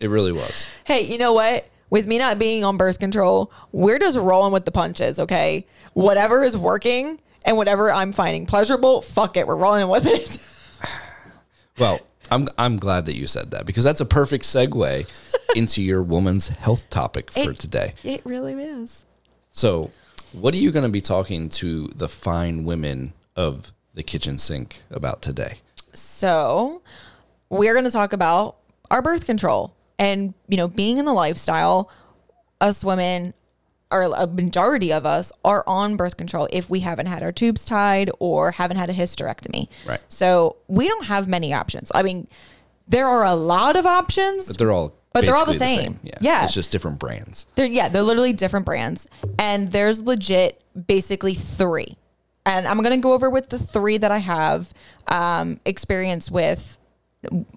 It 0.00 0.08
really 0.08 0.32
was. 0.32 0.78
Hey, 0.84 1.02
you 1.02 1.18
know 1.18 1.34
what? 1.34 1.68
With 1.90 2.06
me 2.06 2.18
not 2.18 2.38
being 2.38 2.64
on 2.64 2.76
birth 2.76 2.98
control, 2.98 3.52
we're 3.72 3.98
just 3.98 4.16
rolling 4.16 4.52
with 4.52 4.64
the 4.64 4.70
punches, 4.70 5.20
okay? 5.20 5.66
Whatever 5.92 6.42
is 6.44 6.56
working 6.56 7.20
and 7.44 7.56
whatever 7.56 7.92
I'm 7.92 8.12
finding 8.12 8.46
pleasurable, 8.46 9.02
fuck 9.02 9.36
it, 9.36 9.46
we're 9.46 9.56
rolling 9.56 9.88
with 9.88 10.06
it. 10.06 10.38
Well, 11.78 11.98
I'm 12.30 12.48
I'm 12.58 12.76
glad 12.78 13.06
that 13.06 13.16
you 13.16 13.26
said 13.26 13.50
that 13.52 13.66
because 13.66 13.84
that's 13.84 14.00
a 14.00 14.04
perfect 14.06 14.44
segue 14.44 15.06
into 15.56 15.82
your 15.82 16.02
woman's 16.02 16.48
health 16.48 16.88
topic 16.90 17.32
for 17.32 17.50
It- 17.50 17.58
today. 17.58 17.94
It 18.04 18.20
really 18.24 18.54
is. 18.54 19.06
So, 19.52 19.90
what 20.32 20.54
are 20.54 20.58
you 20.58 20.70
going 20.70 20.84
to 20.84 20.88
be 20.90 21.00
talking 21.00 21.48
to 21.50 21.88
the 21.88 22.08
fine 22.08 22.64
women 22.64 23.12
of 23.36 23.72
the 23.94 24.02
kitchen 24.04 24.38
sink 24.38 24.82
about 24.90 25.22
today? 25.22 25.58
So, 25.92 26.82
we're 27.48 27.72
going 27.74 27.84
to 27.84 27.90
talk 27.90 28.12
about 28.12 28.56
our 28.90 29.02
birth 29.02 29.26
control 29.26 29.74
and, 29.98 30.34
you 30.48 30.56
know, 30.56 30.68
being 30.68 30.98
in 30.98 31.04
the 31.04 31.12
lifestyle. 31.12 31.90
Us 32.60 32.84
women 32.84 33.34
or 33.90 34.02
a 34.02 34.26
majority 34.26 34.92
of 34.92 35.04
us 35.04 35.32
are 35.44 35.64
on 35.66 35.96
birth 35.96 36.16
control 36.16 36.48
if 36.52 36.70
we 36.70 36.80
haven't 36.80 37.06
had 37.06 37.22
our 37.22 37.32
tubes 37.32 37.64
tied 37.64 38.10
or 38.18 38.52
haven't 38.52 38.76
had 38.76 38.88
a 38.88 38.92
hysterectomy. 38.92 39.68
Right. 39.86 40.00
So 40.08 40.56
we 40.68 40.86
don't 40.86 41.06
have 41.06 41.26
many 41.28 41.52
options. 41.52 41.90
I 41.94 42.02
mean, 42.02 42.28
there 42.86 43.06
are 43.06 43.24
a 43.24 43.34
lot 43.34 43.76
of 43.76 43.86
options, 43.86 44.46
But 44.48 44.58
they're 44.58 44.72
all 44.72 44.94
But 45.12 45.24
they're 45.26 45.34
all 45.34 45.44
the 45.44 45.52
basically 45.52 45.76
same. 45.84 46.00
Yeah. 46.02 46.18
Yeah. 46.20 46.44
It's 46.44 46.54
just 46.54 46.70
different 46.70 46.98
brands. 46.98 47.46
they're 47.56 47.66
yeah, 47.66 47.88
they're 47.88 48.02
literally 48.02 48.32
different 48.32 48.66
brands, 48.66 49.06
and 49.38 49.72
there's 49.72 50.00
legit 50.00 50.62
basically 50.86 51.34
three. 51.34 51.96
And 52.46 52.66
I'm 52.66 52.82
gonna 52.82 52.98
go 52.98 53.12
over 53.12 53.28
with 53.28 53.48
the 53.50 53.58
three 53.58 53.98
that 53.98 54.10
I 54.10 54.18
have 54.18 54.72
um, 55.08 55.60
experience 55.64 56.30
with. 56.30 56.76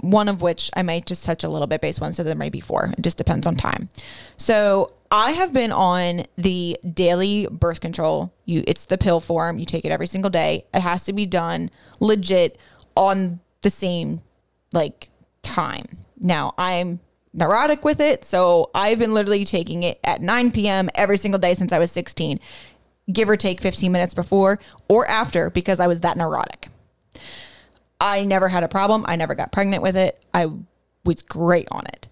One 0.02 0.28
of 0.28 0.42
which 0.42 0.70
I 0.76 0.82
might 0.82 1.06
just 1.06 1.24
touch 1.24 1.46
a 1.46 1.50
little 1.50 1.68
bit 1.68 1.80
base 1.80 1.98
one, 1.98 2.12
so 2.12 2.22
there 2.22 2.36
might 2.36 2.52
be 2.52 2.60
four. 2.60 2.94
It 2.98 3.02
just 3.02 3.18
depends 3.18 3.48
on 3.48 3.56
time. 3.56 3.88
So 4.36 4.92
I 5.14 5.34
have 5.34 5.54
been 5.54 5.72
on 5.72 6.26
the 6.38 6.76
daily 6.92 7.48
birth 7.52 7.82
control. 7.82 8.34
You, 8.46 8.64
it's 8.66 8.88
the 8.88 8.98
pill 8.98 9.20
form. 9.20 9.60
You 9.60 9.66
take 9.66 9.86
it 9.86 9.92
every 9.92 10.08
single 10.08 10.32
day. 10.32 10.66
It 10.74 10.80
has 10.80 11.04
to 11.04 11.14
be 11.14 11.28
done 11.28 11.70
legit 12.00 12.58
on 12.98 13.40
the 13.62 13.70
same 13.70 14.24
like 14.72 15.12
time. 15.44 15.86
Now 16.20 16.56
I'm 16.58 17.00
neurotic 17.32 17.86
with 17.86 18.00
it, 18.00 18.26
so 18.26 18.72
I've 18.74 18.98
been 18.98 19.14
literally 19.14 19.46
taking 19.46 19.84
it 19.84 20.00
at 20.04 20.24
9 20.24 20.52
p.m. 20.52 20.90
every 20.96 21.20
single 21.20 21.40
day 21.40 21.54
since 21.54 21.72
I 21.72 21.78
was 21.78 21.92
16, 21.92 22.40
give 23.12 23.30
or 23.30 23.38
take 23.38 23.62
15 23.62 23.92
minutes 23.92 24.16
before 24.16 24.58
or 24.88 25.08
after 25.08 25.52
because 25.52 25.80
I 25.80 25.86
was 25.86 26.00
that 26.00 26.18
neurotic. 26.18 26.70
I 28.02 28.26
never 28.26 28.48
had 28.50 28.64
a 28.64 28.68
problem. 28.68 29.06
I 29.08 29.16
never 29.16 29.36
got 29.36 29.52
pregnant 29.52 29.84
with 29.84 29.96
it. 29.96 30.24
I 30.34 30.48
was 31.06 31.22
great 31.22 31.68
on 31.70 31.86
it 31.86 32.08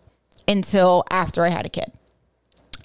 until 0.48 1.04
after 1.10 1.44
I 1.44 1.50
had 1.50 1.66
a 1.66 1.70
kid. 1.70 1.92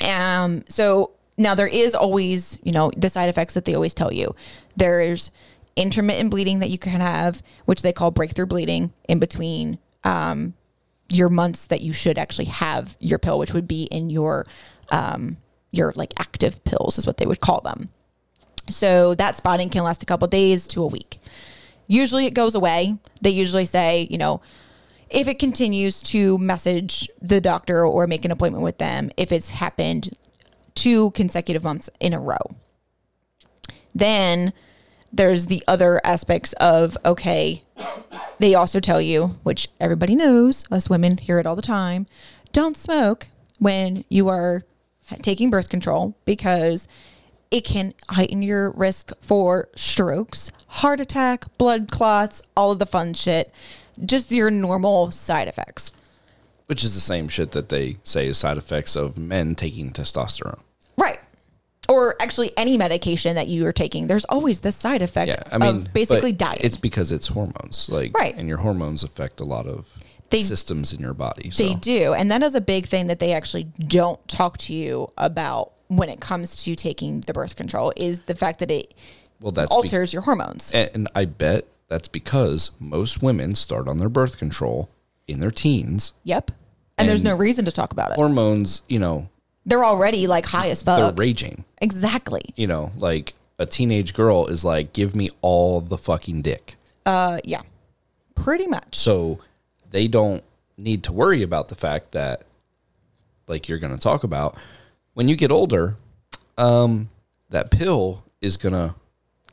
Um, 0.00 0.64
so 0.68 1.12
now 1.36 1.54
there 1.54 1.66
is 1.66 1.94
always, 1.94 2.58
you 2.62 2.72
know, 2.72 2.90
the 2.96 3.10
side 3.10 3.28
effects 3.28 3.54
that 3.54 3.64
they 3.64 3.74
always 3.74 3.94
tell 3.94 4.12
you. 4.12 4.34
There's 4.76 5.30
intermittent 5.76 6.30
bleeding 6.30 6.60
that 6.60 6.70
you 6.70 6.78
can 6.78 7.00
have, 7.00 7.42
which 7.66 7.82
they 7.82 7.92
call 7.92 8.10
breakthrough 8.10 8.46
bleeding 8.46 8.92
in 9.08 9.18
between 9.18 9.78
um, 10.04 10.54
your 11.08 11.28
months 11.28 11.66
that 11.66 11.80
you 11.80 11.92
should 11.92 12.18
actually 12.18 12.46
have 12.46 12.96
your 13.00 13.18
pill, 13.18 13.38
which 13.38 13.52
would 13.52 13.68
be 13.68 13.84
in 13.84 14.10
your 14.10 14.44
um, 14.90 15.36
your 15.72 15.92
like 15.96 16.12
active 16.18 16.62
pills 16.64 16.98
is 16.98 17.06
what 17.06 17.18
they 17.18 17.26
would 17.26 17.40
call 17.40 17.60
them. 17.60 17.90
So 18.68 19.14
that 19.14 19.36
spotting 19.36 19.68
can 19.68 19.84
last 19.84 20.02
a 20.02 20.06
couple 20.06 20.26
days 20.28 20.66
to 20.68 20.82
a 20.82 20.86
week. 20.86 21.18
Usually 21.86 22.26
it 22.26 22.34
goes 22.34 22.54
away. 22.54 22.96
They 23.20 23.30
usually 23.30 23.64
say, 23.64 24.08
you 24.10 24.18
know, 24.18 24.40
if 25.10 25.28
it 25.28 25.38
continues 25.38 26.02
to 26.02 26.38
message 26.38 27.08
the 27.20 27.40
doctor 27.40 27.86
or 27.86 28.06
make 28.06 28.24
an 28.24 28.30
appointment 28.30 28.64
with 28.64 28.78
them 28.78 29.10
if 29.16 29.32
it's 29.32 29.50
happened 29.50 30.16
two 30.74 31.10
consecutive 31.12 31.64
months 31.64 31.88
in 32.00 32.12
a 32.12 32.20
row. 32.20 32.56
Then 33.94 34.52
there's 35.12 35.46
the 35.46 35.62
other 35.66 36.00
aspects 36.04 36.52
of 36.54 36.98
okay, 37.04 37.62
they 38.38 38.54
also 38.54 38.80
tell 38.80 39.00
you, 39.00 39.36
which 39.42 39.68
everybody 39.80 40.14
knows, 40.14 40.64
us 40.70 40.90
women 40.90 41.16
hear 41.16 41.38
it 41.38 41.46
all 41.46 41.56
the 41.56 41.62
time, 41.62 42.06
don't 42.52 42.76
smoke 42.76 43.28
when 43.58 44.04
you 44.08 44.28
are 44.28 44.64
taking 45.22 45.50
birth 45.50 45.68
control 45.68 46.16
because 46.24 46.86
it 47.50 47.64
can 47.64 47.94
heighten 48.10 48.42
your 48.42 48.70
risk 48.70 49.12
for 49.20 49.68
strokes, 49.76 50.50
heart 50.66 51.00
attack, 51.00 51.44
blood 51.58 51.90
clots, 51.90 52.42
all 52.56 52.72
of 52.72 52.78
the 52.78 52.86
fun 52.86 53.14
shit, 53.14 53.52
just 54.04 54.30
your 54.30 54.50
normal 54.50 55.10
side 55.10 55.48
effects. 55.48 55.92
Which 56.66 56.82
is 56.82 56.94
the 56.94 57.00
same 57.00 57.28
shit 57.28 57.52
that 57.52 57.68
they 57.68 57.98
say 58.02 58.26
is 58.26 58.38
side 58.38 58.58
effects 58.58 58.96
of 58.96 59.16
men 59.16 59.54
taking 59.54 59.92
testosterone. 59.92 60.60
Right. 60.98 61.20
Or 61.88 62.16
actually 62.20 62.50
any 62.56 62.76
medication 62.76 63.36
that 63.36 63.46
you 63.46 63.64
are 63.66 63.72
taking, 63.72 64.08
there's 64.08 64.24
always 64.24 64.60
the 64.60 64.72
side 64.72 65.00
effect 65.02 65.28
Yeah, 65.28 65.42
I 65.52 65.58
mean, 65.58 65.76
of 65.76 65.92
basically 65.92 66.32
dying. 66.32 66.58
It's 66.62 66.76
because 66.76 67.12
it's 67.12 67.28
hormones, 67.28 67.88
like 67.88 68.16
Right. 68.16 68.34
and 68.36 68.48
your 68.48 68.58
hormones 68.58 69.04
affect 69.04 69.38
a 69.40 69.44
lot 69.44 69.68
of 69.68 69.86
They- 70.30 70.42
systems 70.42 70.92
in 70.92 70.98
your 71.00 71.14
body. 71.14 71.50
So 71.50 71.62
They 71.62 71.74
do. 71.74 72.12
And 72.14 72.28
that 72.32 72.42
is 72.42 72.56
a 72.56 72.60
big 72.60 72.86
thing 72.86 73.06
that 73.06 73.20
they 73.20 73.32
actually 73.32 73.64
don't 73.86 74.18
talk 74.26 74.58
to 74.58 74.74
you 74.74 75.08
about 75.16 75.70
when 75.86 76.08
it 76.08 76.18
comes 76.20 76.56
to 76.64 76.74
taking 76.74 77.20
the 77.20 77.32
birth 77.32 77.54
control 77.54 77.92
is 77.96 78.18
the 78.26 78.34
fact 78.34 78.58
that 78.58 78.72
it 78.72 78.92
well, 79.40 79.52
that's 79.52 79.70
be- 79.70 79.76
alters 79.76 80.12
your 80.12 80.22
hormones. 80.22 80.72
and, 80.72 80.90
and 80.92 81.08
I 81.14 81.26
bet 81.26 81.66
that's 81.88 82.08
because 82.08 82.72
most 82.80 83.22
women 83.22 83.54
start 83.54 83.88
on 83.88 83.98
their 83.98 84.08
birth 84.08 84.38
control 84.38 84.90
in 85.26 85.40
their 85.40 85.50
teens. 85.50 86.12
Yep. 86.24 86.50
And, 86.98 87.08
there's 87.08 87.22
no 87.22 87.34
reason 87.36 87.64
to 87.66 87.72
talk 87.72 87.92
about 87.92 88.10
it. 88.12 88.14
Hormones, 88.16 88.82
you 88.88 88.98
know, 88.98 89.28
They're 89.66 89.84
already 89.84 90.26
like 90.26 90.46
high 90.46 90.70
as 90.70 90.82
they're 90.82 91.12
raging. 91.12 91.64
exactly. 91.78 92.42
You 92.56 92.66
know, 92.66 92.92
like 92.96 93.34
a 93.58 93.66
teenage 93.66 94.14
girl 94.14 94.46
is 94.46 94.64
like, 94.64 94.92
give 94.92 95.14
me 95.14 95.28
all 95.42 95.80
the 95.80 95.98
fucking 95.98 96.42
dick. 96.42 96.76
Uh 97.04 97.38
yeah. 97.44 97.62
Pretty 98.34 98.66
much. 98.66 98.94
So 98.94 99.40
they 99.90 100.08
don't 100.08 100.42
need 100.76 101.02
to 101.04 101.12
worry 101.12 101.42
about 101.42 101.68
the 101.68 101.74
fact 101.74 102.12
that, 102.12 102.42
like 103.46 103.68
you're 103.68 103.78
going 103.78 103.94
to 103.94 104.00
talk 104.02 104.24
about, 104.24 104.56
when 105.14 105.28
you 105.28 105.36
get 105.36 105.50
older, 105.52 105.96
um, 106.58 107.08
that 107.50 107.70
pill 107.70 108.24
is 108.40 108.56
going 108.56 108.72
to 108.74 108.94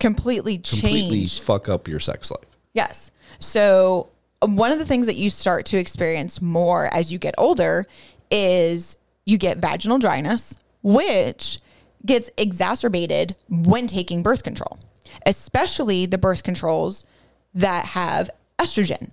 Completely 0.03 0.57
completely 0.57 1.19
change. 1.21 1.39
fuck 1.39 1.69
up 1.69 1.87
your 1.87 2.01
sex 2.01 2.29
life. 2.29 2.43
Yes. 2.73 3.09
So, 3.39 4.09
um, 4.41 4.57
one 4.57 4.73
of 4.73 4.77
the 4.77 4.85
things 4.85 5.05
that 5.05 5.15
you 5.15 5.29
start 5.29 5.65
to 5.67 5.77
experience 5.77 6.41
more 6.41 6.93
as 6.93 7.13
you 7.13 7.17
get 7.17 7.33
older 7.37 7.87
is 8.29 8.97
you 9.23 9.37
get 9.37 9.59
vaginal 9.59 9.99
dryness, 9.99 10.57
which 10.81 11.59
gets 12.05 12.29
exacerbated 12.37 13.37
when 13.47 13.87
taking 13.87 14.23
birth 14.23 14.43
control, 14.43 14.77
especially 15.25 16.05
the 16.05 16.17
birth 16.17 16.43
controls 16.43 17.05
that 17.53 17.85
have 17.85 18.29
estrogen. 18.59 19.11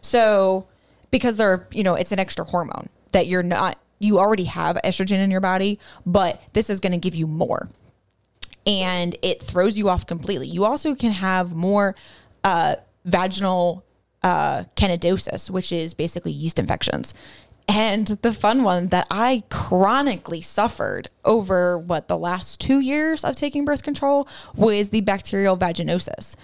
So, 0.00 0.68
because 1.10 1.36
they're, 1.36 1.68
you 1.70 1.82
know, 1.82 1.96
it's 1.96 2.12
an 2.12 2.18
extra 2.18 2.46
hormone 2.46 2.88
that 3.10 3.26
you're 3.26 3.42
not, 3.42 3.78
you 3.98 4.18
already 4.18 4.44
have 4.44 4.78
estrogen 4.84 5.18
in 5.18 5.30
your 5.30 5.42
body, 5.42 5.78
but 6.06 6.40
this 6.54 6.70
is 6.70 6.80
going 6.80 6.92
to 6.92 6.98
give 6.98 7.14
you 7.14 7.26
more 7.26 7.68
and 8.66 9.16
it 9.22 9.42
throws 9.42 9.76
you 9.78 9.88
off 9.88 10.06
completely. 10.06 10.46
You 10.46 10.64
also 10.64 10.94
can 10.94 11.12
have 11.12 11.54
more 11.54 11.94
uh, 12.44 12.76
vaginal 13.04 13.84
uh, 14.22 14.64
candidosis, 14.76 15.50
which 15.50 15.72
is 15.72 15.94
basically 15.94 16.32
yeast 16.32 16.58
infections. 16.58 17.14
And 17.68 18.06
the 18.06 18.32
fun 18.32 18.64
one 18.64 18.88
that 18.88 19.06
I 19.10 19.44
chronically 19.48 20.40
suffered 20.40 21.08
over 21.24 21.78
what 21.78 22.08
the 22.08 22.18
last 22.18 22.60
two 22.60 22.80
years 22.80 23.24
of 23.24 23.36
taking 23.36 23.64
birth 23.64 23.82
control 23.82 24.28
was 24.54 24.90
the 24.90 25.00
bacterial 25.00 25.56
vaginosis. 25.56 26.34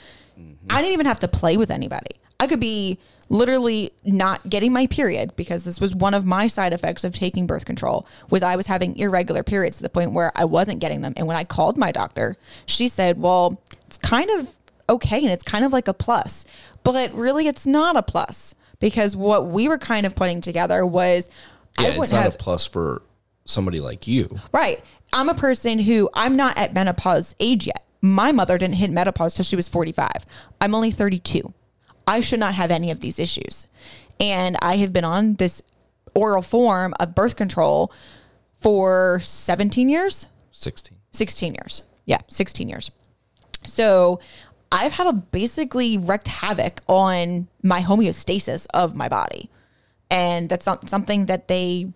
I 0.70 0.80
didn't 0.80 0.92
even 0.92 1.06
have 1.06 1.18
to 1.20 1.28
play 1.28 1.56
with 1.56 1.70
anybody. 1.70 2.16
I 2.38 2.46
could 2.46 2.60
be 2.60 2.98
literally 3.28 3.92
not 4.04 4.48
getting 4.48 4.72
my 4.72 4.86
period 4.86 5.34
because 5.36 5.62
this 5.62 5.80
was 5.80 5.94
one 5.94 6.14
of 6.14 6.24
my 6.24 6.46
side 6.46 6.72
effects 6.72 7.04
of 7.04 7.14
taking 7.14 7.46
birth 7.46 7.64
control 7.64 8.06
was 8.30 8.42
I 8.42 8.56
was 8.56 8.66
having 8.66 8.96
irregular 8.96 9.42
periods 9.42 9.78
to 9.78 9.82
the 9.82 9.88
point 9.88 10.12
where 10.12 10.32
I 10.34 10.44
wasn't 10.44 10.80
getting 10.80 11.02
them. 11.02 11.12
And 11.16 11.26
when 11.26 11.36
I 11.36 11.44
called 11.44 11.76
my 11.76 11.92
doctor, 11.92 12.36
she 12.66 12.88
said, 12.88 13.20
"Well, 13.20 13.60
it's 13.86 13.98
kind 13.98 14.30
of 14.30 14.48
okay 14.88 15.18
and 15.18 15.30
it's 15.30 15.42
kind 15.42 15.64
of 15.64 15.72
like 15.72 15.88
a 15.88 15.94
plus." 15.94 16.44
But 16.82 17.12
really 17.12 17.46
it's 17.46 17.66
not 17.66 17.96
a 17.96 18.02
plus 18.02 18.54
because 18.80 19.16
what 19.16 19.46
we 19.46 19.68
were 19.68 19.78
kind 19.78 20.06
of 20.06 20.14
putting 20.14 20.40
together 20.40 20.86
was 20.86 21.28
Yeah, 21.78 21.88
I 21.88 21.98
would 21.98 22.08
have 22.10 22.34
a 22.34 22.38
plus 22.38 22.66
for 22.66 23.02
somebody 23.44 23.80
like 23.80 24.06
you. 24.06 24.38
Right. 24.52 24.82
I'm 25.12 25.28
a 25.28 25.34
person 25.34 25.78
who 25.78 26.10
I'm 26.14 26.36
not 26.36 26.56
at 26.58 26.74
menopause 26.74 27.34
age 27.40 27.66
yet. 27.66 27.84
My 28.00 28.30
mother 28.30 28.58
didn't 28.58 28.76
hit 28.76 28.90
menopause 28.90 29.34
till 29.34 29.44
she 29.44 29.56
was 29.56 29.68
45. 29.68 30.08
I'm 30.60 30.74
only 30.74 30.90
32. 30.90 31.52
I 32.08 32.20
should 32.20 32.40
not 32.40 32.54
have 32.54 32.70
any 32.70 32.90
of 32.90 33.00
these 33.00 33.18
issues. 33.18 33.66
And 34.18 34.56
I 34.62 34.76
have 34.78 34.92
been 34.92 35.04
on 35.04 35.34
this 35.34 35.62
oral 36.14 36.42
form 36.42 36.94
of 36.98 37.14
birth 37.14 37.36
control 37.36 37.92
for 38.60 39.20
17 39.20 39.88
years, 39.88 40.26
16. 40.50 40.96
16 41.12 41.54
years. 41.54 41.82
Yeah, 42.06 42.20
16 42.28 42.68
years. 42.68 42.90
So 43.66 44.20
I've 44.72 44.92
had 44.92 45.06
a 45.06 45.12
basically 45.12 45.98
wrecked 45.98 46.28
havoc 46.28 46.80
on 46.88 47.48
my 47.62 47.82
homeostasis 47.82 48.66
of 48.72 48.96
my 48.96 49.08
body. 49.08 49.50
And 50.10 50.48
that's 50.48 50.66
not 50.66 50.88
something 50.88 51.26
that 51.26 51.48
they 51.48 51.92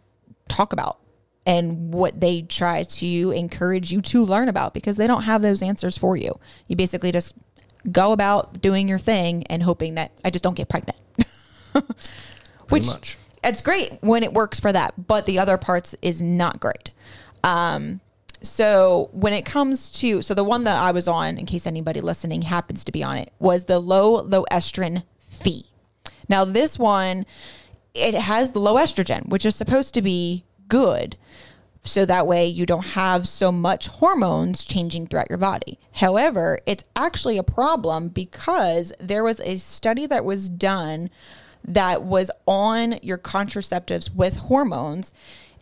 talk 0.48 0.72
about 0.72 0.98
and 1.46 1.92
what 1.92 2.20
they 2.20 2.42
try 2.42 2.82
to 2.82 3.30
encourage 3.32 3.90
you 3.90 4.00
to 4.02 4.22
learn 4.22 4.48
about 4.48 4.74
because 4.74 4.96
they 4.96 5.06
don't 5.06 5.22
have 5.22 5.42
those 5.42 5.62
answers 5.62 5.96
for 5.96 6.16
you. 6.16 6.38
You 6.68 6.76
basically 6.76 7.10
just 7.10 7.34
go 7.90 8.12
about 8.12 8.60
doing 8.60 8.88
your 8.88 8.98
thing 8.98 9.44
and 9.48 9.62
hoping 9.62 9.94
that 9.94 10.12
I 10.24 10.30
just 10.30 10.44
don't 10.44 10.54
get 10.56 10.68
pregnant. 10.68 10.98
Which 12.68 12.86
much. 12.86 13.18
it's 13.42 13.60
great 13.60 13.98
when 14.00 14.22
it 14.22 14.32
works 14.32 14.60
for 14.60 14.72
that, 14.72 15.06
but 15.06 15.26
the 15.26 15.38
other 15.38 15.58
parts 15.58 15.94
is 16.02 16.22
not 16.22 16.60
great. 16.60 16.90
Um, 17.42 18.00
so 18.42 19.08
when 19.12 19.32
it 19.32 19.44
comes 19.44 19.90
to 20.00 20.22
so 20.22 20.34
the 20.34 20.44
one 20.44 20.64
that 20.64 20.80
I 20.80 20.90
was 20.92 21.08
on, 21.08 21.38
in 21.38 21.46
case 21.46 21.66
anybody 21.66 22.00
listening 22.00 22.42
happens 22.42 22.84
to 22.84 22.92
be 22.92 23.02
on 23.02 23.18
it, 23.18 23.32
was 23.38 23.64
the 23.64 23.78
low 23.78 24.22
low 24.22 24.44
estrogen 24.50 25.04
fee. 25.20 25.66
Now 26.28 26.44
this 26.44 26.78
one, 26.78 27.26
it 27.94 28.14
has 28.14 28.52
the 28.52 28.60
low 28.60 28.76
estrogen, 28.76 29.28
which 29.28 29.46
is 29.46 29.54
supposed 29.54 29.94
to 29.94 30.02
be 30.02 30.44
good, 30.68 31.16
So 31.84 32.06
that 32.06 32.26
way 32.26 32.46
you 32.46 32.64
don't 32.64 32.86
have 32.86 33.26
so 33.26 33.50
much 33.50 33.88
hormones 33.88 34.64
changing 34.64 35.06
throughout 35.08 35.28
your 35.28 35.38
body. 35.38 35.80
However, 35.92 36.60
it's 36.64 36.84
actually 36.94 37.38
a 37.38 37.42
problem 37.42 38.08
because 38.08 38.92
there 39.00 39.24
was 39.24 39.40
a 39.40 39.56
study 39.56 40.06
that 40.06 40.24
was 40.24 40.48
done 40.48 41.10
that 41.64 42.02
was 42.02 42.30
on 42.46 42.98
your 43.02 43.18
contraceptives 43.18 44.14
with 44.14 44.36
hormones. 44.36 45.12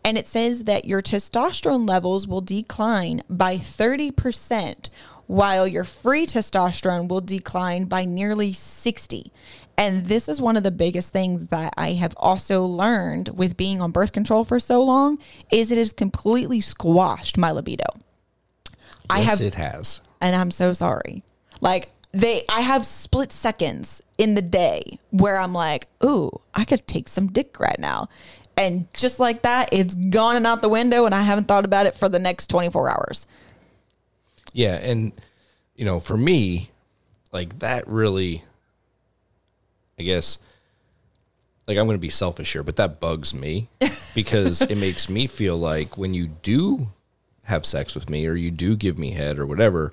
And 0.04 0.16
it 0.16 0.26
says 0.26 0.64
that 0.64 0.84
your 0.84 1.02
testosterone 1.02 1.88
levels 1.88 2.26
will 2.26 2.40
decline 2.40 3.22
by 3.28 3.56
30%, 3.56 4.88
while 5.26 5.66
your 5.66 5.84
free 5.84 6.26
testosterone 6.26 7.08
will 7.08 7.20
decline 7.20 7.84
by 7.84 8.04
nearly 8.04 8.52
60. 8.52 9.32
And 9.80 10.04
this 10.04 10.28
is 10.28 10.42
one 10.42 10.58
of 10.58 10.62
the 10.62 10.70
biggest 10.70 11.10
things 11.10 11.46
that 11.46 11.72
I 11.74 11.92
have 11.92 12.12
also 12.18 12.62
learned 12.66 13.30
with 13.30 13.56
being 13.56 13.80
on 13.80 13.92
birth 13.92 14.12
control 14.12 14.44
for 14.44 14.60
so 14.60 14.82
long 14.82 15.18
is 15.50 15.70
it 15.70 15.78
has 15.78 15.94
completely 15.94 16.60
squashed 16.60 17.38
my 17.38 17.50
libido. 17.50 17.86
I 19.08 19.20
yes, 19.20 19.30
have 19.30 19.40
it 19.40 19.54
has. 19.54 20.02
and 20.20 20.36
I'm 20.36 20.50
so 20.50 20.74
sorry. 20.74 21.22
Like 21.62 21.88
they 22.12 22.44
I 22.50 22.60
have 22.60 22.84
split 22.84 23.32
seconds 23.32 24.02
in 24.18 24.34
the 24.34 24.42
day 24.42 24.98
where 25.12 25.38
I'm 25.38 25.54
like, 25.54 25.88
"Ooh, 26.04 26.42
I 26.54 26.66
could 26.66 26.86
take 26.86 27.08
some 27.08 27.28
dick 27.28 27.58
right 27.58 27.78
now." 27.78 28.10
And 28.58 28.86
just 28.92 29.18
like 29.18 29.40
that, 29.42 29.70
it's 29.72 29.94
gone 29.94 30.36
and 30.36 30.46
out 30.46 30.60
the 30.60 30.68
window 30.68 31.06
and 31.06 31.14
I 31.14 31.22
haven't 31.22 31.48
thought 31.48 31.64
about 31.64 31.86
it 31.86 31.94
for 31.94 32.10
the 32.10 32.18
next 32.18 32.48
24 32.48 32.90
hours. 32.90 33.26
Yeah, 34.52 34.74
and 34.74 35.12
you 35.74 35.86
know, 35.86 36.00
for 36.00 36.18
me, 36.18 36.70
like 37.32 37.60
that 37.60 37.88
really 37.88 38.44
I 40.00 40.02
guess 40.02 40.38
like 41.68 41.76
I'm 41.76 41.86
going 41.86 41.98
to 41.98 42.00
be 42.00 42.08
selfish 42.08 42.54
here, 42.54 42.62
but 42.62 42.76
that 42.76 43.00
bugs 43.00 43.34
me 43.34 43.68
because 44.14 44.62
it 44.62 44.76
makes 44.76 45.10
me 45.10 45.26
feel 45.26 45.58
like 45.58 45.98
when 45.98 46.14
you 46.14 46.28
do 46.42 46.88
have 47.44 47.66
sex 47.66 47.94
with 47.94 48.08
me 48.08 48.26
or 48.26 48.34
you 48.34 48.50
do 48.50 48.76
give 48.76 48.98
me 48.98 49.10
head 49.10 49.38
or 49.38 49.44
whatever, 49.44 49.92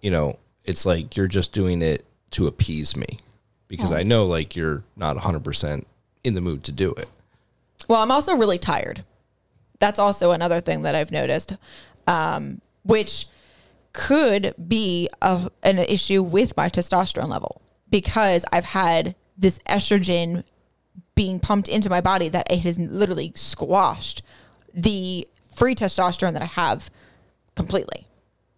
you 0.00 0.10
know, 0.10 0.38
it's 0.64 0.86
like 0.86 1.16
you're 1.16 1.26
just 1.26 1.52
doing 1.52 1.82
it 1.82 2.04
to 2.30 2.46
appease 2.46 2.96
me 2.96 3.18
because 3.66 3.90
I 3.92 4.04
know 4.04 4.24
like 4.24 4.54
you're 4.54 4.84
not 4.96 5.16
100% 5.16 5.84
in 6.22 6.34
the 6.34 6.40
mood 6.40 6.62
to 6.64 6.72
do 6.72 6.92
it. 6.92 7.08
Well, 7.88 8.00
I'm 8.02 8.12
also 8.12 8.34
really 8.36 8.58
tired. 8.58 9.02
That's 9.80 9.98
also 9.98 10.30
another 10.30 10.60
thing 10.60 10.82
that 10.82 10.94
I've 10.94 11.10
noticed, 11.10 11.54
um, 12.06 12.60
which 12.84 13.26
could 13.92 14.54
be 14.68 15.08
a, 15.20 15.50
an 15.64 15.80
issue 15.80 16.22
with 16.22 16.56
my 16.56 16.68
testosterone 16.68 17.28
level 17.28 17.60
because 17.90 18.44
I've 18.52 18.64
had 18.64 19.16
this 19.40 19.58
estrogen 19.60 20.44
being 21.16 21.40
pumped 21.40 21.68
into 21.68 21.90
my 21.90 22.00
body 22.00 22.28
that 22.28 22.50
it 22.50 22.60
has 22.60 22.78
literally 22.78 23.32
squashed 23.34 24.22
the 24.72 25.26
free 25.54 25.74
testosterone 25.74 26.32
that 26.34 26.42
I 26.42 26.46
have 26.46 26.90
completely. 27.56 28.06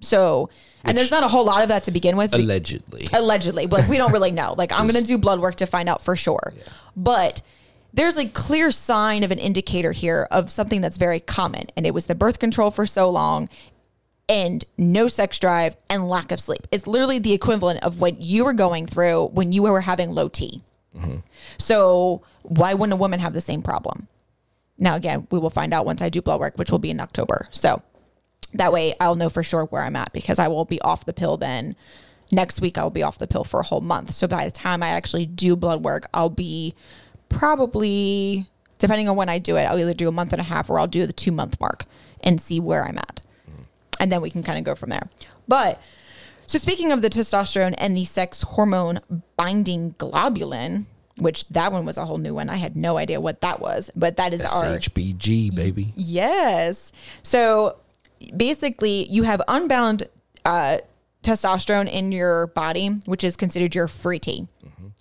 So, 0.00 0.50
and 0.84 0.98
there's 0.98 1.10
not 1.10 1.22
a 1.22 1.28
whole 1.28 1.44
lot 1.44 1.62
of 1.62 1.68
that 1.68 1.84
to 1.84 1.90
begin 1.90 2.16
with. 2.16 2.34
Allegedly. 2.34 3.08
allegedly 3.12 3.66
but 3.66 3.88
we 3.88 3.96
don't 3.96 4.12
really 4.12 4.32
know 4.32 4.54
like 4.58 4.72
i'm 4.72 4.86
gonna 4.86 5.02
do 5.02 5.16
blood 5.16 5.38
work 5.40 5.54
to 5.56 5.66
find 5.66 5.88
out 5.88 6.02
for 6.02 6.16
sure 6.16 6.52
but 6.96 7.40
there's 7.94 8.18
a 8.18 8.26
clear 8.26 8.70
sign 8.70 9.22
of 9.22 9.30
an 9.30 9.38
indicator 9.38 9.92
here 9.92 10.26
of 10.30 10.50
something 10.50 10.80
that's 10.80 10.96
very 10.96 11.20
common 11.20 11.68
and 11.76 11.86
it 11.86 11.94
was 11.94 12.06
the 12.06 12.14
birth 12.14 12.38
control 12.40 12.70
for 12.70 12.84
so 12.84 13.08
long 13.08 13.48
and 14.28 14.64
no 14.76 15.08
sex 15.08 15.38
drive 15.38 15.76
and 15.88 16.08
lack 16.08 16.32
of 16.32 16.40
sleep 16.40 16.66
it's 16.72 16.86
literally 16.86 17.18
the 17.20 17.32
equivalent 17.32 17.82
of 17.84 18.00
what 18.00 18.20
you 18.20 18.44
were 18.44 18.52
going 18.52 18.86
through 18.86 19.26
when 19.28 19.52
you 19.52 19.62
were 19.62 19.80
having 19.82 20.10
low 20.10 20.28
t 20.28 20.62
so 21.58 22.22
why 22.42 22.74
wouldn't 22.74 22.92
a 22.92 22.96
woman 22.96 23.20
have 23.20 23.32
the 23.32 23.40
same 23.40 23.62
problem 23.62 24.08
now 24.78 24.94
again 24.94 25.26
we 25.30 25.38
will 25.38 25.50
find 25.50 25.72
out 25.72 25.86
once 25.86 26.02
i 26.02 26.08
do 26.08 26.20
blood 26.20 26.40
work 26.40 26.58
which 26.58 26.70
will 26.70 26.78
be 26.78 26.90
in 26.90 27.00
october 27.00 27.46
so 27.50 27.82
that 28.54 28.72
way 28.72 28.94
I'll 29.00 29.14
know 29.14 29.28
for 29.28 29.42
sure 29.42 29.64
where 29.64 29.82
I'm 29.82 29.96
at 29.96 30.12
because 30.12 30.38
I 30.38 30.48
will 30.48 30.64
be 30.64 30.80
off 30.82 31.04
the 31.04 31.12
pill 31.12 31.36
then. 31.36 31.76
Next 32.30 32.60
week 32.60 32.78
I'll 32.78 32.90
be 32.90 33.02
off 33.02 33.18
the 33.18 33.26
pill 33.26 33.44
for 33.44 33.60
a 33.60 33.64
whole 33.64 33.80
month. 33.80 34.12
So 34.12 34.26
by 34.26 34.44
the 34.44 34.50
time 34.50 34.82
I 34.82 34.88
actually 34.88 35.26
do 35.26 35.56
blood 35.56 35.82
work, 35.82 36.06
I'll 36.14 36.30
be 36.30 36.74
probably 37.28 38.46
depending 38.78 39.08
on 39.08 39.16
when 39.16 39.28
I 39.28 39.38
do 39.38 39.56
it, 39.56 39.62
I'll 39.62 39.78
either 39.78 39.94
do 39.94 40.08
a 40.08 40.12
month 40.12 40.32
and 40.32 40.40
a 40.40 40.44
half 40.44 40.68
or 40.68 40.78
I'll 40.78 40.88
do 40.88 41.06
the 41.06 41.12
2 41.12 41.30
month 41.30 41.60
mark 41.60 41.84
and 42.22 42.40
see 42.40 42.58
where 42.58 42.84
I'm 42.84 42.98
at. 42.98 43.20
And 44.00 44.10
then 44.10 44.20
we 44.20 44.30
can 44.30 44.42
kind 44.42 44.58
of 44.58 44.64
go 44.64 44.74
from 44.74 44.90
there. 44.90 45.08
But 45.46 45.80
so 46.52 46.58
speaking 46.58 46.92
of 46.92 47.00
the 47.00 47.08
testosterone 47.08 47.74
and 47.78 47.96
the 47.96 48.04
sex 48.04 48.42
hormone 48.42 49.00
binding 49.38 49.94
globulin, 49.94 50.84
which 51.16 51.48
that 51.48 51.72
one 51.72 51.86
was 51.86 51.96
a 51.96 52.04
whole 52.04 52.18
new 52.18 52.34
one. 52.34 52.50
I 52.50 52.56
had 52.56 52.76
no 52.76 52.98
idea 52.98 53.22
what 53.22 53.40
that 53.40 53.58
was, 53.58 53.90
but 53.96 54.18
that 54.18 54.34
is 54.34 54.42
our 54.42 54.76
SHBG, 54.76 55.56
baby. 55.56 55.94
Yes. 55.96 56.92
So 57.22 57.78
basically, 58.36 59.06
you 59.06 59.22
have 59.22 59.40
unbound 59.48 60.10
uh, 60.44 60.80
testosterone 61.22 61.88
in 61.90 62.12
your 62.12 62.48
body, 62.48 62.88
which 63.06 63.24
is 63.24 63.34
considered 63.34 63.74
your 63.74 63.88
free 63.88 64.18
T. 64.18 64.46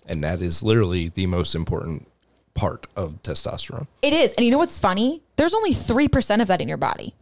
And 0.06 0.24
that 0.24 0.40
is 0.40 0.62
literally 0.62 1.10
the 1.10 1.26
most 1.26 1.54
important 1.54 2.08
part 2.54 2.86
of 2.96 3.22
testosterone. 3.22 3.88
It 4.00 4.14
is. 4.14 4.32
And 4.38 4.46
you 4.46 4.52
know 4.52 4.58
what's 4.58 4.78
funny? 4.78 5.22
There's 5.36 5.52
only 5.52 5.72
3% 5.72 6.40
of 6.40 6.48
that 6.48 6.62
in 6.62 6.68
your 6.68 6.78
body. 6.78 7.14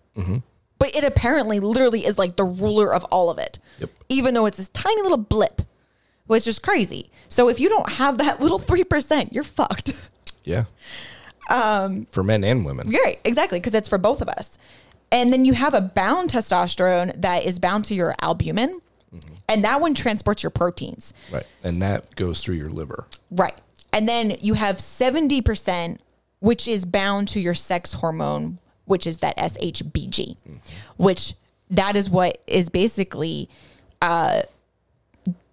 But 0.80 0.96
it 0.96 1.04
apparently 1.04 1.60
literally 1.60 2.04
is 2.04 2.18
like 2.18 2.34
the 2.34 2.44
ruler 2.44 2.92
of 2.92 3.04
all 3.04 3.30
of 3.30 3.38
it. 3.38 3.60
Yep. 3.78 3.90
Even 4.08 4.34
though 4.34 4.46
it's 4.46 4.56
this 4.56 4.70
tiny 4.70 5.00
little 5.02 5.18
blip, 5.18 5.62
which 6.26 6.48
is 6.48 6.58
crazy. 6.58 7.10
So 7.28 7.48
if 7.48 7.60
you 7.60 7.68
don't 7.68 7.92
have 7.92 8.18
that 8.18 8.40
little 8.42 8.58
3%, 8.58 9.32
you're 9.32 9.44
fucked. 9.44 10.10
Yeah. 10.42 10.64
Um, 11.50 12.06
For 12.10 12.22
men 12.24 12.42
and 12.44 12.64
women. 12.64 12.88
Right, 12.88 13.20
exactly, 13.24 13.60
because 13.60 13.74
it's 13.74 13.88
for 13.88 13.98
both 13.98 14.22
of 14.22 14.28
us. 14.28 14.56
And 15.12 15.32
then 15.32 15.44
you 15.44 15.52
have 15.52 15.74
a 15.74 15.80
bound 15.80 16.30
testosterone 16.30 17.20
that 17.20 17.44
is 17.44 17.58
bound 17.58 17.84
to 17.86 17.94
your 17.94 18.14
albumin, 18.20 18.80
and 19.48 19.64
that 19.64 19.80
one 19.80 19.92
transports 19.94 20.42
your 20.42 20.50
proteins. 20.50 21.12
Right. 21.32 21.44
And 21.64 21.82
that 21.82 22.14
goes 22.14 22.40
through 22.40 22.54
your 22.54 22.70
liver. 22.70 23.06
Right. 23.30 23.58
And 23.92 24.08
then 24.08 24.36
you 24.40 24.54
have 24.54 24.76
70%, 24.76 25.98
which 26.38 26.68
is 26.68 26.84
bound 26.84 27.26
to 27.28 27.40
your 27.40 27.54
sex 27.54 27.92
hormone, 27.94 28.58
which 28.90 29.06
is 29.06 29.18
that 29.18 29.36
SHBG, 29.36 30.36
which 30.96 31.34
that 31.70 31.94
is 31.94 32.10
what 32.10 32.42
is 32.48 32.68
basically, 32.68 33.48
uh, 34.02 34.42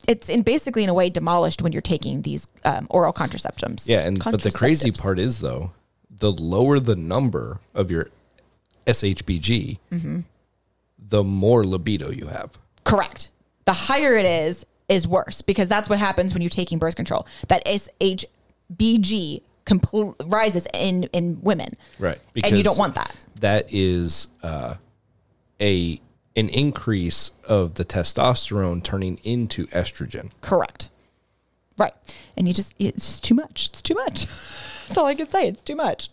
it's 0.08 0.28
in 0.28 0.42
basically 0.42 0.84
in 0.84 0.90
a 0.90 0.94
way 0.94 1.10
demolished 1.12 1.62
when 1.62 1.72
you're 1.72 1.82
taking 1.84 2.24
these 2.24 2.48
um, 2.66 2.88
oral 2.90 3.14
contraceptives. 3.14 3.88
Yeah. 3.88 4.00
And 4.00 4.22
but 4.24 4.42
the 4.42 4.52
crazy 4.52 4.92
part 4.92 5.20
is 5.20 5.40
though, 5.40 5.72
the 6.10 6.32
lower 6.32 6.80
the 6.80 6.96
number 6.96 7.60
of 7.76 7.92
your 7.92 8.10
SHBG, 8.88 9.78
Mm-hmm. 9.92 10.20
the 10.98 11.24
more 11.24 11.64
libido 11.64 12.10
you 12.10 12.28
have. 12.28 12.58
Correct. 12.86 13.30
The 13.66 13.74
higher 13.74 14.16
it 14.18 14.26
is, 14.26 14.66
is 14.90 15.08
worse 15.08 15.42
because 15.44 15.68
that's 15.68 15.90
what 15.90 16.00
happens 16.00 16.34
when 16.34 16.42
you're 16.42 16.50
taking 16.50 16.80
birth 16.80 16.96
control. 16.96 17.28
That 17.50 17.64
SHBG 17.66 19.42
compl- 19.66 20.16
rises 20.32 20.66
in 20.74 21.04
in 21.14 21.40
women, 21.42 21.76
Right. 22.00 22.20
and 22.44 22.58
you 22.58 22.64
don't 22.64 22.78
want 22.80 22.96
that. 22.96 23.14
That 23.40 23.68
is 23.70 24.28
uh, 24.44 24.76
a 25.62 26.02
an 26.38 26.50
increase 26.50 27.32
of 27.48 27.74
the 27.74 27.84
testosterone 27.84 28.84
turning 28.84 29.20
into 29.24 29.66
estrogen. 29.68 30.32
Correct. 30.42 30.88
Right. 31.80 31.94
And 32.38 32.48
you 32.48 32.54
just, 32.54 32.76
it's 32.78 33.20
too 33.20 33.34
much. 33.34 33.70
It's 33.70 33.82
too 33.82 33.96
much. 33.96 34.26
That's 34.88 34.98
all 34.98 35.08
I 35.08 35.16
can 35.16 35.30
say. 35.30 35.48
It's 35.48 35.62
too 35.64 35.76
much. 35.76 36.10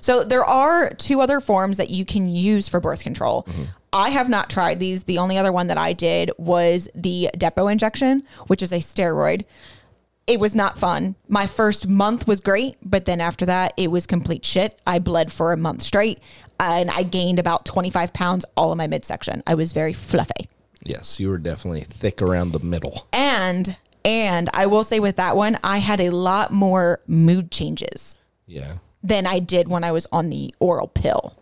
So 0.00 0.24
there 0.24 0.44
are 0.44 0.90
two 0.90 1.20
other 1.20 1.40
forms 1.40 1.76
that 1.76 1.90
you 1.90 2.04
can 2.04 2.28
use 2.28 2.68
for 2.68 2.80
birth 2.80 3.02
control. 3.02 3.46
I 3.92 4.10
have 4.10 4.28
not 4.28 4.50
tried 4.50 4.80
these. 4.80 5.04
The 5.04 5.18
only 5.18 5.38
other 5.38 5.52
one 5.52 5.68
that 5.68 5.78
I 5.78 5.92
did 5.92 6.30
was 6.38 6.88
the 6.94 7.30
Depo 7.36 7.70
injection, 7.70 8.24
which 8.48 8.62
is 8.62 8.72
a 8.72 8.78
steroid. 8.78 9.44
It 10.26 10.40
was 10.40 10.56
not 10.56 10.76
fun. 10.76 11.14
My 11.28 11.46
first 11.46 11.86
month 11.86 12.26
was 12.26 12.40
great, 12.40 12.76
but 12.82 13.04
then 13.04 13.20
after 13.20 13.46
that, 13.46 13.74
it 13.76 13.92
was 13.92 14.06
complete 14.06 14.44
shit. 14.44 14.80
I 14.84 14.98
bled 14.98 15.30
for 15.32 15.52
a 15.52 15.56
month 15.56 15.82
straight 15.82 16.18
and 16.60 16.90
I 16.90 17.02
gained 17.02 17.38
about 17.38 17.64
25 17.66 18.12
pounds 18.12 18.44
all 18.56 18.72
in 18.72 18.78
my 18.78 18.86
midsection. 18.86 19.42
I 19.46 19.54
was 19.54 19.72
very 19.72 19.92
fluffy. 19.92 20.48
Yes, 20.82 21.18
you 21.20 21.28
were 21.28 21.38
definitely 21.38 21.82
thick 21.82 22.22
around 22.22 22.52
the 22.52 22.60
middle. 22.60 23.06
And 23.12 23.76
and 24.04 24.48
I 24.54 24.66
will 24.66 24.84
say 24.84 25.00
with 25.00 25.16
that 25.16 25.36
one, 25.36 25.58
I 25.64 25.78
had 25.78 26.00
a 26.00 26.10
lot 26.10 26.52
more 26.52 27.00
mood 27.08 27.50
changes 27.50 28.14
Yeah. 28.46 28.74
than 29.02 29.26
I 29.26 29.40
did 29.40 29.66
when 29.68 29.82
I 29.82 29.90
was 29.90 30.06
on 30.12 30.30
the 30.30 30.54
oral 30.60 30.86
pill. 30.86 31.34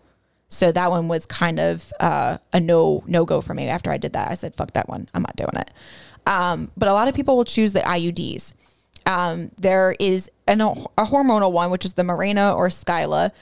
So 0.48 0.72
that 0.72 0.88
one 0.90 1.08
was 1.08 1.26
kind 1.26 1.58
of 1.60 1.92
uh, 2.00 2.38
a 2.52 2.60
no 2.60 3.02
no 3.06 3.24
go 3.24 3.40
for 3.40 3.54
me. 3.54 3.68
After 3.68 3.90
I 3.90 3.96
did 3.98 4.12
that, 4.14 4.30
I 4.30 4.34
said, 4.34 4.54
"Fuck 4.54 4.72
that 4.74 4.88
one. 4.88 5.08
I'm 5.12 5.22
not 5.22 5.36
doing 5.36 5.56
it." 5.56 5.70
Um, 6.26 6.70
but 6.76 6.88
a 6.88 6.92
lot 6.94 7.08
of 7.08 7.14
people 7.14 7.36
will 7.36 7.44
choose 7.44 7.72
the 7.74 7.80
IUDs. 7.80 8.52
Um, 9.04 9.50
there 9.60 9.94
is 10.00 10.30
an, 10.46 10.60
a 10.62 10.74
hormonal 11.04 11.52
one, 11.52 11.70
which 11.70 11.84
is 11.84 11.94
the 11.94 12.02
Mirena 12.02 12.54
or 12.56 12.68
Skyla. 12.68 13.32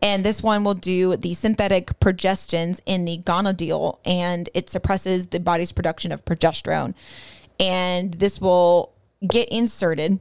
And 0.00 0.24
this 0.24 0.42
one 0.42 0.62
will 0.62 0.74
do 0.74 1.16
the 1.16 1.34
synthetic 1.34 1.98
progestins 2.00 2.80
in 2.86 3.04
the 3.04 3.18
gonadil, 3.18 3.98
and 4.04 4.48
it 4.54 4.70
suppresses 4.70 5.28
the 5.28 5.40
body's 5.40 5.72
production 5.72 6.12
of 6.12 6.24
progesterone. 6.24 6.94
And 7.58 8.14
this 8.14 8.40
will 8.40 8.92
get 9.26 9.48
inserted 9.48 10.20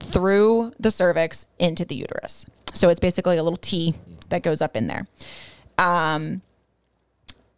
through 0.00 0.72
the 0.78 0.90
cervix 0.90 1.46
into 1.58 1.84
the 1.84 1.96
uterus. 1.96 2.46
So 2.74 2.88
it's 2.88 3.00
basically 3.00 3.36
a 3.38 3.42
little 3.42 3.56
T 3.56 3.94
that 4.28 4.42
goes 4.42 4.62
up 4.62 4.76
in 4.76 4.86
there. 4.86 5.06
Um, 5.78 6.42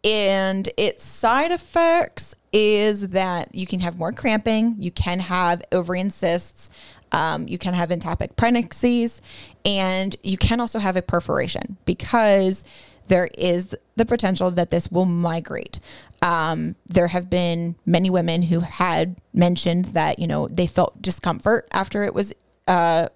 and 0.03 0.69
its 0.77 1.03
side 1.03 1.51
effects 1.51 2.35
is 2.53 3.09
that 3.09 3.53
you 3.53 3.67
can 3.67 3.81
have 3.81 3.97
more 3.97 4.13
cramping, 4.13 4.75
you 4.79 4.91
can 4.91 5.19
have 5.19 5.61
ovarian 5.71 6.09
cysts, 6.09 6.69
um, 7.11 7.47
you 7.47 7.57
can 7.57 7.73
have 7.73 7.89
ectopic 7.89 8.35
pregnancies, 8.35 9.21
and 9.65 10.15
you 10.23 10.37
can 10.37 10.59
also 10.59 10.79
have 10.79 10.95
a 10.95 11.01
perforation 11.01 11.77
because 11.85 12.63
there 13.07 13.29
is 13.37 13.75
the 13.95 14.05
potential 14.05 14.51
that 14.51 14.69
this 14.69 14.89
will 14.91 15.05
migrate. 15.05 15.79
Um, 16.21 16.75
there 16.85 17.07
have 17.07 17.29
been 17.29 17.75
many 17.85 18.09
women 18.09 18.43
who 18.43 18.59
had 18.59 19.15
mentioned 19.33 19.85
that 19.85 20.19
you 20.19 20.27
know 20.27 20.47
they 20.47 20.67
felt 20.67 21.01
discomfort 21.01 21.67
after 21.71 22.03
it 22.03 22.13
was 22.13 22.33
uh, 22.67 23.09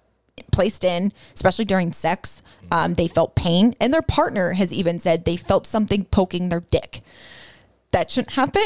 placed 0.52 0.84
in, 0.84 1.12
especially 1.34 1.64
during 1.64 1.92
sex. 1.92 2.42
Um, 2.70 2.94
they 2.94 3.08
felt 3.08 3.34
pain, 3.34 3.74
and 3.80 3.92
their 3.94 4.02
partner 4.02 4.52
has 4.52 4.72
even 4.72 4.98
said 4.98 5.24
they 5.24 5.36
felt 5.36 5.66
something 5.66 6.04
poking 6.04 6.48
their 6.48 6.60
dick. 6.70 7.00
That 7.92 8.10
shouldn't 8.10 8.32
happen. 8.34 8.64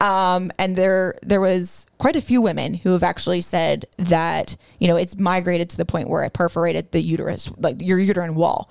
Um, 0.00 0.50
and 0.58 0.76
there 0.76 1.16
there 1.22 1.40
was 1.40 1.86
quite 1.98 2.16
a 2.16 2.20
few 2.20 2.40
women 2.40 2.74
who 2.74 2.92
have 2.92 3.02
actually 3.02 3.40
said 3.40 3.86
that 3.98 4.56
you 4.78 4.88
know 4.88 4.96
it's 4.96 5.18
migrated 5.18 5.68
to 5.70 5.76
the 5.76 5.84
point 5.84 6.08
where 6.08 6.22
it 6.22 6.32
perforated 6.32 6.92
the 6.92 7.00
uterus, 7.00 7.50
like 7.58 7.84
your 7.86 7.98
uterine 7.98 8.34
wall. 8.34 8.70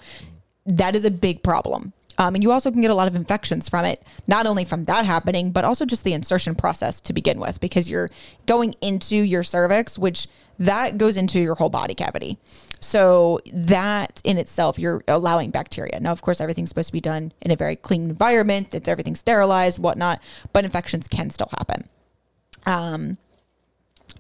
That 0.66 0.96
is 0.96 1.06
a 1.06 1.12
big 1.12 1.44
problem. 1.44 1.94
Um, 2.20 2.36
and 2.36 2.44
you 2.44 2.52
also 2.52 2.70
can 2.70 2.82
get 2.82 2.92
a 2.92 2.96
lot 2.96 3.08
of 3.08 3.16
infections 3.16 3.70
from 3.70 3.86
it, 3.86 4.04
not 4.28 4.46
only 4.46 4.66
from 4.66 4.84
that 4.84 5.06
happening, 5.06 5.52
but 5.52 5.64
also 5.64 5.86
just 5.86 6.04
the 6.04 6.12
insertion 6.12 6.54
process 6.54 7.00
to 7.02 7.14
begin 7.14 7.40
with, 7.40 7.62
because 7.62 7.90
you're 7.90 8.10
going 8.46 8.76
into 8.82 9.16
your 9.16 9.42
cervix, 9.42 9.98
which 9.98 10.28
that 10.60 10.98
goes 10.98 11.18
into 11.18 11.40
your 11.40 11.56
whole 11.56 11.70
body 11.70 11.96
cavity. 11.96 12.38
So 12.82 13.40
that 13.52 14.22
in 14.24 14.38
itself, 14.38 14.80
you're 14.80 15.04
allowing 15.08 15.52
bacteria. 15.52 16.00
Now, 16.00 16.12
of 16.12 16.22
course, 16.22 16.40
everything's 16.40 16.70
supposed 16.70 16.88
to 16.88 16.94
be 16.94 17.02
done 17.02 17.34
in 17.42 17.52
a 17.52 17.56
very 17.56 17.76
clean 17.76 18.10
environment. 18.10 18.74
It's 18.74 18.88
everything 18.88 19.16
sterilized, 19.16 19.80
whatnot, 19.80 20.22
but 20.54 20.66
infections 20.66 21.08
can 21.08 21.30
still 21.30 21.50
happen. 21.52 21.84
Um, 22.66 23.18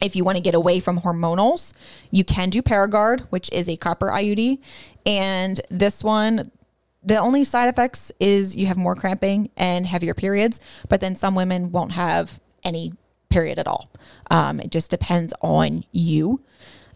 if 0.01 0.15
you 0.15 0.23
want 0.23 0.37
to 0.37 0.41
get 0.41 0.55
away 0.55 0.79
from 0.79 0.99
hormonals, 0.99 1.73
you 2.11 2.23
can 2.23 2.49
do 2.49 2.61
Paragard, 2.61 3.21
which 3.29 3.49
is 3.51 3.67
a 3.67 3.75
copper 3.75 4.07
IUD. 4.07 4.59
And 5.05 5.59
this 5.69 6.03
one, 6.03 6.51
the 7.03 7.17
only 7.17 7.43
side 7.43 7.69
effects 7.69 8.11
is 8.19 8.55
you 8.55 8.67
have 8.67 8.77
more 8.77 8.95
cramping 8.95 9.49
and 9.57 9.85
heavier 9.85 10.13
periods, 10.13 10.59
but 10.87 11.01
then 11.01 11.15
some 11.15 11.35
women 11.35 11.71
won't 11.71 11.93
have 11.93 12.39
any 12.63 12.93
period 13.29 13.59
at 13.59 13.67
all. 13.67 13.89
Um, 14.31 14.59
it 14.59 14.71
just 14.71 14.91
depends 14.91 15.33
on 15.41 15.83
you. 15.91 16.41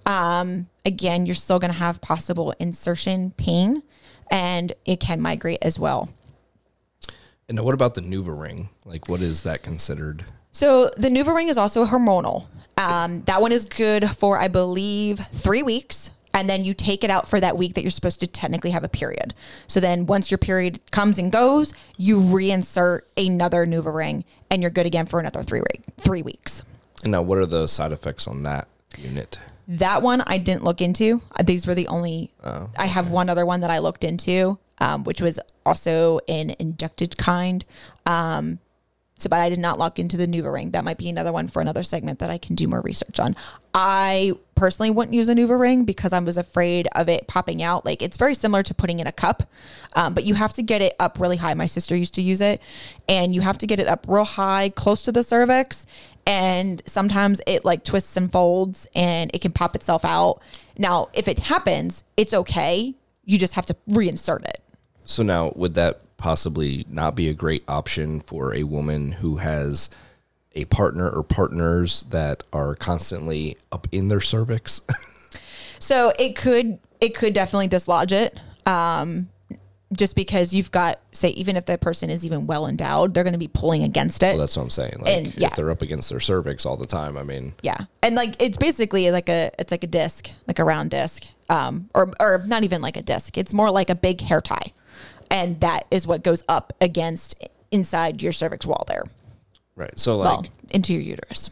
Um, 0.06 0.68
again, 0.86 1.26
you're 1.26 1.36
still 1.36 1.60
going 1.60 1.72
to 1.72 1.80
have 1.80 2.02
possible 2.02 2.54
insertion 2.60 3.32
pain 3.32 3.84
and 4.30 4.74
it 4.86 5.00
can 5.00 5.22
migrate 5.22 5.60
as 5.62 5.80
well. 5.80 6.10
And 7.48 7.58
now 7.58 7.64
what 7.64 7.74
about 7.74 7.94
the 7.94 8.02
NuvaRing? 8.02 8.40
Ring? 8.40 8.70
Like, 8.86 9.08
what 9.08 9.22
is 9.22 9.44
that 9.44 9.64
considered? 9.64 10.26
So 10.52 10.90
the 10.98 11.10
NuvaRing 11.10 11.50
is 11.50 11.58
also 11.58 11.86
hormonal. 11.86 12.48
Um, 12.78 13.24
that 13.24 13.42
one 13.42 13.52
is 13.52 13.66
good 13.66 14.10
for, 14.12 14.40
I 14.40 14.48
believe, 14.48 15.20
three 15.20 15.64
weeks. 15.64 16.12
And 16.34 16.50
then 16.50 16.66
you 16.66 16.74
take 16.74 17.04
it 17.04 17.10
out 17.10 17.28
for 17.28 17.40
that 17.40 17.58
week 17.58 17.76
that 17.76 17.82
you're 17.82 17.92
supposed 17.92 18.20
to 18.22 18.28
technically 18.28 18.72
have 18.72 18.84
a 18.84 18.90
period. 18.90 19.34
So 19.68 19.80
then 19.80 20.06
once 20.06 20.32
your 20.32 20.38
period 20.38 20.80
comes 20.92 21.18
and 21.18 21.32
goes, 21.32 21.74
you 21.98 22.20
reinsert 22.20 23.02
another 23.18 23.66
NuvaRing 23.66 24.04
ring 24.04 24.26
and 24.50 24.62
you're 24.62 24.72
good 24.72 24.86
again 24.86 25.06
for 25.06 25.20
another 25.20 25.44
three, 25.44 25.62
week, 25.62 25.84
three 26.00 26.22
weeks. 26.22 26.64
And 27.04 27.12
now, 27.12 27.22
what 27.22 27.38
are 27.38 27.46
the 27.46 27.68
side 27.68 27.92
effects 27.92 28.28
on 28.28 28.44
that 28.44 28.68
unit? 28.98 29.40
That 29.68 30.02
one 30.02 30.24
I 30.28 30.38
didn't 30.38 30.64
look 30.64 30.82
into. 30.82 31.22
Uh, 31.38 31.44
These 31.44 31.66
were 31.68 31.76
the 31.76 31.88
only. 31.88 32.32
Oh, 32.44 32.70
I 32.78 32.86
have 32.86 33.10
one 33.10 33.30
other 33.30 33.46
one 33.46 33.62
that 33.62 33.70
I 33.70 33.80
looked 33.80 34.04
into, 34.04 34.58
um, 34.80 35.04
which 35.04 35.22
was 35.22 35.40
also 35.66 36.20
an 36.28 36.56
injected 36.60 37.18
kind. 37.18 37.66
Um, 38.06 38.60
so, 39.24 39.30
but 39.30 39.40
I 39.40 39.50
did 39.50 39.60
not 39.60 39.80
look 39.80 40.00
into 40.00 40.18
the 40.18 40.28
NuvaRing. 40.28 40.74
That 40.74 40.84
might 40.84 40.98
be 40.98 41.10
another 41.10 41.32
one 41.32 41.48
for 41.48 41.62
another 41.62 41.82
segment 41.82 42.20
that 42.20 42.30
I 42.30 42.38
can 42.38 42.56
do 42.56 42.68
more 42.68 42.82
research 42.82 43.20
on. 43.20 43.36
I 43.74 44.34
personally 44.56 44.92
wouldn't 44.92 45.16
use 45.16 45.30
a 45.30 45.34
NuvaRing 45.34 45.86
because 45.86 46.14
I 46.14 46.20
was 46.20 46.38
afraid 46.38 46.88
of 46.94 47.10
it 47.10 47.28
popping 47.28 47.64
out. 47.64 47.86
Like 47.86 48.02
it's 48.02 48.18
very 48.18 48.36
similar 48.36 48.64
to 48.64 48.74
putting 48.74 49.00
in 49.00 49.08
a 49.08 49.12
cup, 49.12 49.44
um, 49.96 50.14
but 50.14 50.26
you 50.26 50.34
have 50.36 50.54
to 50.54 50.62
get 50.62 50.82
it 50.82 50.96
up 51.00 51.20
really 51.20 51.38
high. 51.38 51.54
My 51.54 51.66
sister 51.66 51.96
used 51.96 52.14
to 52.16 52.22
use 52.22 52.42
it, 52.42 52.62
and 53.08 53.34
you 53.34 53.42
have 53.42 53.58
to 53.60 53.68
get 53.68 53.80
it 53.80 53.88
up 53.88 54.06
real 54.08 54.26
high, 54.26 54.70
close 54.70 55.02
to 55.04 55.12
the 55.12 55.24
cervix. 55.24 55.86
And 56.26 56.82
sometimes 56.86 57.42
it 57.48 57.66
like 57.66 57.84
twists 57.84 58.16
and 58.16 58.32
folds, 58.32 58.88
and 58.94 59.32
it 59.34 59.42
can 59.42 59.52
pop 59.52 59.76
itself 59.76 60.06
out. 60.06 60.42
Now, 60.78 61.10
if 61.14 61.28
it 61.28 61.40
happens, 61.40 62.04
it's 62.18 62.34
okay. 62.34 62.96
You 63.26 63.38
just 63.38 63.54
have 63.54 63.66
to 63.68 63.76
reinsert 63.90 64.44
it. 64.44 64.62
So 65.06 65.24
now, 65.24 65.54
would 65.56 65.74
that 65.76 66.02
possibly 66.24 66.86
not 66.90 67.16
be 67.16 67.28
a 67.28 67.34
great 67.34 67.64
option 67.68 68.22
for 68.22 68.54
a 68.54 68.64
woman 68.64 69.12
who 69.12 69.38
has 69.38 69.90
a 70.56 70.66
partner 70.66 71.10
or 71.10 71.22
partners 71.24 72.04
that 72.10 72.44
are 72.54 72.76
constantly 72.76 73.58
up 73.72 73.88
in 73.92 74.08
their 74.08 74.22
cervix? 74.22 74.82
So 75.84 76.14
it 76.18 76.38
could 76.38 76.80
it 77.02 77.14
could 77.14 77.34
definitely 77.34 77.68
dislodge 77.68 78.14
it. 78.14 78.40
Um, 78.66 79.28
just 79.92 80.16
because 80.16 80.54
you've 80.54 80.72
got 80.72 81.02
say 81.12 81.32
even 81.32 81.58
if 81.58 81.66
the 81.66 81.78
person 81.78 82.10
is 82.10 82.26
even 82.26 82.48
well 82.48 82.68
endowed, 82.68 83.14
they're 83.14 83.26
going 83.26 83.34
to 83.34 83.40
be 83.40 83.50
pulling 83.50 83.84
against 83.84 84.24
it. 84.24 84.28
well, 84.28 84.38
that's 84.38 84.56
what 84.56 84.64
I'm 84.64 84.70
saying. 84.70 84.96
Like, 85.00 85.18
And, 85.18 85.38
yeah. 85.38 85.48
if 85.48 85.56
they're 85.56 85.70
up 85.70 85.82
against 85.82 86.10
their 86.10 86.22
cervix 86.22 86.66
all 86.66 86.78
the 86.78 86.86
time, 86.86 87.18
I 87.18 87.24
mean, 87.24 87.54
yeah, 87.64 87.80
and 88.02 88.16
like 88.16 88.42
it's 88.42 88.56
basically 88.56 89.12
like 89.12 89.28
a 89.28 89.52
it's 89.60 89.72
like 89.72 89.84
a 89.84 89.88
disc, 89.88 90.30
like 90.48 90.60
a 90.60 90.64
round 90.64 90.92
disc, 90.92 91.26
um, 91.50 91.90
or 91.94 92.14
or 92.18 92.42
not 92.48 92.64
even 92.64 92.82
like 92.82 92.96
a 92.96 93.02
disc. 93.02 93.38
It's 93.38 93.54
more 93.54 93.70
like 93.70 93.90
a 93.90 93.96
big 93.96 94.22
hair 94.22 94.40
tie, 94.40 94.72
and 95.34 95.60
that 95.60 95.86
is 95.92 96.08
what 96.08 96.24
goes 96.24 96.44
up 96.48 96.72
against 96.80 97.36
inside 97.72 98.22
your 98.22 98.32
cervix 98.32 98.66
wall 98.66 98.86
there, 98.88 99.04
right. 99.76 99.98
So, 100.00 100.18
like, 100.18 100.28
well, 100.28 100.46
into 100.72 100.94
your 100.94 101.02
uterus. 101.02 101.50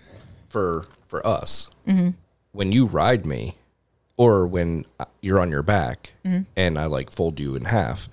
for 0.48 0.86
for 1.08 1.26
us 1.28 1.70
Mm-hmm. 1.88 2.10
when 2.54 2.72
you 2.72 2.86
ride 2.86 3.26
me 3.26 3.56
or 4.18 4.46
when 4.48 4.86
you're 5.22 5.40
on 5.40 5.50
your 5.50 5.64
back 5.64 6.12
Mm-hmm. 6.24 6.44
and 6.56 6.78
i 6.80 6.86
like 6.86 7.12
fold 7.12 7.40
you 7.40 7.56
in 7.56 7.66
half 7.66 8.08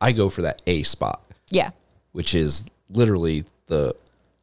i 0.00 0.12
go 0.12 0.28
for 0.28 0.42
that 0.42 0.60
a 0.66 0.82
spot 0.84 1.22
Yeah, 1.50 1.70
which 2.12 2.34
is 2.34 2.66
literally 2.90 3.44
the 3.66 3.96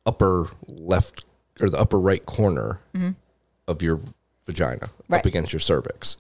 upper 0.06 0.48
left 0.68 1.24
or 1.62 1.70
the 1.70 1.78
upper 1.80 2.00
right 2.00 2.26
corner 2.26 2.80
of 3.68 3.82
your 3.84 4.00
vagina 4.48 4.88
Mm-hmm. 4.88 5.14
Right. 5.14 5.20
up 5.20 5.26
against 5.28 5.54
your 5.54 5.60
cervix 5.60 6.18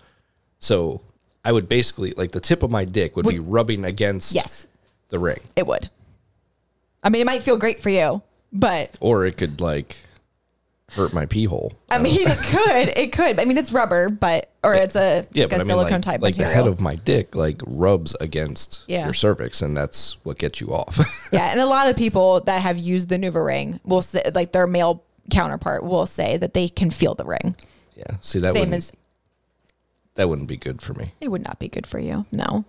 so 0.59 1.01
i 1.45 1.51
would 1.51 1.67
basically 1.69 2.11
like 2.17 2.31
the 2.31 2.39
tip 2.39 2.63
of 2.63 2.69
my 2.71 2.85
dick 2.85 3.15
would, 3.15 3.25
be 3.27 3.39
rubbing 3.39 3.83
against 3.85 4.33
yes, 4.35 4.67
the 5.09 5.19
ring 5.19 5.39
it 5.55 5.65
would. 5.67 5.89
I 7.03 7.09
mean, 7.09 7.21
it 7.23 7.25
might 7.25 7.41
feel 7.41 7.57
great 7.57 7.81
for 7.81 7.89
you, 7.89 8.21
but 8.53 8.95
or 8.99 9.25
it 9.25 9.35
could 9.37 9.59
like 9.59 9.97
hurt 10.91 11.13
my 11.13 11.25
pee 11.25 11.45
hole 11.45 11.71
I 11.89 11.97
mean, 11.99 12.19
it 12.21 12.37
could, 12.37 12.97
it 12.97 13.11
could. 13.13 13.39
I 13.39 13.45
mean, 13.45 13.57
it's 13.57 13.71
rubber, 13.71 14.09
but 14.09 14.51
or 14.63 14.75
it's 14.75 14.95
a 14.95 15.25
Yeah, 15.31 15.45
like 15.45 15.49
but 15.51 15.55
a 15.55 15.55
I 15.55 15.63
mean, 15.63 15.67
silicone 15.67 15.91
like, 15.93 16.01
type 16.01 16.21
like 16.21 16.35
the 16.35 16.45
head 16.45 16.67
of 16.67 16.79
my 16.79 16.95
dick 16.95 17.33
like 17.35 17.61
rubs 17.65 18.15
against 18.21 18.83
Yeah. 18.87 19.05
your 19.05 19.13
cervix, 19.13 19.61
and 19.61 19.75
that's 19.75 20.17
what 20.23 20.37
gets 20.37 20.61
you 20.61 20.67
off. 20.75 20.99
yeah, 21.31 21.49
and 21.51 21.59
a 21.59 21.65
lot 21.65 21.87
of 21.87 21.95
people 21.95 22.41
that 22.41 22.61
have 22.61 22.77
used 22.77 23.09
the 23.09 23.17
NuvaRing 23.17 23.79
will 23.83 24.01
say, 24.03 24.21
like 24.35 24.51
their 24.51 24.67
male 24.67 25.03
counterpart 25.31 25.83
will 25.83 26.05
say 26.05 26.37
that 26.37 26.53
they 26.53 26.67
can 26.67 26.91
feel 26.91 27.15
the 27.15 27.25
ring. 27.25 27.55
yeah, 27.95 28.17
see 28.21 28.39
that 28.39 28.53
Same 28.53 28.73
as 28.73 28.91
that 30.15 30.27
wouldn't 30.29 30.47
be 30.47 30.57
good 30.57 30.81
for 30.81 30.93
me. 30.93 31.13
it 31.21 31.29
would 31.29 31.43
not 31.43 31.59
be 31.59 31.67
good 31.67 31.87
for 31.87 31.99
you. 31.99 32.25
No. 32.31 32.65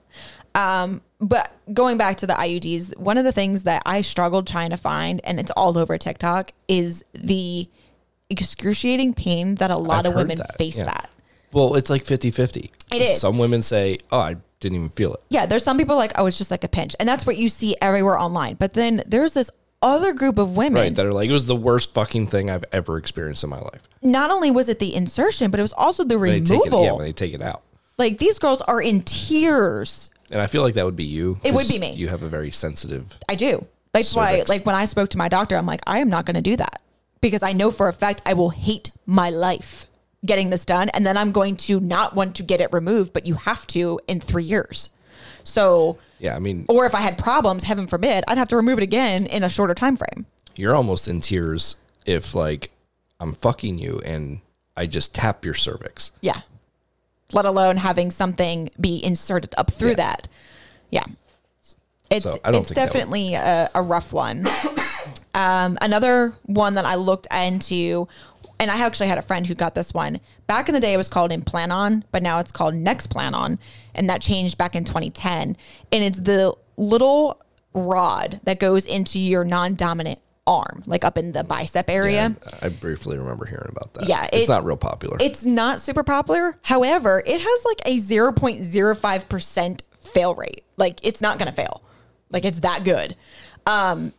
Um, 0.55 1.03
but 1.20 1.53
going 1.72 1.97
back 1.97 2.18
to 2.18 2.26
the 2.26 2.34
IUDs, 2.34 2.97
one 2.99 3.18
of 3.18 3.24
the 3.24 3.32
things 3.32 3.62
that 3.62 3.82
I 3.86 4.03
struggled 4.03 4.47
trying 4.47 4.70
to 4.70 4.76
find, 4.76 5.20
and 5.24 5.40
it's 5.40 5.51
all 5.53 5.78
over 5.78 5.97
TikTok, 5.99 6.53
is 6.68 7.05
the 7.14 7.68
excruciating 8.28 9.14
pain 9.14 9.57
that 9.57 9.70
a 9.70 9.76
lot 9.76 10.07
I've 10.07 10.12
of 10.12 10.16
women 10.16 10.38
that, 10.38 10.59
face 10.59 10.76
yeah. 10.76 10.84
that. 10.84 11.11
Well, 11.53 11.74
it's 11.74 11.90
like 11.90 12.05
50-50. 12.05 12.70
It 12.93 13.03
is. 13.03 13.20
Some 13.20 13.38
women 13.38 13.61
say, 13.62 13.99
"Oh, 14.11 14.20
I 14.20 14.36
didn't 14.61 14.76
even 14.76 14.88
feel 14.88 15.14
it." 15.14 15.20
Yeah, 15.28 15.45
there's 15.47 15.64
some 15.64 15.76
people 15.76 15.97
like, 15.97 16.12
oh, 16.16 16.26
it's 16.26 16.38
just 16.38 16.51
like 16.51 16.64
a 16.64 16.68
pinch. 16.68 16.97
And 16.99 17.09
that's 17.09 17.26
what 17.26 17.36
you 17.36 17.49
see 17.49 17.76
everywhere 17.82 18.18
online. 18.18 18.55
But 18.55 18.72
then 18.72 19.03
there's 19.07 19.34
this 19.34 19.51
other 19.83 20.12
group 20.12 20.39
of 20.39 20.57
women. 20.57 20.80
Right, 20.83 20.95
that 20.95 21.05
are 21.05 21.12
like, 21.12 21.28
it 21.28 21.33
was 21.33 21.47
the 21.47 21.57
worst 21.57 21.93
fucking 21.93 22.28
thing 22.28 22.51
I've 22.51 22.64
ever 22.72 22.97
experienced 22.97 23.43
in 23.45 23.51
my 23.51 23.59
life. 23.61 23.83
Not 24.03 24.30
only 24.30 24.51
was 24.51 24.68
it 24.68 24.78
the 24.78 24.95
insertion, 24.95 25.51
but 25.51 25.59
it 25.61 25.62
was 25.62 25.72
also 25.74 26.05
the 26.05 26.18
When 26.18 26.30
they 26.30 26.41
removal. 26.41 26.64
take 26.64 26.72
it, 26.72 26.85
yeah, 26.85 26.93
when 26.93 27.05
they 27.05 27.12
take 27.12 27.35
it 27.35 27.43
out, 27.43 27.62
like 27.99 28.18
these 28.18 28.39
girls 28.39 28.61
are 28.62 28.80
in 28.80 29.03
tears. 29.03 30.09
and 30.30 30.41
I 30.41 30.47
feel 30.47 30.62
like 30.62 30.74
that 30.74 30.85
would 30.87 30.97
be 30.97 31.05
you. 31.05 31.39
It 31.45 31.53
would 31.53 31.62
'cause 31.66 31.72
be 31.72 31.78
me. 31.78 31.93
You 31.95 32.09
have 32.09 32.22
a 32.22 32.28
very 32.28 32.51
sensitive. 32.51 33.18
I 33.28 33.35
do. 33.35 33.66
That's 33.93 34.14
why, 34.14 34.33
Cervix. 34.33 34.49
like, 34.49 34.64
when 34.66 34.74
I 34.74 34.87
spoke 34.87 35.11
to 35.11 35.18
my 35.18 35.28
doctor, 35.28 35.57
I'm 35.57 35.66
like, 35.66 35.83
I 35.87 35.99
am 35.99 36.09
not 36.09 36.24
going 36.24 36.37
to 36.37 36.41
do 36.43 36.57
that 36.57 36.80
because 37.20 37.43
I 37.43 37.53
know 37.53 37.70
for 37.70 37.89
a 37.89 37.93
fact 37.93 38.22
I 38.24 38.33
will 38.33 38.49
hate 38.51 38.91
my 39.05 39.28
life 39.28 39.85
getting 40.24 40.49
this 40.49 40.64
done. 40.64 40.89
And 40.91 41.05
then 41.05 41.16
I'm 41.18 41.33
going 41.33 41.57
to 41.57 41.80
not 41.80 42.14
want 42.16 42.37
to 42.37 42.43
get 42.43 42.61
it 42.62 42.72
removed, 42.72 43.12
but 43.12 43.26
you 43.26 43.35
have 43.35 43.66
to 43.68 44.01
in 44.09 44.20
three 44.20 44.45
years. 44.45 44.89
So, 45.45 45.99
Yeah, 46.18 46.36
I 46.36 46.38
mean, 46.38 46.66
or 46.68 46.86
if 46.86 46.95
I 46.95 47.01
had 47.01 47.18
problems, 47.18 47.64
heaven 47.64 47.86
forbid, 47.86 48.24
I'd 48.28 48.38
have 48.38 48.49
to 48.49 48.57
remove 48.57 48.78
it 48.78 48.82
again 48.84 49.26
in 49.26 49.43
a 49.43 49.49
shorter 49.49 49.74
time 49.74 49.97
frame. 49.97 50.26
you're 50.57 50.74
almost 50.74 51.09
in 51.09 51.20
tears 51.20 51.76
if 52.05 52.34
like 52.34 52.70
I'm 53.20 53.32
fucking 53.32 53.78
you 53.78 54.01
and 54.05 54.40
I 54.76 54.86
just 54.86 55.14
tap 55.14 55.45
your 55.45 55.55
cervix. 55.55 56.12
Yeah. 56.20 56.40
Let 57.32 57.45
alone 57.47 57.78
having 57.78 58.11
something 58.11 58.70
be 58.80 59.03
inserted 59.03 59.55
up 59.57 59.70
through 59.70 59.90
Yeah. 59.90 59.95
that. 59.97 60.28
Yeah. 60.90 61.05
It's 62.11 62.24
So 62.24 62.34
it's 62.34 62.43
think 62.43 62.53
that 62.53 62.53
would- 62.68 62.74
definitely 62.74 63.34
a, 63.34 63.70
a 63.74 63.80
rough 63.82 64.12
one. 64.12 64.47
um, 65.34 65.78
another 65.80 66.34
one 66.45 66.74
that 66.74 66.84
I 66.84 66.97
looked 66.97 67.26
into, 67.32 68.07
and 68.62 68.70
I 68.70 68.78
actually 68.78 69.08
had 69.08 69.18
a 69.18 69.22
friend 69.22 69.44
who 69.44 69.56
got 69.56 69.74
this 69.74 69.92
one. 69.92 70.20
Back 70.46 70.68
in 70.68 70.72
the 70.72 70.80
day, 70.80 70.92
it 70.92 70.96
was 70.96 71.08
called 71.08 71.32
Implanon, 71.32 72.04
but 72.12 72.22
now 72.22 72.38
it's 72.38 72.52
called 72.52 72.74
Nexplanon, 72.74 73.58
and 73.92 74.08
that 74.08 74.22
changed 74.22 74.56
back 74.56 74.76
in 74.76 74.84
2010. 74.84 75.56
And 75.90 76.04
it's 76.04 76.20
the 76.20 76.54
little 76.76 77.42
rod 77.74 78.40
that 78.44 78.60
goes 78.60 78.86
into 78.86 79.18
your 79.18 79.42
non-dominant 79.42 80.20
arm, 80.46 80.84
like 80.86 81.04
up 81.04 81.18
in 81.18 81.32
the 81.32 81.42
bicep 81.42 81.90
area. 81.90 82.36
I 82.62 82.68
briefly 82.68 83.18
remember 83.18 83.46
hearing 83.46 83.66
about 83.68 83.94
that. 83.94 84.08
Yeah, 84.08 84.28
it's 84.32 84.48
not 84.48 84.64
real 84.64 84.76
popular. 84.76 85.16
It's 85.20 85.44
not 85.44 85.80
super 85.80 86.04
popular. 86.04 86.56
However, 86.62 87.20
it 87.26 87.40
has 87.40 87.64
like 87.64 87.80
a 87.84 87.98
0.05% 87.98 89.80
fail 89.98 90.36
rate. 90.36 90.62
Like 90.76 91.04
it's 91.04 91.20
not 91.20 91.38
going 91.38 91.48
to 91.48 91.54
fail. 91.54 91.82
Like 92.30 92.44
it's 92.44 92.60
that 92.60 92.84
good. 92.84 93.16
Um 93.66 94.12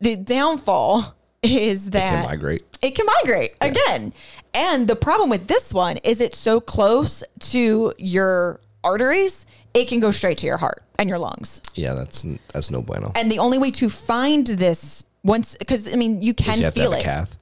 the 0.00 0.16
downfall 0.16 1.17
is 1.42 1.90
that 1.90 2.12
it 2.12 2.16
can 2.16 2.24
migrate. 2.26 2.78
It 2.82 2.94
can 2.94 3.06
migrate 3.06 3.54
again. 3.60 4.12
And 4.54 4.88
the 4.88 4.96
problem 4.96 5.30
with 5.30 5.46
this 5.46 5.72
one 5.72 5.98
is 5.98 6.20
it's 6.20 6.38
so 6.38 6.60
close 6.60 7.22
to 7.40 7.92
your 7.98 8.60
arteries, 8.82 9.46
it 9.74 9.88
can 9.88 10.00
go 10.00 10.10
straight 10.10 10.38
to 10.38 10.46
your 10.46 10.56
heart 10.56 10.82
and 10.98 11.08
your 11.08 11.18
lungs. 11.18 11.60
Yeah, 11.74 11.94
that's 11.94 12.24
that's 12.52 12.70
no 12.70 12.82
bueno. 12.82 13.12
And 13.14 13.30
the 13.30 13.38
only 13.38 13.58
way 13.58 13.70
to 13.72 13.88
find 13.88 14.46
this 14.46 15.04
once 15.22 15.56
cuz 15.66 15.92
I 15.92 15.96
mean 15.96 16.22
you 16.22 16.34
can 16.34 16.60
you 16.60 16.70
feel 16.70 16.92
it. 16.92 17.02
cath. 17.02 17.36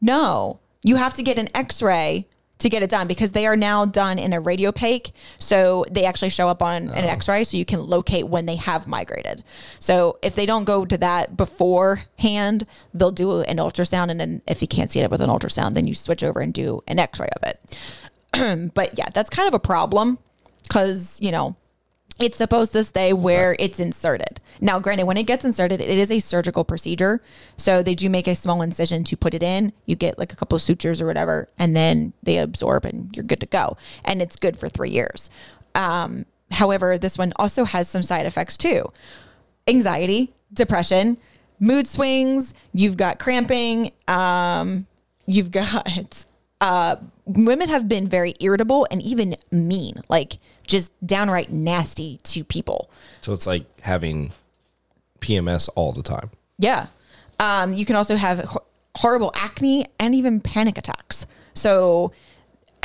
No, 0.00 0.60
you 0.82 0.96
have 0.96 1.14
to 1.14 1.22
get 1.22 1.38
an 1.38 1.48
X-ray 1.54 2.26
to 2.58 2.68
get 2.68 2.82
it 2.82 2.90
done 2.90 3.06
because 3.06 3.32
they 3.32 3.46
are 3.46 3.56
now 3.56 3.84
done 3.84 4.18
in 4.18 4.32
a 4.32 4.40
radio 4.40 4.64
radiopaque. 4.64 5.12
So 5.38 5.84
they 5.90 6.04
actually 6.04 6.30
show 6.30 6.48
up 6.48 6.62
on 6.62 6.88
an 6.90 7.04
oh. 7.04 7.08
X-ray, 7.08 7.44
so 7.44 7.56
you 7.56 7.64
can 7.64 7.80
locate 7.80 8.28
when 8.28 8.46
they 8.46 8.56
have 8.56 8.86
migrated. 8.86 9.44
So 9.80 10.18
if 10.22 10.34
they 10.34 10.46
don't 10.46 10.64
go 10.64 10.84
to 10.84 10.98
that 10.98 11.36
beforehand, 11.36 12.66
they'll 12.92 13.12
do 13.12 13.40
an 13.40 13.58
ultrasound, 13.58 14.10
and 14.10 14.20
then 14.20 14.42
if 14.46 14.62
you 14.62 14.68
can't 14.68 14.90
see 14.90 15.00
it 15.00 15.10
with 15.10 15.20
an 15.20 15.30
ultrasound, 15.30 15.74
then 15.74 15.86
you 15.86 15.94
switch 15.94 16.24
over 16.24 16.40
and 16.40 16.52
do 16.52 16.82
an 16.86 16.98
X-ray 16.98 17.28
of 17.34 17.42
it. 17.48 18.70
but 18.74 18.96
yeah, 18.98 19.08
that's 19.12 19.30
kind 19.30 19.48
of 19.48 19.54
a 19.54 19.60
problem 19.60 20.18
because 20.62 21.18
you 21.20 21.30
know 21.30 21.56
it's 22.20 22.36
supposed 22.36 22.72
to 22.72 22.84
stay 22.84 23.12
where 23.12 23.56
it's 23.58 23.80
inserted. 23.80 24.40
Now, 24.60 24.78
granted, 24.78 25.06
when 25.06 25.16
it 25.16 25.24
gets 25.24 25.44
inserted, 25.44 25.80
it 25.80 25.98
is 25.98 26.12
a 26.12 26.20
surgical 26.20 26.64
procedure. 26.64 27.20
So 27.56 27.82
they 27.82 27.94
do 27.94 28.08
make 28.08 28.28
a 28.28 28.34
small 28.34 28.62
incision 28.62 29.02
to 29.04 29.16
put 29.16 29.34
it 29.34 29.42
in. 29.42 29.72
You 29.86 29.96
get 29.96 30.18
like 30.18 30.32
a 30.32 30.36
couple 30.36 30.54
of 30.54 30.62
sutures 30.62 31.00
or 31.00 31.06
whatever, 31.06 31.48
and 31.58 31.74
then 31.74 32.12
they 32.22 32.38
absorb 32.38 32.84
and 32.84 33.14
you're 33.16 33.24
good 33.24 33.40
to 33.40 33.46
go. 33.46 33.76
And 34.04 34.22
it's 34.22 34.36
good 34.36 34.56
for 34.56 34.68
three 34.68 34.90
years. 34.90 35.28
Um, 35.74 36.26
however, 36.52 36.98
this 36.98 37.18
one 37.18 37.32
also 37.36 37.64
has 37.64 37.88
some 37.88 38.02
side 38.02 38.26
effects 38.26 38.56
too 38.56 38.92
anxiety, 39.66 40.32
depression, 40.52 41.18
mood 41.58 41.86
swings. 41.86 42.54
You've 42.72 42.96
got 42.96 43.18
cramping. 43.18 43.92
Um, 44.06 44.86
you've 45.26 45.50
got 45.50 46.26
uh, 46.60 46.96
women 47.26 47.68
have 47.68 47.88
been 47.88 48.08
very 48.08 48.34
irritable 48.40 48.86
and 48.90 49.02
even 49.02 49.36
mean, 49.50 49.94
like 50.08 50.38
just 50.66 50.92
downright 51.06 51.50
nasty 51.50 52.18
to 52.24 52.44
people. 52.44 52.90
So 53.20 53.32
it's 53.32 53.46
like 53.46 53.64
having 53.80 54.32
PMS 55.20 55.68
all 55.74 55.92
the 55.92 56.02
time. 56.02 56.30
Yeah. 56.58 56.86
Um, 57.40 57.74
you 57.74 57.84
can 57.84 57.96
also 57.96 58.16
have 58.16 58.40
ho- 58.44 58.64
horrible 58.96 59.32
acne 59.34 59.86
and 59.98 60.14
even 60.14 60.40
panic 60.40 60.78
attacks. 60.78 61.26
So, 61.54 62.12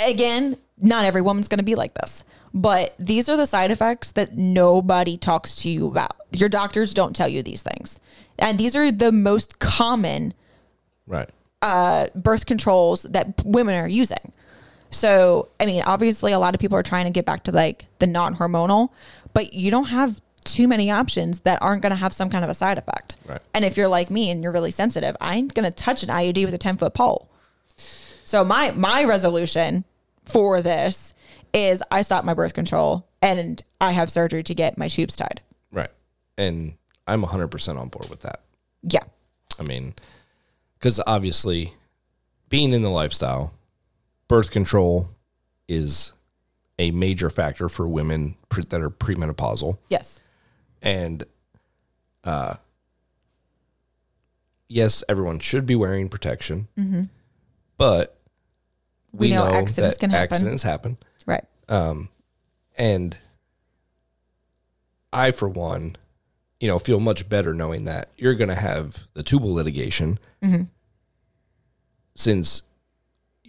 again, 0.05 0.57
not 0.79 1.05
every 1.05 1.21
woman's 1.21 1.47
going 1.47 1.59
to 1.59 1.65
be 1.65 1.75
like 1.75 1.93
this, 1.93 2.23
but 2.53 2.95
these 2.97 3.29
are 3.29 3.37
the 3.37 3.45
side 3.45 3.69
effects 3.71 4.11
that 4.11 4.35
nobody 4.37 5.17
talks 5.17 5.55
to 5.57 5.69
you 5.69 5.87
about. 5.87 6.15
Your 6.31 6.49
doctors 6.49 6.93
don't 6.93 7.15
tell 7.15 7.27
you 7.27 7.43
these 7.43 7.61
things. 7.61 7.99
And 8.37 8.57
these 8.57 8.75
are 8.75 8.91
the 8.91 9.11
most 9.11 9.59
common 9.59 10.33
Right. 11.05 11.29
birth 12.15 12.45
controls 12.45 13.03
that 13.03 13.41
women 13.45 13.75
are 13.75 13.87
using. 13.89 14.31
So, 14.91 15.49
I 15.59 15.65
mean, 15.65 15.83
obviously, 15.85 16.31
a 16.31 16.39
lot 16.39 16.55
of 16.55 16.59
people 16.59 16.77
are 16.77 16.83
trying 16.83 17.05
to 17.05 17.11
get 17.11 17.25
back 17.25 17.43
to 17.43 17.51
like 17.51 17.85
the 17.99 18.07
non 18.07 18.35
hormonal, 18.35 18.89
but 19.33 19.53
you 19.53 19.71
don't 19.71 19.85
have 19.85 20.21
too 20.45 20.67
many 20.67 20.89
options 20.89 21.41
that 21.41 21.61
aren't 21.61 21.81
going 21.81 21.91
to 21.91 21.95
have 21.95 22.13
some 22.13 22.29
kind 22.29 22.43
of 22.43 22.49
a 22.49 22.53
side 22.53 22.77
effect. 22.77 23.15
Right. 23.25 23.41
And 23.53 23.63
if 23.63 23.77
you're 23.77 23.87
like 23.87 24.09
me 24.09 24.31
and 24.31 24.41
you're 24.41 24.51
really 24.51 24.71
sensitive, 24.71 25.15
I 25.21 25.35
ain't 25.35 25.53
going 25.53 25.65
to 25.65 25.71
touch 25.71 26.01
an 26.01 26.09
IUD 26.09 26.45
with 26.45 26.53
a 26.53 26.57
10 26.57 26.77
foot 26.77 26.93
pole. 26.93 27.29
So, 28.25 28.43
my, 28.43 28.71
my 28.71 29.03
resolution 29.03 29.83
for 30.25 30.61
this 30.61 31.13
is 31.53 31.83
I 31.91 32.01
stop 32.01 32.25
my 32.25 32.33
birth 32.33 32.53
control 32.53 33.07
and 33.21 33.61
I 33.81 33.91
have 33.91 34.09
surgery 34.09 34.43
to 34.43 34.55
get 34.55 34.77
my 34.77 34.87
tubes 34.87 35.15
tied. 35.15 35.41
Right. 35.71 35.89
And 36.37 36.73
I'm 37.07 37.23
100% 37.23 37.79
on 37.79 37.89
board 37.89 38.09
with 38.09 38.21
that. 38.21 38.41
Yeah. 38.83 39.03
I 39.59 39.63
mean, 39.63 39.95
because 40.77 41.01
obviously, 41.05 41.73
being 42.49 42.71
in 42.71 42.81
the 42.81 42.89
lifestyle, 42.89 43.53
birth 44.29 44.51
control 44.51 45.09
is 45.67 46.13
a 46.77 46.91
major 46.91 47.29
factor 47.29 47.67
for 47.67 47.85
women 47.89 48.35
pre- 48.47 48.63
that 48.69 48.79
are 48.81 48.89
premenopausal. 48.89 49.77
Yes. 49.89 50.21
And, 50.81 51.25
uh, 52.23 52.55
yes, 54.69 55.03
everyone 55.09 55.39
should 55.39 55.65
be 55.65 55.75
wearing 55.75 56.07
protection, 56.07 56.69
but 57.77 58.15
Mm-hmm. 59.11 59.17
We 59.17 59.31
know 59.31 59.45
accidents 59.47 59.97
that 59.97 59.99
can 59.99 60.11
happen. 60.11 60.33
accidents 60.35 60.61
happen. 60.61 60.97
Right. 61.25 61.43
And 62.77 63.17
I, 65.11 65.31
for 65.31 65.49
one, 65.49 65.95
you 66.59 66.67
know, 66.67 66.77
feel 66.77 66.99
much 66.99 67.27
better 67.27 67.55
knowing 67.55 67.85
that 67.85 68.09
you're 68.17 68.35
going 68.35 68.49
to 68.49 68.55
have 68.55 69.07
the 69.15 69.23
tubal 69.23 69.51
litigation 69.51 70.19
Mm-hmm. 70.43 70.63
since 72.15 72.61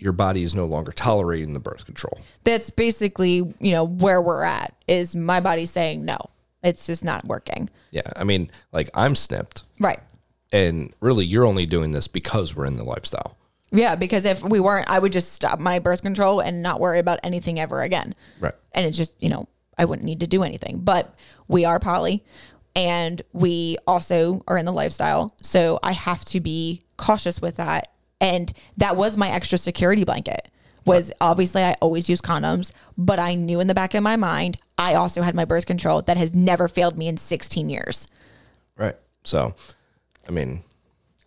your 0.01 0.13
body 0.13 0.43
is 0.43 0.55
no 0.55 0.65
longer 0.65 0.93
tolerating 0.93 1.53
the 1.53 1.61
birth 1.61 1.85
control. 1.85 2.19
that's 2.45 2.71
basically 2.71 3.35
you 3.61 3.73
know 3.73 3.85
where 3.85 4.21
we're 4.21 4.43
at 4.43 4.75
is 4.89 5.15
my 5.15 5.41
body 5.41 5.67
saying 5.67 6.05
no 6.05 6.19
it's 6.63 6.87
just 6.87 7.05
not 7.05 7.25
working 7.25 7.71
Yeah. 7.91 8.03
I 8.17 8.25
mean, 8.25 8.51
like 8.73 8.89
I'm 8.95 9.15
snipped, 9.15 9.63
right 9.79 10.01
and 10.53 10.93
really 11.01 11.25
you're 11.25 11.47
only 11.47 11.65
doing 11.67 11.93
this 11.93 12.09
because 12.09 12.57
we're 12.57 12.67
in 12.67 12.77
the 12.77 12.85
lifestyle. 12.85 13.37
yeah 13.71 13.95
because 13.95 14.25
if 14.25 14.43
we 14.43 14.59
weren't 14.61 14.91
i 14.91 14.99
would 14.99 15.13
just 15.13 15.33
stop 15.33 15.61
my 15.61 15.79
birth 15.79 16.03
control 16.03 16.41
and 16.41 16.61
not 16.63 16.81
worry 16.81 16.99
about 16.99 17.21
anything 17.23 17.61
ever 17.61 17.83
again 17.83 18.15
Right. 18.41 18.55
and 18.73 18.85
it 18.85 18.91
just 18.91 19.15
you 19.23 19.29
know 19.29 19.47
i 19.79 19.85
wouldn't 19.85 20.05
need 20.07 20.21
to 20.21 20.27
do 20.27 20.43
anything 20.43 20.81
but 20.81 21.15
we 21.47 21.65
are 21.65 21.79
poly 21.79 22.25
and 22.77 23.23
we 23.33 23.77
also 23.87 24.43
are 24.49 24.57
in 24.59 24.65
the 24.67 24.73
lifestyle 24.73 25.35
so 25.43 25.79
i 25.83 25.93
have 25.93 26.25
to 26.27 26.41
be 26.41 26.83
cautious 26.97 27.41
with 27.41 27.57
that 27.57 27.93
and 28.21 28.53
that 28.77 28.97
was 28.97 29.17
my 29.17 29.31
extra 29.31 29.59
security 29.59 30.05
blanket 30.05 30.49
was 30.87 31.13
obviously 31.21 31.63
i 31.63 31.75
always 31.81 32.09
use 32.09 32.21
condoms 32.21 32.73
but 32.97 33.19
i 33.19 33.35
knew 33.35 33.61
in 33.61 33.67
the 33.67 33.75
back 33.75 33.95
of 33.95 34.03
my 34.03 34.17
mind 34.17 34.59
i 34.79 34.95
also 34.95 35.23
had 35.23 35.35
my 35.35 35.45
birth 35.45 35.67
control 35.67 36.01
that 36.03 36.17
has 36.17 36.35
never 36.35 36.69
failed 36.69 36.97
me 36.97 37.07
in 37.09 37.17
16 37.17 37.69
years 37.69 38.07
Right. 38.77 38.97
So, 39.25 39.55
I 40.27 40.31
mean, 40.31 40.63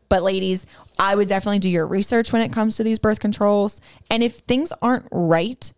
but 0.09 0.23
ladies, 0.23 0.65
I 0.97 1.13
would 1.13 1.27
definitely 1.27 1.59
do 1.59 1.69
your 1.69 1.85
research 1.85 2.33
when 2.33 2.41
it 2.41 2.51
comes 2.51 2.77
to 2.77 2.83
these 2.83 2.97
birth 2.97 3.19
controls. 3.19 3.79
And 4.09 4.23
if 4.23 4.37
things 4.39 4.73
aren't 4.81 5.07
right, 5.11 5.71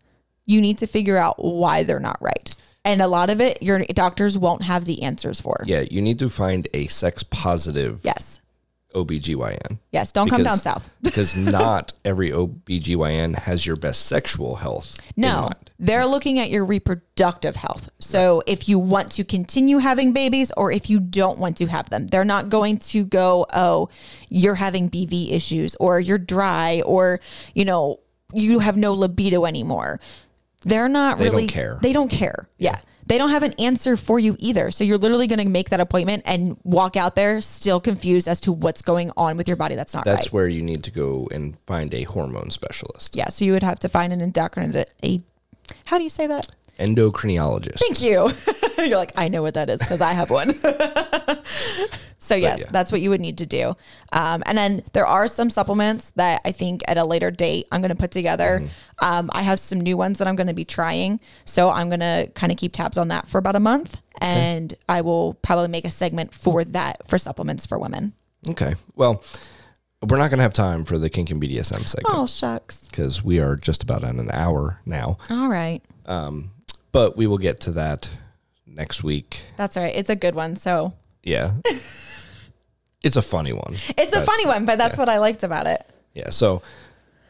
you 0.46 0.62
need 0.62 0.78
to 0.78 0.86
figure 0.86 1.18
out 1.18 1.36
why 1.44 1.82
they're 1.82 1.98
not 1.98 2.16
right. 2.22 2.54
And 2.82 3.02
a 3.02 3.08
lot 3.08 3.28
of 3.28 3.42
it, 3.42 3.62
your 3.62 3.80
doctors 3.80 4.38
won't 4.38 4.62
have 4.62 4.86
the 4.86 5.02
answers 5.02 5.38
for. 5.38 5.64
yeah, 5.66 5.84
you 5.90 6.00
need 6.00 6.18
to 6.20 6.30
find 6.30 6.66
a 6.72 6.86
sex 6.86 7.22
positive 7.22 8.00
Yes. 8.02 8.40
OBGYN. 8.96 9.78
Yes. 9.92 10.10
Don't 10.10 10.28
come 10.28 10.42
down 10.42 10.56
south. 10.56 10.90
because 11.02 11.36
not 11.36 11.92
every 12.04 12.30
OBGYN 12.30 13.40
has 13.40 13.66
your 13.66 13.76
best 13.76 14.06
sexual 14.06 14.56
health. 14.56 14.98
in 15.16 15.22
No, 15.22 15.50
they're 15.78 16.06
looking 16.06 16.38
at 16.38 16.48
your 16.48 16.64
reproductive 16.64 17.56
health. 17.56 17.90
So 18.00 18.42
if 18.46 18.68
you 18.68 18.78
want 18.78 19.12
to 19.12 19.24
continue 19.24 19.78
having 19.78 20.12
babies 20.12 20.50
or 20.56 20.72
if 20.72 20.88
you 20.88 20.98
don't 20.98 21.38
want 21.38 21.58
to 21.58 21.66
have 21.66 21.90
them, 21.90 22.06
they're 22.06 22.24
not 22.24 22.48
going 22.48 22.78
to 22.78 23.04
go, 23.04 23.46
oh, 23.52 23.90
you're 24.30 24.54
having 24.54 24.88
BV 24.88 25.32
issues 25.32 25.76
or 25.76 26.00
you're 26.00 26.18
dry 26.18 26.82
or, 26.86 27.20
you 27.54 27.66
know, 27.66 28.00
you 28.32 28.58
have 28.60 28.76
no 28.76 28.94
libido 28.94 29.44
anymore. 29.44 30.00
They're 30.64 30.88
not 30.88 31.18
They 31.18 31.26
don't 31.26 31.34
really 31.34 31.46
care. 31.46 31.78
They 31.82 31.92
don't 31.92 32.10
care. 32.10 32.48
Yeah. 32.58 32.80
They 33.06 33.18
don't 33.18 33.30
have 33.30 33.42
an 33.44 33.52
answer 33.58 33.96
for 33.96 34.18
you 34.18 34.36
either. 34.40 34.70
So 34.70 34.82
you're 34.82 34.98
literally 34.98 35.26
going 35.28 35.38
to 35.38 35.48
make 35.48 35.70
that 35.70 35.78
appointment 35.80 36.24
and 36.26 36.58
walk 36.64 36.96
out 36.96 37.14
there 37.14 37.40
still 37.40 37.80
confused 37.80 38.26
as 38.26 38.40
to 38.42 38.52
what's 38.52 38.82
going 38.82 39.12
on 39.16 39.36
with 39.36 39.46
your 39.46 39.56
body 39.56 39.76
that's 39.76 39.94
not 39.94 40.04
That's 40.04 40.26
right. 40.26 40.32
where 40.32 40.48
you 40.48 40.60
need 40.62 40.82
to 40.84 40.90
go 40.90 41.28
and 41.30 41.56
find 41.66 41.94
a 41.94 42.02
hormone 42.02 42.50
specialist. 42.50 43.14
yeah. 43.14 43.28
So 43.28 43.44
you 43.44 43.52
would 43.52 43.62
have 43.62 43.78
to 43.80 43.88
find 43.88 44.12
an 44.12 44.20
endocrine, 44.20 44.74
a, 45.04 45.20
how 45.86 45.98
do 45.98 46.04
you 46.04 46.10
say 46.10 46.26
that? 46.26 46.48
Endocrinologist. 46.78 47.78
Thank 47.78 48.02
you. 48.02 48.30
You're 48.78 48.98
like, 48.98 49.12
I 49.16 49.28
know 49.28 49.42
what 49.42 49.54
that 49.54 49.70
is 49.70 49.78
because 49.78 50.00
I 50.00 50.12
have 50.12 50.30
one. 50.30 50.54
so 52.18 52.34
yes, 52.34 52.60
yeah. 52.60 52.66
that's 52.70 52.92
what 52.92 53.00
you 53.00 53.10
would 53.10 53.20
need 53.20 53.38
to 53.38 53.46
do. 53.46 53.74
Um, 54.12 54.42
and 54.46 54.56
then 54.56 54.82
there 54.92 55.06
are 55.06 55.28
some 55.28 55.50
supplements 55.50 56.10
that 56.16 56.42
I 56.44 56.52
think 56.52 56.82
at 56.86 56.98
a 56.98 57.04
later 57.04 57.30
date 57.30 57.66
I'm 57.72 57.80
going 57.80 57.90
to 57.90 57.96
put 57.96 58.10
together. 58.10 58.60
Mm-hmm. 58.60 59.04
Um, 59.04 59.30
I 59.32 59.42
have 59.42 59.58
some 59.58 59.80
new 59.80 59.96
ones 59.96 60.18
that 60.18 60.28
I'm 60.28 60.36
going 60.36 60.46
to 60.46 60.54
be 60.54 60.64
trying, 60.64 61.20
so 61.44 61.70
I'm 61.70 61.88
going 61.88 62.00
to 62.00 62.30
kind 62.34 62.52
of 62.52 62.58
keep 62.58 62.72
tabs 62.72 62.98
on 62.98 63.08
that 63.08 63.28
for 63.28 63.38
about 63.38 63.56
a 63.56 63.60
month, 63.60 64.00
and 64.20 64.74
I 64.88 65.00
will 65.00 65.34
probably 65.34 65.68
make 65.68 65.84
a 65.84 65.90
segment 65.90 66.34
for 66.34 66.64
that 66.64 67.08
for 67.08 67.18
supplements 67.18 67.66
for 67.66 67.78
women. 67.78 68.12
Okay. 68.48 68.74
Well, 68.94 69.22
we're 70.02 70.18
not 70.18 70.30
going 70.30 70.38
to 70.38 70.42
have 70.42 70.52
time 70.52 70.84
for 70.84 70.98
the 70.98 71.08
kink 71.08 71.30
and 71.30 71.42
BDSM 71.42 71.88
segment 71.88 72.14
Oh 72.14 72.26
shucks! 72.26 72.86
because 72.88 73.24
we 73.24 73.40
are 73.40 73.56
just 73.56 73.82
about 73.82 74.04
at 74.04 74.14
an 74.14 74.30
hour 74.30 74.80
now. 74.84 75.18
All 75.30 75.48
right, 75.48 75.82
But 76.96 77.16
we 77.16 77.26
will 77.26 77.36
get 77.38 77.60
to 77.60 77.72
that 77.72 78.08
next 78.66 79.02
week. 79.04 79.42
that's 79.58 79.76
all 79.76 79.82
right. 79.82 79.94
It's 79.94 80.08
a 80.10 80.16
good 80.16 80.34
one. 80.34 80.56
So 80.56 80.94
Yeah. 81.22 81.52
it's 83.02 83.16
a 83.16 83.22
funny 83.22 83.52
one. 83.52 83.74
it's 83.74 83.88
a 83.88 83.94
That's- 84.20 84.24
funny 84.24 84.46
one, 84.46 84.64
but 84.64 84.78
that's 84.78 84.96
yeah. 84.96 85.00
what 85.02 85.08
I 85.10 85.18
liked 85.18 85.42
about 85.42 85.66
it. 85.66 85.84
Yeah. 86.14 86.30
So 86.30 86.62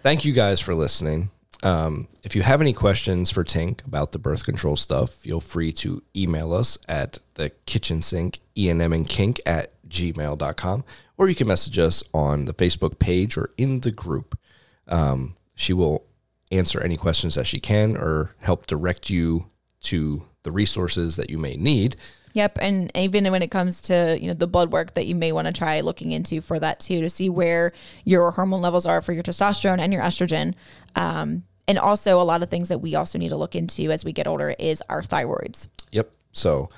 thank 0.02 0.24
you 0.24 0.32
guys 0.32 0.60
for 0.60 0.74
listening. 0.74 1.30
Um, 1.62 2.06
if 2.22 2.36
you 2.36 2.42
have 2.42 2.60
any 2.60 2.72
questions 2.72 3.30
for 3.30 3.42
Tink 3.42 3.84
about 3.84 4.12
the 4.12 4.18
birth 4.18 4.44
control 4.44 4.76
stuff, 4.76 5.10
feel 5.10 5.40
free 5.40 5.72
to 5.72 6.02
email 6.14 6.52
us 6.52 6.78
at 6.88 7.18
the 7.34 7.50
kitchen 7.66 8.02
sink, 8.02 8.38
ENM 8.56 8.94
and 8.94 9.08
kink 9.08 9.40
at 9.46 9.72
gmail.com, 9.88 10.84
or 11.18 11.28
you 11.28 11.34
can 11.34 11.48
message 11.48 11.78
us 11.78 12.04
on 12.14 12.44
the 12.44 12.54
Facebook 12.54 12.98
page 13.00 13.36
or 13.36 13.50
in 13.56 13.80
the 13.80 13.90
group. 13.90 14.38
Um, 14.86 15.34
she 15.54 15.72
will 15.72 16.04
answer 16.52 16.80
any 16.80 16.96
questions 16.96 17.34
that 17.34 17.46
she 17.46 17.58
can 17.58 17.96
or 17.96 18.34
help 18.38 18.66
direct 18.66 19.10
you 19.10 19.46
to 19.82 20.22
the 20.42 20.50
resources 20.52 21.16
that 21.16 21.30
you 21.30 21.38
may 21.38 21.54
need. 21.56 21.96
Yep, 22.34 22.58
and 22.60 22.94
even 22.96 23.30
when 23.30 23.42
it 23.42 23.50
comes 23.50 23.80
to 23.82 24.18
you 24.20 24.28
know 24.28 24.34
the 24.34 24.46
blood 24.46 24.70
work 24.70 24.92
that 24.94 25.06
you 25.06 25.14
may 25.14 25.32
want 25.32 25.46
to 25.46 25.52
try 25.52 25.80
looking 25.80 26.12
into 26.12 26.40
for 26.42 26.58
that 26.60 26.80
too 26.80 27.00
to 27.00 27.08
see 27.08 27.30
where 27.30 27.72
your 28.04 28.30
hormone 28.32 28.60
levels 28.60 28.84
are 28.86 29.00
for 29.00 29.12
your 29.12 29.22
testosterone 29.22 29.78
and 29.78 29.92
your 29.92 30.02
estrogen, 30.02 30.54
um, 30.96 31.44
and 31.66 31.78
also 31.78 32.20
a 32.20 32.24
lot 32.24 32.42
of 32.42 32.50
things 32.50 32.68
that 32.68 32.78
we 32.78 32.94
also 32.94 33.18
need 33.18 33.30
to 33.30 33.36
look 33.36 33.54
into 33.54 33.90
as 33.90 34.04
we 34.04 34.12
get 34.12 34.26
older 34.26 34.54
is 34.58 34.82
our 34.90 35.02
thyroids. 35.02 35.68
Yep. 35.92 36.10
So 36.32 36.68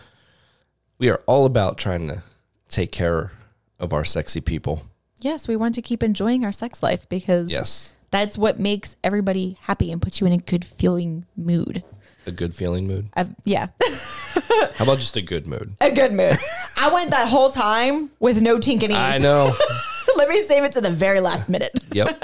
we 0.99 1.11
are 1.11 1.21
all 1.27 1.45
about 1.45 1.77
trying 1.77 2.07
to 2.09 2.23
take 2.69 2.93
care 2.93 3.33
of 3.81 3.93
our 3.93 4.05
sexy 4.05 4.41
people. 4.41 4.83
Yes, 5.21 5.49
we 5.49 5.57
want 5.57 5.75
to 5.75 5.83
keep 5.83 6.03
enjoying 6.05 6.45
our 6.45 6.53
sex 6.53 6.83
life 6.85 7.09
because 7.09 7.51
Yes. 7.51 7.93
that's 8.13 8.39
what 8.39 8.61
makes 8.61 8.95
everybody 9.03 9.59
happy 9.63 9.91
and 9.91 10.01
puts 10.01 10.21
you 10.21 10.27
in 10.29 10.33
a 10.33 10.39
good 10.39 10.65
feeling 10.65 11.27
mood. 11.37 11.83
A 12.29 12.33
good 12.33 12.55
feeling 12.55 12.87
mood. 12.87 13.09
Uh, 13.17 13.25
yeah, 13.45 13.69
How 14.75 14.85
about 14.85 14.99
just 14.99 15.17
a 15.17 15.23
good 15.23 15.47
mood? 15.47 15.75
a 15.81 15.91
good 15.91 16.13
mood. 16.13 16.37
I 16.79 16.93
went 16.93 17.11
that 17.11 17.27
whole 17.29 17.51
time 17.51 18.11
with 18.21 18.43
no 18.43 18.59
tinkanies. 18.59 18.95
I 18.97 19.17
know. 19.19 19.55
Let 20.17 20.29
me 20.29 20.43
save 20.43 20.65
it 20.65 20.73
to 20.73 20.81
the 20.83 20.91
very 20.91 21.21
last 21.21 21.49
minute. 21.49 21.73
yep. 21.93 22.23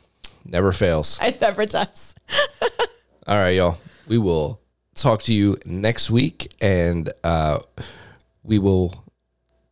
Never 0.44 0.72
fails. 0.72 1.18
it 1.22 1.40
never 1.40 1.66
does. 1.66 2.14
All 3.26 3.36
right, 3.36 3.50
y'all. 3.50 3.78
We 4.06 4.16
will 4.18 4.60
talk 4.94 5.22
to 5.24 5.34
you 5.34 5.56
next 5.66 6.10
week 6.10 6.54
and 6.60 7.12
uh, 7.22 7.58
we 8.42 8.58
will 8.58 9.04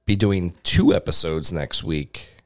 be 0.04 0.16
doing 0.16 0.54
two 0.62 0.94
episodes 0.94 1.50
next 1.52 1.82
week. 1.82 2.42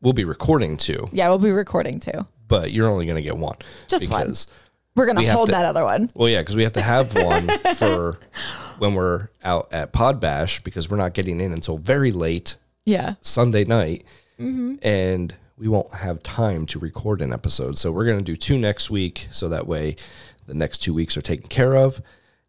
We'll 0.00 0.14
be 0.14 0.24
recording 0.24 0.76
two, 0.78 1.06
Yeah, 1.12 1.28
we'll 1.28 1.38
be 1.38 1.52
recording 1.52 2.00
two. 2.00 2.26
but 2.48 2.72
you're 2.72 2.88
only 2.88 3.04
going 3.06 3.20
to 3.20 3.26
get 3.26 3.36
one. 3.36 3.56
Just 3.88 4.10
one. 4.10 4.34
We're 4.96 5.06
gonna 5.06 5.20
We 5.20 5.26
hold 5.26 5.46
to- 5.46 5.52
that 5.52 5.64
other 5.64 5.84
one. 5.84 6.10
Well, 6.14 6.28
yeah, 6.28 6.40
because 6.40 6.56
we 6.56 6.62
have 6.62 6.72
to 6.74 6.82
have 6.82 7.14
one 7.22 7.48
for 7.76 8.18
when 8.78 8.94
we're 8.94 9.28
out 9.42 9.72
at 9.72 9.92
Pod 9.92 10.20
Bash 10.20 10.62
because 10.62 10.88
we're 10.90 10.96
not 10.96 11.14
getting 11.14 11.40
in 11.40 11.52
until 11.52 11.78
very 11.78 12.12
late 12.12 12.56
Yeah. 12.84 13.14
Sunday 13.20 13.64
night, 13.64 14.04
Mm-hmm. 14.40 14.74
and 14.82 15.34
we 15.56 15.68
won't 15.68 15.92
have 15.94 16.22
time 16.24 16.66
to 16.66 16.78
record 16.80 17.22
an 17.22 17.32
episode. 17.32 17.78
So 17.78 17.92
we're 17.92 18.04
going 18.04 18.18
to 18.18 18.24
do 18.24 18.36
two 18.36 18.58
next 18.58 18.90
week, 18.90 19.28
so 19.30 19.48
that 19.48 19.68
way 19.68 19.94
the 20.46 20.54
next 20.54 20.78
two 20.78 20.92
weeks 20.92 21.16
are 21.16 21.22
taken 21.22 21.46
care 21.48 21.76
of. 21.76 22.02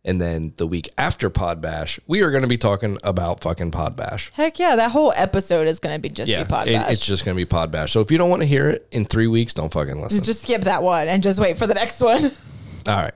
And 0.08 0.22
then 0.22 0.54
the 0.58 0.68
week 0.68 0.90
after 1.00 1.32
Pod 1.32 1.62
Bash, 1.62 2.00
we 2.06 2.22
are 2.22 2.30
going 2.30 2.44
to 2.44 2.48
be 2.48 2.60
talking 2.60 2.98
about 3.04 3.42
fucking 3.42 3.72
Pod 3.72 3.96
Bash. 3.98 4.32
Heck 4.34 4.60
yeah, 4.60 4.76
that 4.76 4.92
whole 4.92 5.12
episode 5.16 5.68
is 5.68 5.80
gonna 5.80 5.98
be 5.98 6.10
just 6.10 6.30
Yeah, 6.30 6.44
be 6.44 6.50
podcast. 6.54 6.68
it- 6.90 6.92
it's 6.92 7.06
just 7.06 7.26
going 7.26 7.36
to 7.36 7.42
be 7.42 7.46
Pod 7.46 7.72
Bash. 7.72 7.92
So 7.92 8.02
if 8.02 8.12
you 8.12 8.20
don't 8.20 8.30
want 8.30 8.44
to 8.44 8.48
hear 8.48 8.70
it 8.70 8.88
in 8.92 9.06
three 9.06 9.26
weeks, 9.28 9.56
don't 9.56 9.74
fucking 9.74 10.00
listen. 10.00 10.24
just 10.24 10.44
skip 10.44 10.62
that 10.62 10.84
one 10.84 11.08
and 11.08 11.24
just 11.24 11.40
wait 11.40 11.58
for 11.58 11.66
the 11.66 11.74
next 11.74 12.00
one. 12.02 12.26
All 12.88 12.96
right, 12.96 13.14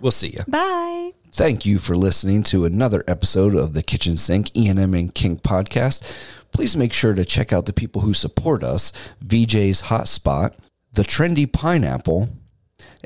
we'll 0.00 0.12
see 0.12 0.28
you. 0.28 0.44
Bye. 0.46 1.10
Thank 1.32 1.66
you 1.66 1.80
for 1.80 1.96
listening 1.96 2.44
to 2.44 2.64
another 2.64 3.02
episode 3.08 3.56
of 3.56 3.72
the 3.72 3.82
Kitchen 3.82 4.16
Sink 4.16 4.50
ENM 4.52 4.96
and 4.96 5.12
Kink 5.12 5.42
podcast. 5.42 6.00
Please 6.52 6.76
make 6.76 6.92
sure 6.92 7.12
to 7.14 7.24
check 7.24 7.52
out 7.52 7.66
the 7.66 7.72
people 7.72 8.02
who 8.02 8.14
support 8.14 8.62
us 8.62 8.92
VJ's 9.26 9.82
Hotspot, 9.82 10.54
The 10.92 11.02
Trendy 11.02 11.50
Pineapple, 11.52 12.28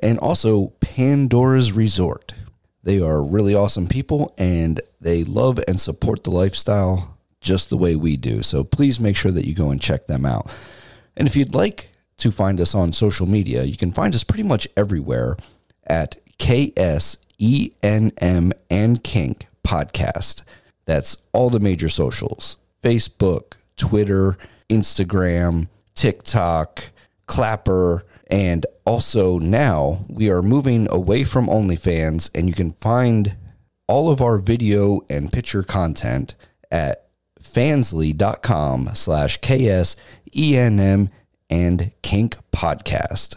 and 0.02 0.18
also 0.18 0.74
Pandora's 0.80 1.72
Resort. 1.72 2.34
They 2.82 3.00
are 3.00 3.22
really 3.22 3.54
awesome 3.54 3.86
people 3.86 4.34
and 4.38 4.80
they 5.00 5.24
love 5.24 5.60
and 5.68 5.80
support 5.80 6.24
the 6.24 6.30
lifestyle 6.30 7.18
just 7.40 7.70
the 7.70 7.76
way 7.76 7.96
we 7.96 8.16
do. 8.16 8.42
So 8.42 8.64
please 8.64 8.98
make 8.98 9.16
sure 9.16 9.32
that 9.32 9.46
you 9.46 9.54
go 9.54 9.70
and 9.70 9.80
check 9.80 10.06
them 10.06 10.26
out. 10.26 10.52
And 11.16 11.26
if 11.26 11.36
you'd 11.36 11.54
like 11.54 11.90
to 12.18 12.30
find 12.30 12.60
us 12.60 12.74
on 12.74 12.92
social 12.92 13.26
media, 13.26 13.64
you 13.64 13.76
can 13.76 13.92
find 13.92 14.14
us 14.14 14.24
pretty 14.24 14.42
much 14.42 14.68
everywhere 14.76 15.36
at 15.86 16.16
KSENM 16.38 17.12
and 18.70 19.04
Kink 19.04 19.46
Podcast. 19.66 20.42
That's 20.84 21.16
all 21.32 21.50
the 21.50 21.60
major 21.60 21.88
socials 21.88 22.56
Facebook, 22.82 23.54
Twitter, 23.76 24.38
Instagram, 24.70 25.68
TikTok, 25.94 26.90
Clapper, 27.26 28.04
and 28.28 28.66
also 28.84 29.38
now 29.38 30.04
we 30.08 30.30
are 30.30 30.42
moving 30.42 30.86
away 30.90 31.24
from 31.24 31.46
OnlyFans, 31.46 32.30
and 32.34 32.48
you 32.48 32.54
can 32.54 32.72
find 32.72 33.36
all 33.86 34.10
of 34.10 34.20
our 34.20 34.38
video 34.38 35.00
and 35.08 35.32
picture 35.32 35.62
content 35.62 36.34
at 36.70 37.08
fansly.com 37.42 38.90
slash 38.92 39.40
KSENM 39.40 41.10
and 41.50 41.92
Kink 42.02 42.36
Podcast. 42.52 43.36